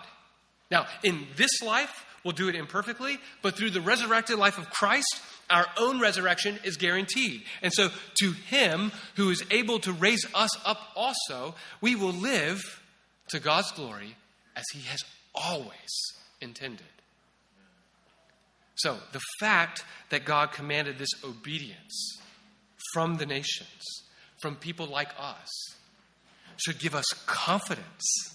Now, 0.70 0.86
in 1.02 1.26
this 1.36 1.62
life, 1.62 2.04
we'll 2.24 2.32
do 2.32 2.48
it 2.48 2.54
imperfectly, 2.54 3.18
but 3.42 3.56
through 3.56 3.70
the 3.70 3.80
resurrected 3.80 4.38
life 4.38 4.58
of 4.58 4.70
Christ, 4.70 5.20
Our 5.50 5.66
own 5.78 6.00
resurrection 6.00 6.58
is 6.64 6.76
guaranteed. 6.76 7.42
And 7.62 7.72
so, 7.72 7.90
to 8.20 8.32
him 8.32 8.92
who 9.16 9.30
is 9.30 9.44
able 9.50 9.78
to 9.80 9.92
raise 9.92 10.24
us 10.34 10.50
up 10.64 10.78
also, 10.96 11.54
we 11.80 11.94
will 11.94 12.12
live 12.12 12.62
to 13.28 13.40
God's 13.40 13.70
glory 13.72 14.16
as 14.56 14.64
he 14.72 14.80
has 14.82 15.00
always 15.34 16.12
intended. 16.40 16.86
So, 18.76 18.98
the 19.12 19.20
fact 19.38 19.84
that 20.10 20.24
God 20.24 20.52
commanded 20.52 20.98
this 20.98 21.10
obedience 21.22 22.18
from 22.92 23.16
the 23.16 23.26
nations, 23.26 24.02
from 24.42 24.56
people 24.56 24.86
like 24.86 25.10
us, 25.18 25.48
should 26.56 26.78
give 26.78 26.94
us 26.94 27.06
confidence 27.26 28.34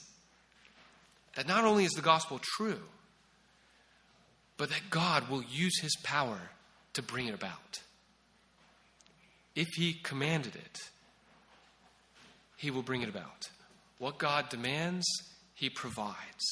that 1.35 1.47
not 1.47 1.65
only 1.65 1.85
is 1.85 1.91
the 1.91 2.01
gospel 2.01 2.39
true, 2.57 2.81
but 4.57 4.69
that 4.69 4.89
God 4.89 5.29
will 5.29 5.43
use 5.43 5.79
his 5.79 5.95
power 6.03 6.39
to 6.93 7.01
bring 7.01 7.27
it 7.27 7.33
about. 7.33 7.79
If 9.55 9.67
he 9.75 9.93
commanded 9.93 10.55
it, 10.55 10.79
he 12.57 12.71
will 12.71 12.81
bring 12.81 13.01
it 13.01 13.09
about. 13.09 13.49
What 13.97 14.17
God 14.17 14.49
demands, 14.49 15.05
he 15.53 15.69
provides. 15.69 16.45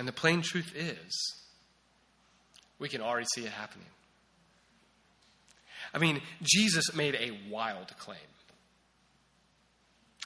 And 0.00 0.08
the 0.08 0.12
plain 0.12 0.40
truth 0.40 0.72
is, 0.74 1.34
we 2.78 2.88
can 2.88 3.02
already 3.02 3.26
see 3.34 3.42
it 3.42 3.52
happening. 3.52 3.86
I 5.92 5.98
mean, 5.98 6.22
Jesus 6.42 6.94
made 6.94 7.16
a 7.16 7.38
wild 7.50 7.94
claim 7.98 8.16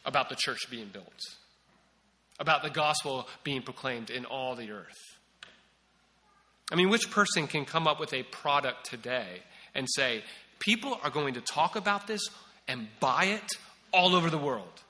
about 0.04 0.28
the 0.28 0.36
church 0.36 0.70
being 0.70 0.90
built, 0.92 1.20
about 2.38 2.62
the 2.62 2.70
gospel 2.70 3.26
being 3.42 3.62
proclaimed 3.62 4.10
in 4.10 4.26
all 4.26 4.54
the 4.54 4.70
earth. 4.70 5.18
I 6.70 6.76
mean, 6.76 6.88
which 6.88 7.10
person 7.10 7.48
can 7.48 7.64
come 7.64 7.88
up 7.88 7.98
with 7.98 8.14
a 8.14 8.22
product 8.22 8.88
today 8.88 9.42
and 9.74 9.88
say, 9.90 10.22
people 10.60 11.00
are 11.02 11.10
going 11.10 11.34
to 11.34 11.40
talk 11.40 11.74
about 11.74 12.06
this 12.06 12.22
and 12.68 12.86
buy 13.00 13.24
it 13.24 13.50
all 13.92 14.14
over 14.14 14.30
the 14.30 14.38
world? 14.38 14.84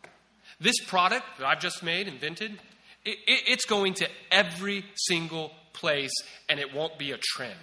This 0.61 0.77
product 0.87 1.25
that 1.39 1.47
I've 1.47 1.61
just 1.61 1.83
made, 1.83 2.07
invented, 2.07 2.61
it, 3.05 3.19
it, 3.27 3.43
it's 3.47 3.65
going 3.65 3.95
to 3.95 4.09
every 4.31 4.85
single 4.95 5.53
place 5.73 6.13
and 6.49 6.59
it 6.59 6.75
won't 6.75 6.99
be 6.99 7.13
a 7.13 7.19
trend. 7.19 7.55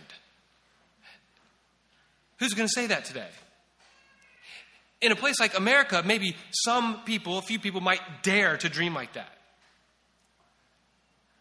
Who's 2.38 2.54
going 2.54 2.68
to 2.68 2.74
say 2.74 2.88
that 2.88 3.06
today? 3.06 3.30
In 5.02 5.12
a 5.12 5.16
place 5.16 5.39
like 5.39 5.58
America, 5.58 6.04
maybe 6.06 6.36
some 6.52 7.04
people, 7.04 7.38
a 7.38 7.42
few 7.42 7.60
people 7.60 7.82
might 7.82 8.02
dare 8.24 8.58
to 8.58 8.70
dream 8.70 8.94
like 8.94 9.14
that. 9.14 9.32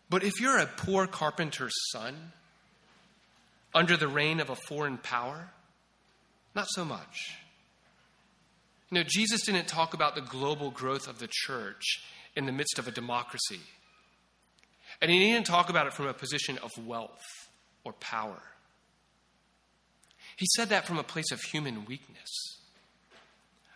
But 0.09 0.25
if 0.25 0.41
you're 0.41 0.59
a 0.59 0.67
poor 0.67 1.07
carpenter's 1.07 1.75
son, 1.93 2.33
under 3.75 3.97
the 3.97 4.09
reign 4.09 4.41
of 4.41 4.51
a 4.51 4.57
foreign 4.57 4.99
power, 4.99 5.51
not 6.55 6.67
so 6.71 6.85
much. 6.85 7.37
You 8.91 8.99
know, 8.99 9.05
Jesus 9.07 9.43
didn't 9.47 9.69
talk 9.69 9.95
about 9.95 10.17
the 10.17 10.21
global 10.21 10.71
growth 10.71 11.07
of 11.07 11.19
the 11.19 11.29
church 11.31 12.03
in 12.35 12.47
the 12.47 12.53
midst 12.53 12.79
of 12.79 12.89
a 12.89 12.91
democracy. 12.91 13.61
And 15.01 15.11
he 15.11 15.19
didn't 15.19 15.47
talk 15.47 15.71
about 15.71 15.87
it 15.87 15.95
from 15.95 16.07
a 16.07 16.15
position 16.15 16.59
of 16.59 16.71
wealth 16.87 17.23
or 17.85 17.93
power. 17.95 18.43
He 20.37 20.47
said 20.57 20.69
that 20.71 20.87
from 20.87 20.99
a 20.99 21.03
place 21.03 21.33
of 21.33 21.41
human 21.41 21.85
weakness, 21.85 22.59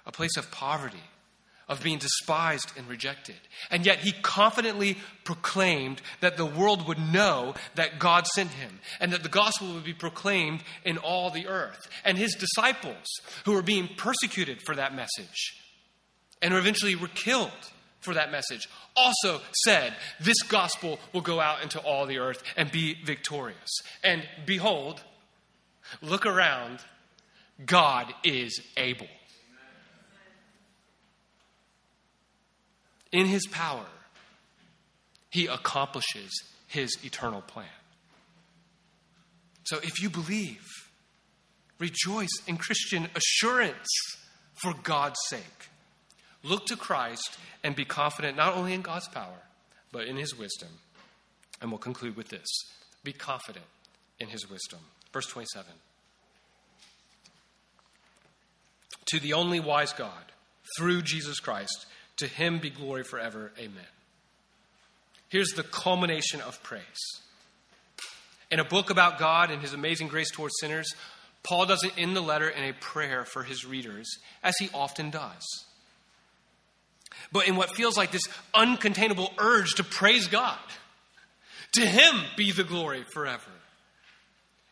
a 0.06 0.12
place 0.12 0.36
of 0.36 0.50
poverty, 0.50 1.02
of 1.68 1.82
being 1.82 1.98
despised 1.98 2.72
and 2.76 2.86
rejected. 2.88 3.36
And 3.70 3.86
yet 3.86 3.98
he 3.98 4.12
confidently 4.12 4.98
proclaimed 5.24 6.02
that 6.20 6.36
the 6.36 6.44
world 6.44 6.86
would 6.86 6.98
know 6.98 7.54
that 7.74 7.98
God 7.98 8.26
sent 8.26 8.50
him 8.50 8.80
and 9.00 9.12
that 9.12 9.22
the 9.22 9.28
gospel 9.28 9.72
would 9.72 9.84
be 9.84 9.94
proclaimed 9.94 10.62
in 10.84 10.98
all 10.98 11.30
the 11.30 11.46
earth. 11.46 11.88
And 12.04 12.18
his 12.18 12.34
disciples, 12.34 13.06
who 13.44 13.52
were 13.52 13.62
being 13.62 13.88
persecuted 13.96 14.60
for 14.64 14.74
that 14.74 14.94
message 14.94 15.56
and 16.42 16.52
eventually 16.52 16.96
were 16.96 17.08
killed 17.08 17.50
for 18.04 18.14
that 18.14 18.30
message, 18.30 18.68
also 18.96 19.40
said, 19.64 19.94
This 20.20 20.40
gospel 20.42 20.98
will 21.12 21.20
go 21.20 21.40
out 21.40 21.62
into 21.62 21.80
all 21.80 22.06
the 22.06 22.18
earth 22.18 22.42
and 22.56 22.70
be 22.70 22.96
victorious. 23.04 23.70
And 24.02 24.22
behold, 24.46 25.02
look 26.02 26.26
around, 26.26 26.80
God 27.64 28.12
is 28.22 28.60
able. 28.76 29.08
in 33.14 33.26
his 33.26 33.46
power, 33.46 33.86
he 35.30 35.46
accomplishes 35.46 36.32
his 36.66 36.98
eternal 37.04 37.40
plan. 37.40 37.66
So 39.62 39.78
if 39.78 40.02
you 40.02 40.10
believe, 40.10 40.66
rejoice 41.78 42.42
in 42.48 42.56
Christian 42.56 43.08
assurance 43.14 43.86
for 44.54 44.74
God's 44.82 45.18
sake. 45.28 45.70
Look 46.44 46.66
to 46.66 46.76
Christ 46.76 47.38
and 47.64 47.74
be 47.74 47.84
confident 47.84 48.36
not 48.36 48.54
only 48.54 48.74
in 48.74 48.82
God's 48.82 49.08
power, 49.08 49.42
but 49.90 50.06
in 50.06 50.16
his 50.16 50.38
wisdom. 50.38 50.68
And 51.60 51.70
we'll 51.70 51.78
conclude 51.78 52.16
with 52.16 52.28
this 52.28 52.46
be 53.02 53.12
confident 53.12 53.64
in 54.20 54.28
his 54.28 54.48
wisdom. 54.48 54.80
Verse 55.12 55.26
27. 55.26 55.66
To 59.06 59.20
the 59.20 59.32
only 59.32 59.60
wise 59.60 59.92
God, 59.92 60.32
through 60.76 61.02
Jesus 61.02 61.40
Christ, 61.40 61.86
to 62.16 62.26
him 62.26 62.58
be 62.58 62.70
glory 62.70 63.04
forever. 63.04 63.52
Amen. 63.58 63.84
Here's 65.28 65.52
the 65.52 65.62
culmination 65.62 66.40
of 66.40 66.62
praise. 66.62 66.82
In 68.50 68.60
a 68.60 68.64
book 68.64 68.90
about 68.90 69.18
God 69.18 69.50
and 69.50 69.60
his 69.60 69.72
amazing 69.72 70.08
grace 70.08 70.30
towards 70.30 70.54
sinners, 70.60 70.94
Paul 71.42 71.66
doesn't 71.66 71.98
end 71.98 72.16
the 72.16 72.20
letter 72.20 72.48
in 72.48 72.64
a 72.64 72.72
prayer 72.72 73.24
for 73.24 73.42
his 73.42 73.64
readers, 73.64 74.06
as 74.42 74.54
he 74.58 74.70
often 74.72 75.10
does. 75.10 75.42
But 77.32 77.48
in 77.48 77.56
what 77.56 77.74
feels 77.74 77.96
like 77.96 78.12
this 78.12 78.28
uncontainable 78.54 79.30
urge 79.38 79.74
to 79.74 79.84
praise 79.84 80.28
God, 80.28 80.58
to 81.72 81.84
him 81.84 82.22
be 82.36 82.52
the 82.52 82.64
glory 82.64 83.04
forever. 83.12 83.50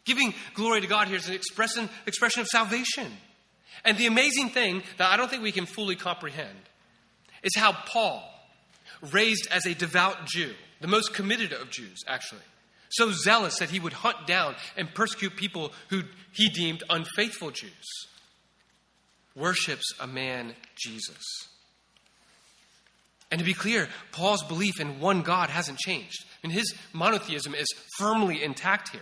Giving 0.05 0.35
glory 0.55 0.81
to 0.81 0.87
God 0.87 1.09
here 1.09 1.17
is 1.17 1.29
an 1.29 1.35
expression, 1.35 1.89
expression 2.07 2.43
of 2.43 2.49
salvation. 2.49 3.11
And 3.85 3.97
the 3.97 4.07
amazing 4.07 4.51
thing 4.51 4.83
that 4.99 5.11
I 5.11 5.17
don't 5.17 5.29
think 5.31 5.43
we 5.43 5.53
can 5.53 5.67
fully 5.67 5.97
comprehend 5.97 6.59
is 7.43 7.53
how 7.57 7.73
Paul, 7.73 8.23
raised 9.13 9.49
as 9.51 9.67
a 9.67 9.75
devout 9.75 10.27
Jew, 10.27 10.55
the 10.81 10.89
most 10.89 11.15
committed 11.15 11.53
of 11.53 11.71
Jews, 11.71 11.99
actually, 12.07 12.43
so 12.91 13.11
zealous 13.11 13.59
that 13.59 13.71
he 13.71 13.81
would 13.81 13.93
hunt 13.93 14.27
down 14.27 14.55
and 14.77 14.95
persecute 14.95 15.35
people 15.35 15.73
who 15.89 16.03
he 16.33 16.49
deemed 16.49 16.83
unfaithful 16.91 17.51
Jews, 17.51 18.07
worships 19.35 19.93
a 19.99 20.07
man, 20.07 20.55
Jesus. 20.77 21.23
And 23.33 23.39
to 23.39 23.45
be 23.47 23.55
clear, 23.55 23.89
Paul's 24.13 24.45
belief 24.45 24.79
in 24.79 25.01
one 25.01 25.23
God 25.23 25.49
hasn't 25.49 25.79
changed. 25.79 26.27
I 26.45 26.47
mean, 26.47 26.55
his 26.55 26.75
monotheism 26.93 27.55
is 27.55 27.67
firmly 27.97 28.45
intact 28.45 28.91
here. 28.91 29.01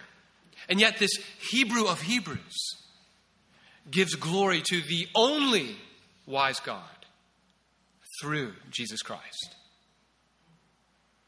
And 0.69 0.79
yet, 0.79 0.99
this 0.99 1.11
Hebrew 1.51 1.87
of 1.87 2.01
Hebrews 2.01 2.77
gives 3.91 4.15
glory 4.15 4.63
to 4.67 4.81
the 4.83 5.09
only 5.17 5.75
wise 6.27 6.61
God 6.61 6.85
through 8.23 8.53
Jesus 8.71 9.03
Christ. 9.03 9.57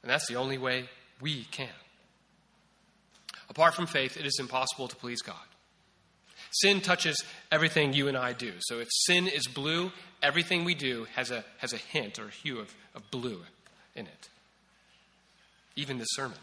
And 0.03 0.11
that's 0.11 0.29
the 0.29 0.37
only 0.37 0.59
way 0.59 0.89
we 1.21 1.43
can. 1.51 1.69
Apart 3.51 3.75
from 3.75 3.87
faith, 3.87 4.17
it 4.17 4.27
is 4.27 4.39
impossible 4.39 4.87
to 4.87 4.97
please 4.97 5.23
God. 5.23 5.35
Sin 6.53 6.81
touches 6.81 7.23
everything 7.51 7.93
you 7.93 8.09
and 8.09 8.17
I 8.17 8.35
do. 8.35 8.53
So 8.61 8.79
if 8.79 8.89
sin 8.91 9.27
is 9.27 9.47
blue, 9.47 9.91
everything 10.23 10.65
we 10.65 10.75
do 10.75 11.07
has 11.15 11.31
a, 11.31 11.45
has 11.59 11.73
a 11.73 11.79
hint 11.79 12.19
or 12.19 12.27
a 12.27 12.31
hue 12.31 12.61
of, 12.61 12.75
of 12.95 13.11
blue 13.11 13.41
in 13.95 14.07
it. 14.07 14.29
Even 15.77 15.99
the 15.99 16.05
sermon. 16.05 16.39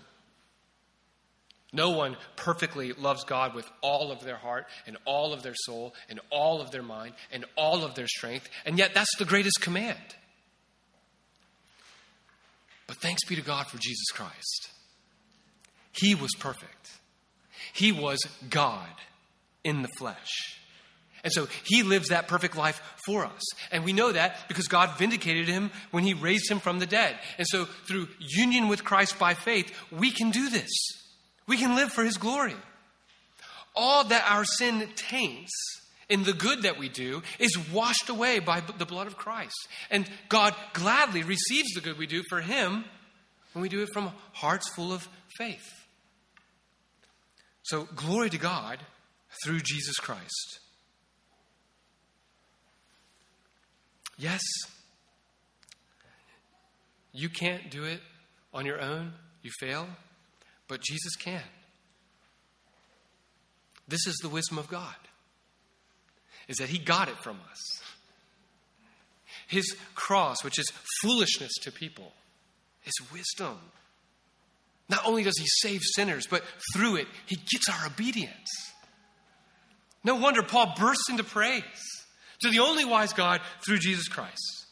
No 1.71 1.91
one 1.91 2.17
perfectly 2.35 2.93
loves 2.93 3.23
God 3.23 3.53
with 3.53 3.69
all 3.81 4.11
of 4.11 4.23
their 4.23 4.37
heart 4.37 4.65
and 4.87 4.97
all 5.05 5.33
of 5.33 5.43
their 5.43 5.53
soul 5.55 5.93
and 6.09 6.19
all 6.31 6.61
of 6.61 6.71
their 6.71 6.81
mind 6.81 7.13
and 7.31 7.45
all 7.55 7.83
of 7.83 7.93
their 7.93 8.07
strength, 8.07 8.49
and 8.65 8.79
yet 8.79 8.95
that's 8.95 9.15
the 9.19 9.25
greatest 9.25 9.61
command. 9.61 9.97
But 12.87 12.97
thanks 12.97 13.23
be 13.25 13.35
to 13.35 13.43
God 13.43 13.67
for 13.67 13.77
Jesus 13.77 14.07
Christ. 14.11 14.71
He 15.91 16.15
was 16.15 16.31
perfect, 16.39 16.89
He 17.73 17.91
was 17.91 18.17
God 18.49 18.89
in 19.63 19.81
the 19.81 19.89
flesh. 19.97 20.59
And 21.23 21.33
so 21.33 21.47
he 21.63 21.83
lives 21.83 22.09
that 22.09 22.27
perfect 22.27 22.55
life 22.55 22.81
for 23.05 23.25
us. 23.25 23.41
And 23.71 23.83
we 23.83 23.93
know 23.93 24.11
that 24.11 24.37
because 24.47 24.67
God 24.67 24.97
vindicated 24.97 25.47
him 25.47 25.71
when 25.91 26.03
he 26.03 26.13
raised 26.13 26.49
him 26.49 26.59
from 26.59 26.79
the 26.79 26.85
dead. 26.85 27.17
And 27.37 27.45
so 27.47 27.65
through 27.65 28.07
union 28.19 28.69
with 28.69 28.83
Christ 28.83 29.19
by 29.19 29.33
faith, 29.33 29.73
we 29.91 30.11
can 30.11 30.31
do 30.31 30.49
this. 30.49 30.69
We 31.45 31.57
can 31.57 31.75
live 31.75 31.91
for 31.91 32.03
his 32.03 32.17
glory. 32.17 32.55
All 33.75 34.05
that 34.05 34.25
our 34.29 34.45
sin 34.45 34.87
taints 34.95 35.51
in 36.09 36.23
the 36.23 36.33
good 36.33 36.63
that 36.63 36.77
we 36.77 36.89
do 36.89 37.21
is 37.37 37.57
washed 37.71 38.09
away 38.09 38.39
by 38.39 38.61
the 38.61 38.85
blood 38.85 39.07
of 39.07 39.15
Christ. 39.15 39.67
And 39.91 40.09
God 40.27 40.55
gladly 40.73 41.23
receives 41.23 41.71
the 41.73 41.81
good 41.81 41.97
we 41.97 42.07
do 42.07 42.23
for 42.29 42.41
Him 42.41 42.83
when 43.53 43.61
we 43.61 43.69
do 43.69 43.81
it 43.83 43.89
from 43.93 44.11
hearts 44.33 44.67
full 44.73 44.91
of 44.91 45.07
faith. 45.37 45.63
So, 47.61 47.87
glory 47.95 48.31
to 48.31 48.39
God 48.39 48.79
through 49.43 49.59
Jesus 49.61 49.95
Christ. 49.97 50.59
Yes, 54.17 54.41
you 57.13 57.29
can't 57.29 57.71
do 57.71 57.85
it 57.85 58.01
on 58.53 58.65
your 58.65 58.81
own, 58.81 59.13
you 59.41 59.51
fail, 59.59 59.87
but 60.67 60.81
Jesus 60.81 61.15
can. 61.15 61.41
This 63.87 64.05
is 64.05 64.17
the 64.21 64.29
wisdom 64.29 64.57
of 64.57 64.67
God. 64.67 64.95
Is 66.47 66.57
that 66.57 66.69
he 66.69 66.79
got 66.79 67.09
it 67.09 67.17
from 67.23 67.39
us. 67.51 67.81
His 69.47 69.75
cross, 69.95 70.43
which 70.43 70.59
is 70.59 70.71
foolishness 71.01 71.51
to 71.63 71.71
people, 71.71 72.11
is 72.85 72.93
wisdom. 73.11 73.57
Not 74.89 75.05
only 75.05 75.23
does 75.23 75.37
he 75.37 75.45
save 75.47 75.81
sinners, 75.95 76.27
but 76.29 76.43
through 76.75 76.97
it, 76.97 77.07
he 77.25 77.35
gets 77.35 77.69
our 77.69 77.87
obedience. 77.87 78.49
No 80.03 80.15
wonder 80.15 80.43
Paul 80.43 80.73
bursts 80.77 81.09
into 81.09 81.23
praise 81.23 81.63
to 82.41 82.49
the 82.49 82.59
only 82.59 82.85
wise 82.85 83.13
God 83.13 83.41
through 83.65 83.79
Jesus 83.79 84.07
Christ. 84.07 84.65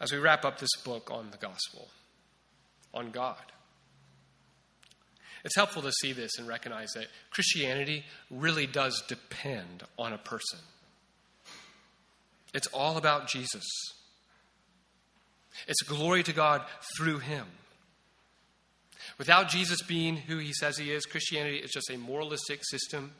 As 0.00 0.12
we 0.12 0.18
wrap 0.18 0.44
up 0.44 0.58
this 0.58 0.76
book 0.84 1.10
on 1.10 1.30
the 1.30 1.36
gospel, 1.36 1.88
on 2.94 3.10
God, 3.10 3.36
it's 5.44 5.56
helpful 5.56 5.82
to 5.82 5.92
see 5.92 6.12
this 6.12 6.32
and 6.38 6.46
recognize 6.46 6.90
that 6.94 7.06
Christianity 7.30 8.04
really 8.30 8.66
does 8.66 9.02
depend 9.08 9.82
on 9.98 10.12
a 10.12 10.18
person. 10.18 10.58
It's 12.52 12.66
all 12.68 12.96
about 12.96 13.28
Jesus. 13.28 13.64
It's 15.66 15.82
glory 15.82 16.22
to 16.24 16.32
God 16.32 16.62
through 16.96 17.18
him. 17.20 17.46
Without 19.18 19.48
Jesus 19.48 19.82
being 19.82 20.16
who 20.16 20.38
he 20.38 20.52
says 20.52 20.78
he 20.78 20.92
is, 20.92 21.04
Christianity 21.06 21.58
is 21.58 21.70
just 21.70 21.90
a 21.90 21.98
moralistic 21.98 22.60
system 22.64 23.12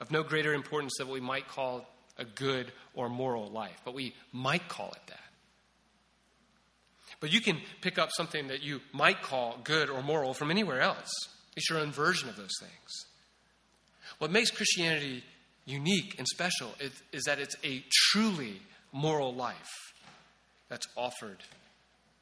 of 0.00 0.10
no 0.10 0.22
greater 0.22 0.54
importance 0.54 0.94
than 0.98 1.08
what 1.08 1.14
we 1.14 1.20
might 1.20 1.48
call 1.48 1.86
a 2.18 2.24
good 2.24 2.72
or 2.94 3.08
moral 3.08 3.48
life, 3.48 3.80
but 3.84 3.94
we 3.94 4.14
might 4.32 4.68
call 4.68 4.92
it 4.92 5.06
that. 5.08 5.18
But 7.20 7.32
you 7.32 7.40
can 7.40 7.58
pick 7.82 7.98
up 7.98 8.10
something 8.16 8.48
that 8.48 8.62
you 8.62 8.80
might 8.92 9.22
call 9.22 9.58
good 9.62 9.90
or 9.90 10.02
moral 10.02 10.32
from 10.32 10.50
anywhere 10.50 10.80
else. 10.80 11.10
It's 11.56 11.68
your 11.68 11.78
own 11.78 11.92
version 11.92 12.28
of 12.28 12.36
those 12.36 12.56
things. 12.60 13.06
What 14.18 14.30
makes 14.30 14.50
Christianity 14.50 15.22
unique 15.66 16.14
and 16.18 16.26
special 16.26 16.70
is, 16.80 16.92
is 17.12 17.24
that 17.24 17.38
it's 17.38 17.56
a 17.64 17.84
truly 18.10 18.60
moral 18.92 19.34
life 19.34 19.70
that's 20.68 20.86
offered 20.96 21.38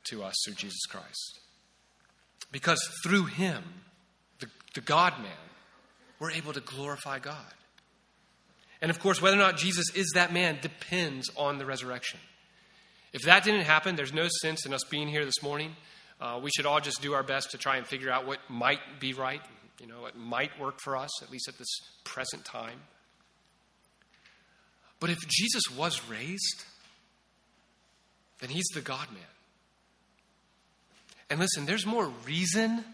to 0.05 0.23
us 0.23 0.35
through 0.45 0.55
Jesus 0.55 0.85
Christ. 0.89 1.41
Because 2.51 2.81
through 3.03 3.27
him, 3.27 3.63
the, 4.41 4.49
the 4.75 4.81
God 4.81 5.19
man, 5.19 5.31
we're 6.19 6.33
able 6.33 6.53
to 6.53 6.61
glorify 6.61 7.19
God. 7.19 7.37
And 8.81 8.91
of 8.91 9.01
course, 9.01 9.21
whether 9.21 9.37
or 9.37 9.41
not 9.41 9.57
Jesus 9.57 9.87
is 9.95 10.13
that 10.15 10.33
man 10.33 10.59
depends 10.61 11.31
on 11.37 11.59
the 11.59 11.67
resurrection. 11.67 12.21
If 13.13 13.23
that 13.23 13.45
didn't 13.45 13.63
happen, 13.63 13.97
there's 13.97 14.13
no 14.13 14.29
sense 14.43 14.67
in 14.67 14.73
us 14.73 14.85
being 14.85 15.09
here 15.09 15.25
this 15.25 15.43
morning. 15.43 15.75
Uh, 16.21 16.41
we 16.43 16.51
should 16.51 16.67
all 16.67 16.81
just 16.81 17.01
do 17.01 17.15
our 17.15 17.23
best 17.23 17.53
to 17.53 17.59
try 17.59 17.77
and 17.77 17.87
figure 17.87 18.11
out 18.11 18.27
what 18.27 18.39
might 18.49 18.81
be 19.01 19.13
right, 19.13 19.41
you 19.81 19.87
know, 19.87 20.03
what 20.03 20.17
might 20.17 20.59
work 20.61 20.81
for 20.81 20.97
us, 20.97 21.23
at 21.23 21.31
least 21.31 21.49
at 21.49 21.59
this 21.59 21.69
present 22.05 22.45
time. 22.45 22.81
But 25.01 25.11
if 25.11 25.19
Jesus 25.29 25.63
was 25.77 26.01
raised, 26.09 26.65
then 28.41 28.51
he's 28.51 28.67
the 28.75 28.81
God 28.81 29.09
man. 29.13 29.23
And 31.31 31.39
listen, 31.39 31.67
there's 31.67 31.87
more 31.87 32.11
reason 32.27 32.85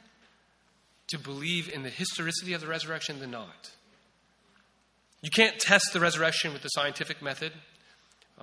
to 1.08 1.18
believe 1.18 1.72
in 1.72 1.82
the 1.82 1.90
historicity 1.90 2.52
of 2.54 2.60
the 2.60 2.66
resurrection 2.66 3.20
than 3.20 3.30
not. 3.30 3.70
You 5.22 5.30
can't 5.30 5.58
test 5.58 5.90
the 5.92 6.00
resurrection 6.00 6.52
with 6.52 6.62
the 6.62 6.68
scientific 6.68 7.22
method, 7.22 7.52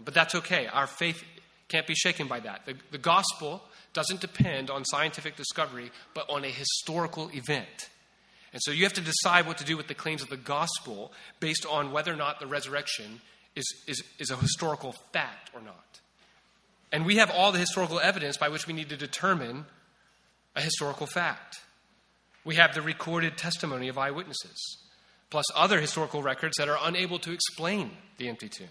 but 0.03 0.13
that's 0.13 0.35
okay. 0.35 0.67
Our 0.67 0.87
faith 0.87 1.23
can't 1.67 1.87
be 1.87 1.95
shaken 1.95 2.27
by 2.27 2.39
that. 2.41 2.65
The, 2.65 2.75
the 2.91 2.97
gospel 2.97 3.61
doesn't 3.93 4.21
depend 4.21 4.69
on 4.69 4.85
scientific 4.85 5.35
discovery, 5.35 5.91
but 6.13 6.29
on 6.29 6.43
a 6.43 6.49
historical 6.49 7.29
event. 7.33 7.89
And 8.53 8.61
so 8.63 8.71
you 8.71 8.83
have 8.83 8.93
to 8.93 9.01
decide 9.01 9.47
what 9.47 9.57
to 9.59 9.63
do 9.63 9.77
with 9.77 9.87
the 9.87 9.93
claims 9.93 10.21
of 10.21 10.29
the 10.29 10.37
gospel 10.37 11.11
based 11.39 11.65
on 11.65 11.91
whether 11.91 12.11
or 12.11 12.17
not 12.17 12.39
the 12.39 12.47
resurrection 12.47 13.21
is, 13.55 13.65
is, 13.87 14.03
is 14.19 14.29
a 14.29 14.35
historical 14.35 14.93
fact 15.13 15.51
or 15.53 15.61
not. 15.61 15.99
And 16.91 17.05
we 17.05 17.17
have 17.17 17.31
all 17.31 17.51
the 17.51 17.59
historical 17.59 17.99
evidence 17.99 18.37
by 18.37 18.49
which 18.49 18.67
we 18.67 18.73
need 18.73 18.89
to 18.89 18.97
determine 18.97 19.65
a 20.55 20.61
historical 20.61 21.07
fact. 21.07 21.61
We 22.43 22.55
have 22.55 22.73
the 22.73 22.81
recorded 22.81 23.37
testimony 23.37 23.87
of 23.87 23.97
eyewitnesses, 23.97 24.77
plus 25.29 25.45
other 25.55 25.79
historical 25.79 26.23
records 26.23 26.57
that 26.57 26.69
are 26.69 26.79
unable 26.81 27.19
to 27.19 27.31
explain 27.31 27.91
the 28.17 28.29
empty 28.29 28.49
tomb. 28.49 28.67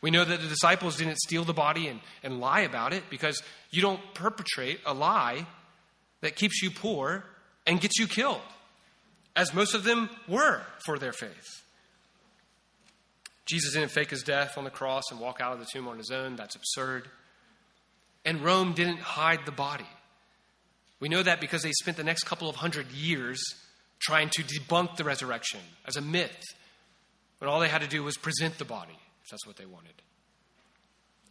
We 0.00 0.10
know 0.10 0.24
that 0.24 0.40
the 0.40 0.48
disciples 0.48 0.96
didn't 0.96 1.18
steal 1.18 1.44
the 1.44 1.52
body 1.52 1.86
and, 1.86 2.00
and 2.22 2.40
lie 2.40 2.60
about 2.60 2.92
it 2.92 3.04
because 3.08 3.42
you 3.70 3.80
don't 3.82 4.00
perpetrate 4.14 4.80
a 4.84 4.92
lie 4.92 5.46
that 6.20 6.36
keeps 6.36 6.62
you 6.62 6.70
poor 6.70 7.24
and 7.66 7.80
gets 7.80 7.98
you 7.98 8.08
killed, 8.08 8.40
as 9.36 9.54
most 9.54 9.74
of 9.74 9.84
them 9.84 10.10
were 10.26 10.62
for 10.84 10.98
their 10.98 11.12
faith. 11.12 11.62
Jesus 13.46 13.74
didn't 13.74 13.90
fake 13.90 14.10
his 14.10 14.22
death 14.22 14.56
on 14.56 14.64
the 14.64 14.70
cross 14.70 15.04
and 15.10 15.20
walk 15.20 15.40
out 15.40 15.52
of 15.52 15.58
the 15.58 15.66
tomb 15.72 15.88
on 15.88 15.98
his 15.98 16.10
own. 16.10 16.36
That's 16.36 16.56
absurd. 16.56 17.08
And 18.24 18.40
Rome 18.40 18.72
didn't 18.72 18.98
hide 18.98 19.40
the 19.44 19.52
body. 19.52 19.86
We 21.02 21.08
know 21.08 21.24
that 21.24 21.40
because 21.40 21.64
they 21.64 21.72
spent 21.72 21.96
the 21.96 22.04
next 22.04 22.22
couple 22.22 22.48
of 22.48 22.54
hundred 22.54 22.92
years 22.92 23.42
trying 23.98 24.28
to 24.34 24.44
debunk 24.44 24.94
the 24.94 25.02
resurrection 25.02 25.58
as 25.84 25.96
a 25.96 26.00
myth, 26.00 26.40
when 27.38 27.50
all 27.50 27.58
they 27.58 27.68
had 27.68 27.80
to 27.80 27.88
do 27.88 28.04
was 28.04 28.16
present 28.16 28.56
the 28.56 28.64
body 28.64 28.96
if 29.24 29.28
that's 29.28 29.44
what 29.44 29.56
they 29.56 29.66
wanted. 29.66 29.94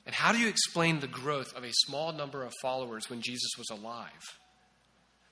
And 0.05 0.13
how 0.13 0.33
do 0.33 0.39
you 0.39 0.49
explain 0.49 0.99
the 0.99 1.07
growth 1.07 1.55
of 1.55 1.63
a 1.63 1.71
small 1.71 2.11
number 2.11 2.43
of 2.43 2.51
followers 2.61 3.09
when 3.09 3.21
Jesus 3.21 3.49
was 3.57 3.69
alive 3.69 4.35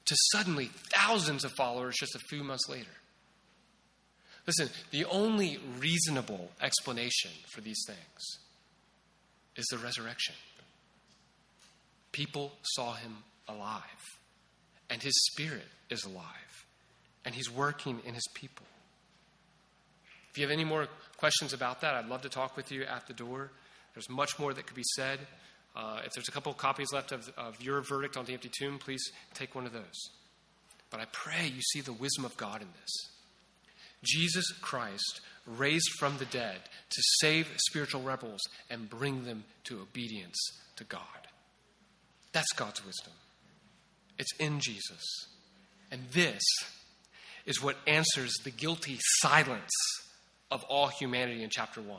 to 0.05 0.15
suddenly 0.31 0.69
thousands 0.95 1.43
of 1.43 1.51
followers 1.51 1.97
just 1.99 2.15
a 2.15 2.19
few 2.29 2.41
months 2.41 2.69
later? 2.69 2.87
Listen, 4.47 4.69
the 4.91 5.03
only 5.03 5.59
reasonable 5.79 6.49
explanation 6.61 7.31
for 7.51 7.59
these 7.59 7.83
things 7.85 8.39
is 9.57 9.65
the 9.69 9.79
resurrection. 9.79 10.35
People 12.13 12.53
saw 12.61 12.93
him 12.93 13.17
alive, 13.49 13.81
and 14.89 15.01
his 15.01 15.13
spirit 15.31 15.67
is 15.89 16.03
alive, 16.03 16.65
and 17.25 17.35
he's 17.35 17.51
working 17.51 17.99
in 18.05 18.13
his 18.13 18.27
people. 18.33 18.65
If 20.31 20.37
you 20.37 20.43
have 20.43 20.51
any 20.51 20.63
more 20.63 20.87
questions 21.17 21.53
about 21.53 21.81
that, 21.81 21.95
I'd 21.95 22.07
love 22.07 22.21
to 22.21 22.29
talk 22.29 22.55
with 22.55 22.71
you 22.71 22.83
at 22.83 23.07
the 23.07 23.13
door. 23.13 23.51
There's 23.93 24.09
much 24.09 24.37
more 24.39 24.53
that 24.53 24.65
could 24.67 24.75
be 24.75 24.83
said. 24.95 25.19
Uh, 25.75 26.01
if 26.05 26.13
there's 26.13 26.27
a 26.27 26.31
couple 26.31 26.51
of 26.51 26.57
copies 26.57 26.91
left 26.93 27.11
of, 27.11 27.29
of 27.37 27.61
your 27.61 27.81
verdict 27.81 28.17
on 28.17 28.25
the 28.25 28.33
empty 28.33 28.49
tomb, 28.59 28.79
please 28.79 29.11
take 29.33 29.55
one 29.55 29.65
of 29.65 29.73
those. 29.73 30.09
But 30.89 30.99
I 30.99 31.05
pray 31.11 31.47
you 31.47 31.61
see 31.61 31.81
the 31.81 31.93
wisdom 31.93 32.25
of 32.25 32.35
God 32.37 32.61
in 32.61 32.67
this. 32.79 33.09
Jesus 34.03 34.51
Christ 34.61 35.21
raised 35.45 35.89
from 35.99 36.17
the 36.17 36.25
dead 36.25 36.57
to 36.89 37.01
save 37.19 37.51
spiritual 37.67 38.01
rebels 38.01 38.41
and 38.69 38.89
bring 38.89 39.25
them 39.25 39.43
to 39.65 39.81
obedience 39.81 40.37
to 40.77 40.83
God. 40.83 41.01
That's 42.31 42.51
God's 42.53 42.85
wisdom. 42.85 43.13
It's 44.19 44.35
in 44.37 44.59
Jesus. 44.59 45.01
And 45.91 46.01
this 46.11 46.43
is 47.45 47.63
what 47.63 47.77
answers 47.87 48.33
the 48.43 48.51
guilty 48.51 48.99
silence 49.21 49.71
of 50.51 50.63
all 50.65 50.87
humanity 50.87 51.41
in 51.41 51.49
chapter 51.49 51.81
1 51.81 51.97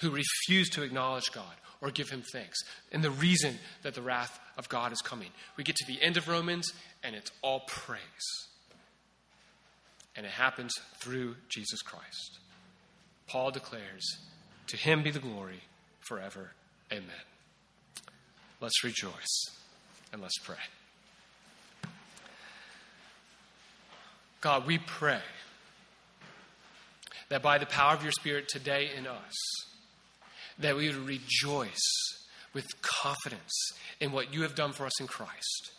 who 0.00 0.10
refuse 0.10 0.70
to 0.70 0.82
acknowledge 0.82 1.30
God 1.32 1.54
or 1.82 1.90
give 1.90 2.08
him 2.08 2.22
thanks. 2.32 2.58
And 2.90 3.04
the 3.04 3.10
reason 3.10 3.58
that 3.82 3.94
the 3.94 4.02
wrath 4.02 4.40
of 4.56 4.68
God 4.68 4.92
is 4.92 5.00
coming. 5.00 5.28
We 5.56 5.64
get 5.64 5.76
to 5.76 5.86
the 5.86 6.00
end 6.02 6.16
of 6.16 6.28
Romans, 6.28 6.72
and 7.02 7.14
it's 7.14 7.30
all 7.42 7.60
praise. 7.66 8.00
And 10.16 10.26
it 10.26 10.32
happens 10.32 10.72
through 11.00 11.36
Jesus 11.48 11.82
Christ. 11.82 12.38
Paul 13.26 13.50
declares, 13.50 14.18
To 14.68 14.76
him 14.76 15.02
be 15.02 15.10
the 15.10 15.20
glory 15.20 15.60
forever. 16.00 16.52
Amen. 16.92 17.04
Let's 18.60 18.82
rejoice 18.82 19.59
and 20.12 20.22
let's 20.22 20.38
pray. 20.38 20.56
God, 24.40 24.66
we 24.66 24.78
pray 24.78 25.20
that 27.28 27.42
by 27.42 27.58
the 27.58 27.66
power 27.66 27.94
of 27.94 28.02
your 28.02 28.12
Spirit 28.12 28.48
today 28.48 28.90
in 28.96 29.06
us, 29.06 29.34
that 30.58 30.76
we 30.76 30.88
would 30.88 30.96
rejoice 30.96 32.20
with 32.52 32.66
confidence 32.82 33.72
in 34.00 34.12
what 34.12 34.34
you 34.34 34.42
have 34.42 34.54
done 34.54 34.72
for 34.72 34.86
us 34.86 35.00
in 35.00 35.06
Christ. 35.06 35.70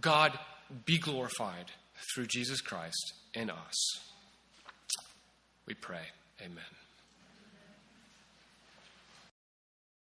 God, 0.00 0.38
be 0.86 0.98
glorified 0.98 1.70
through 2.14 2.26
Jesus 2.26 2.60
Christ 2.60 3.12
in 3.34 3.50
us. 3.50 3.74
We 5.66 5.74
pray. 5.74 6.06
Amen. 6.40 6.83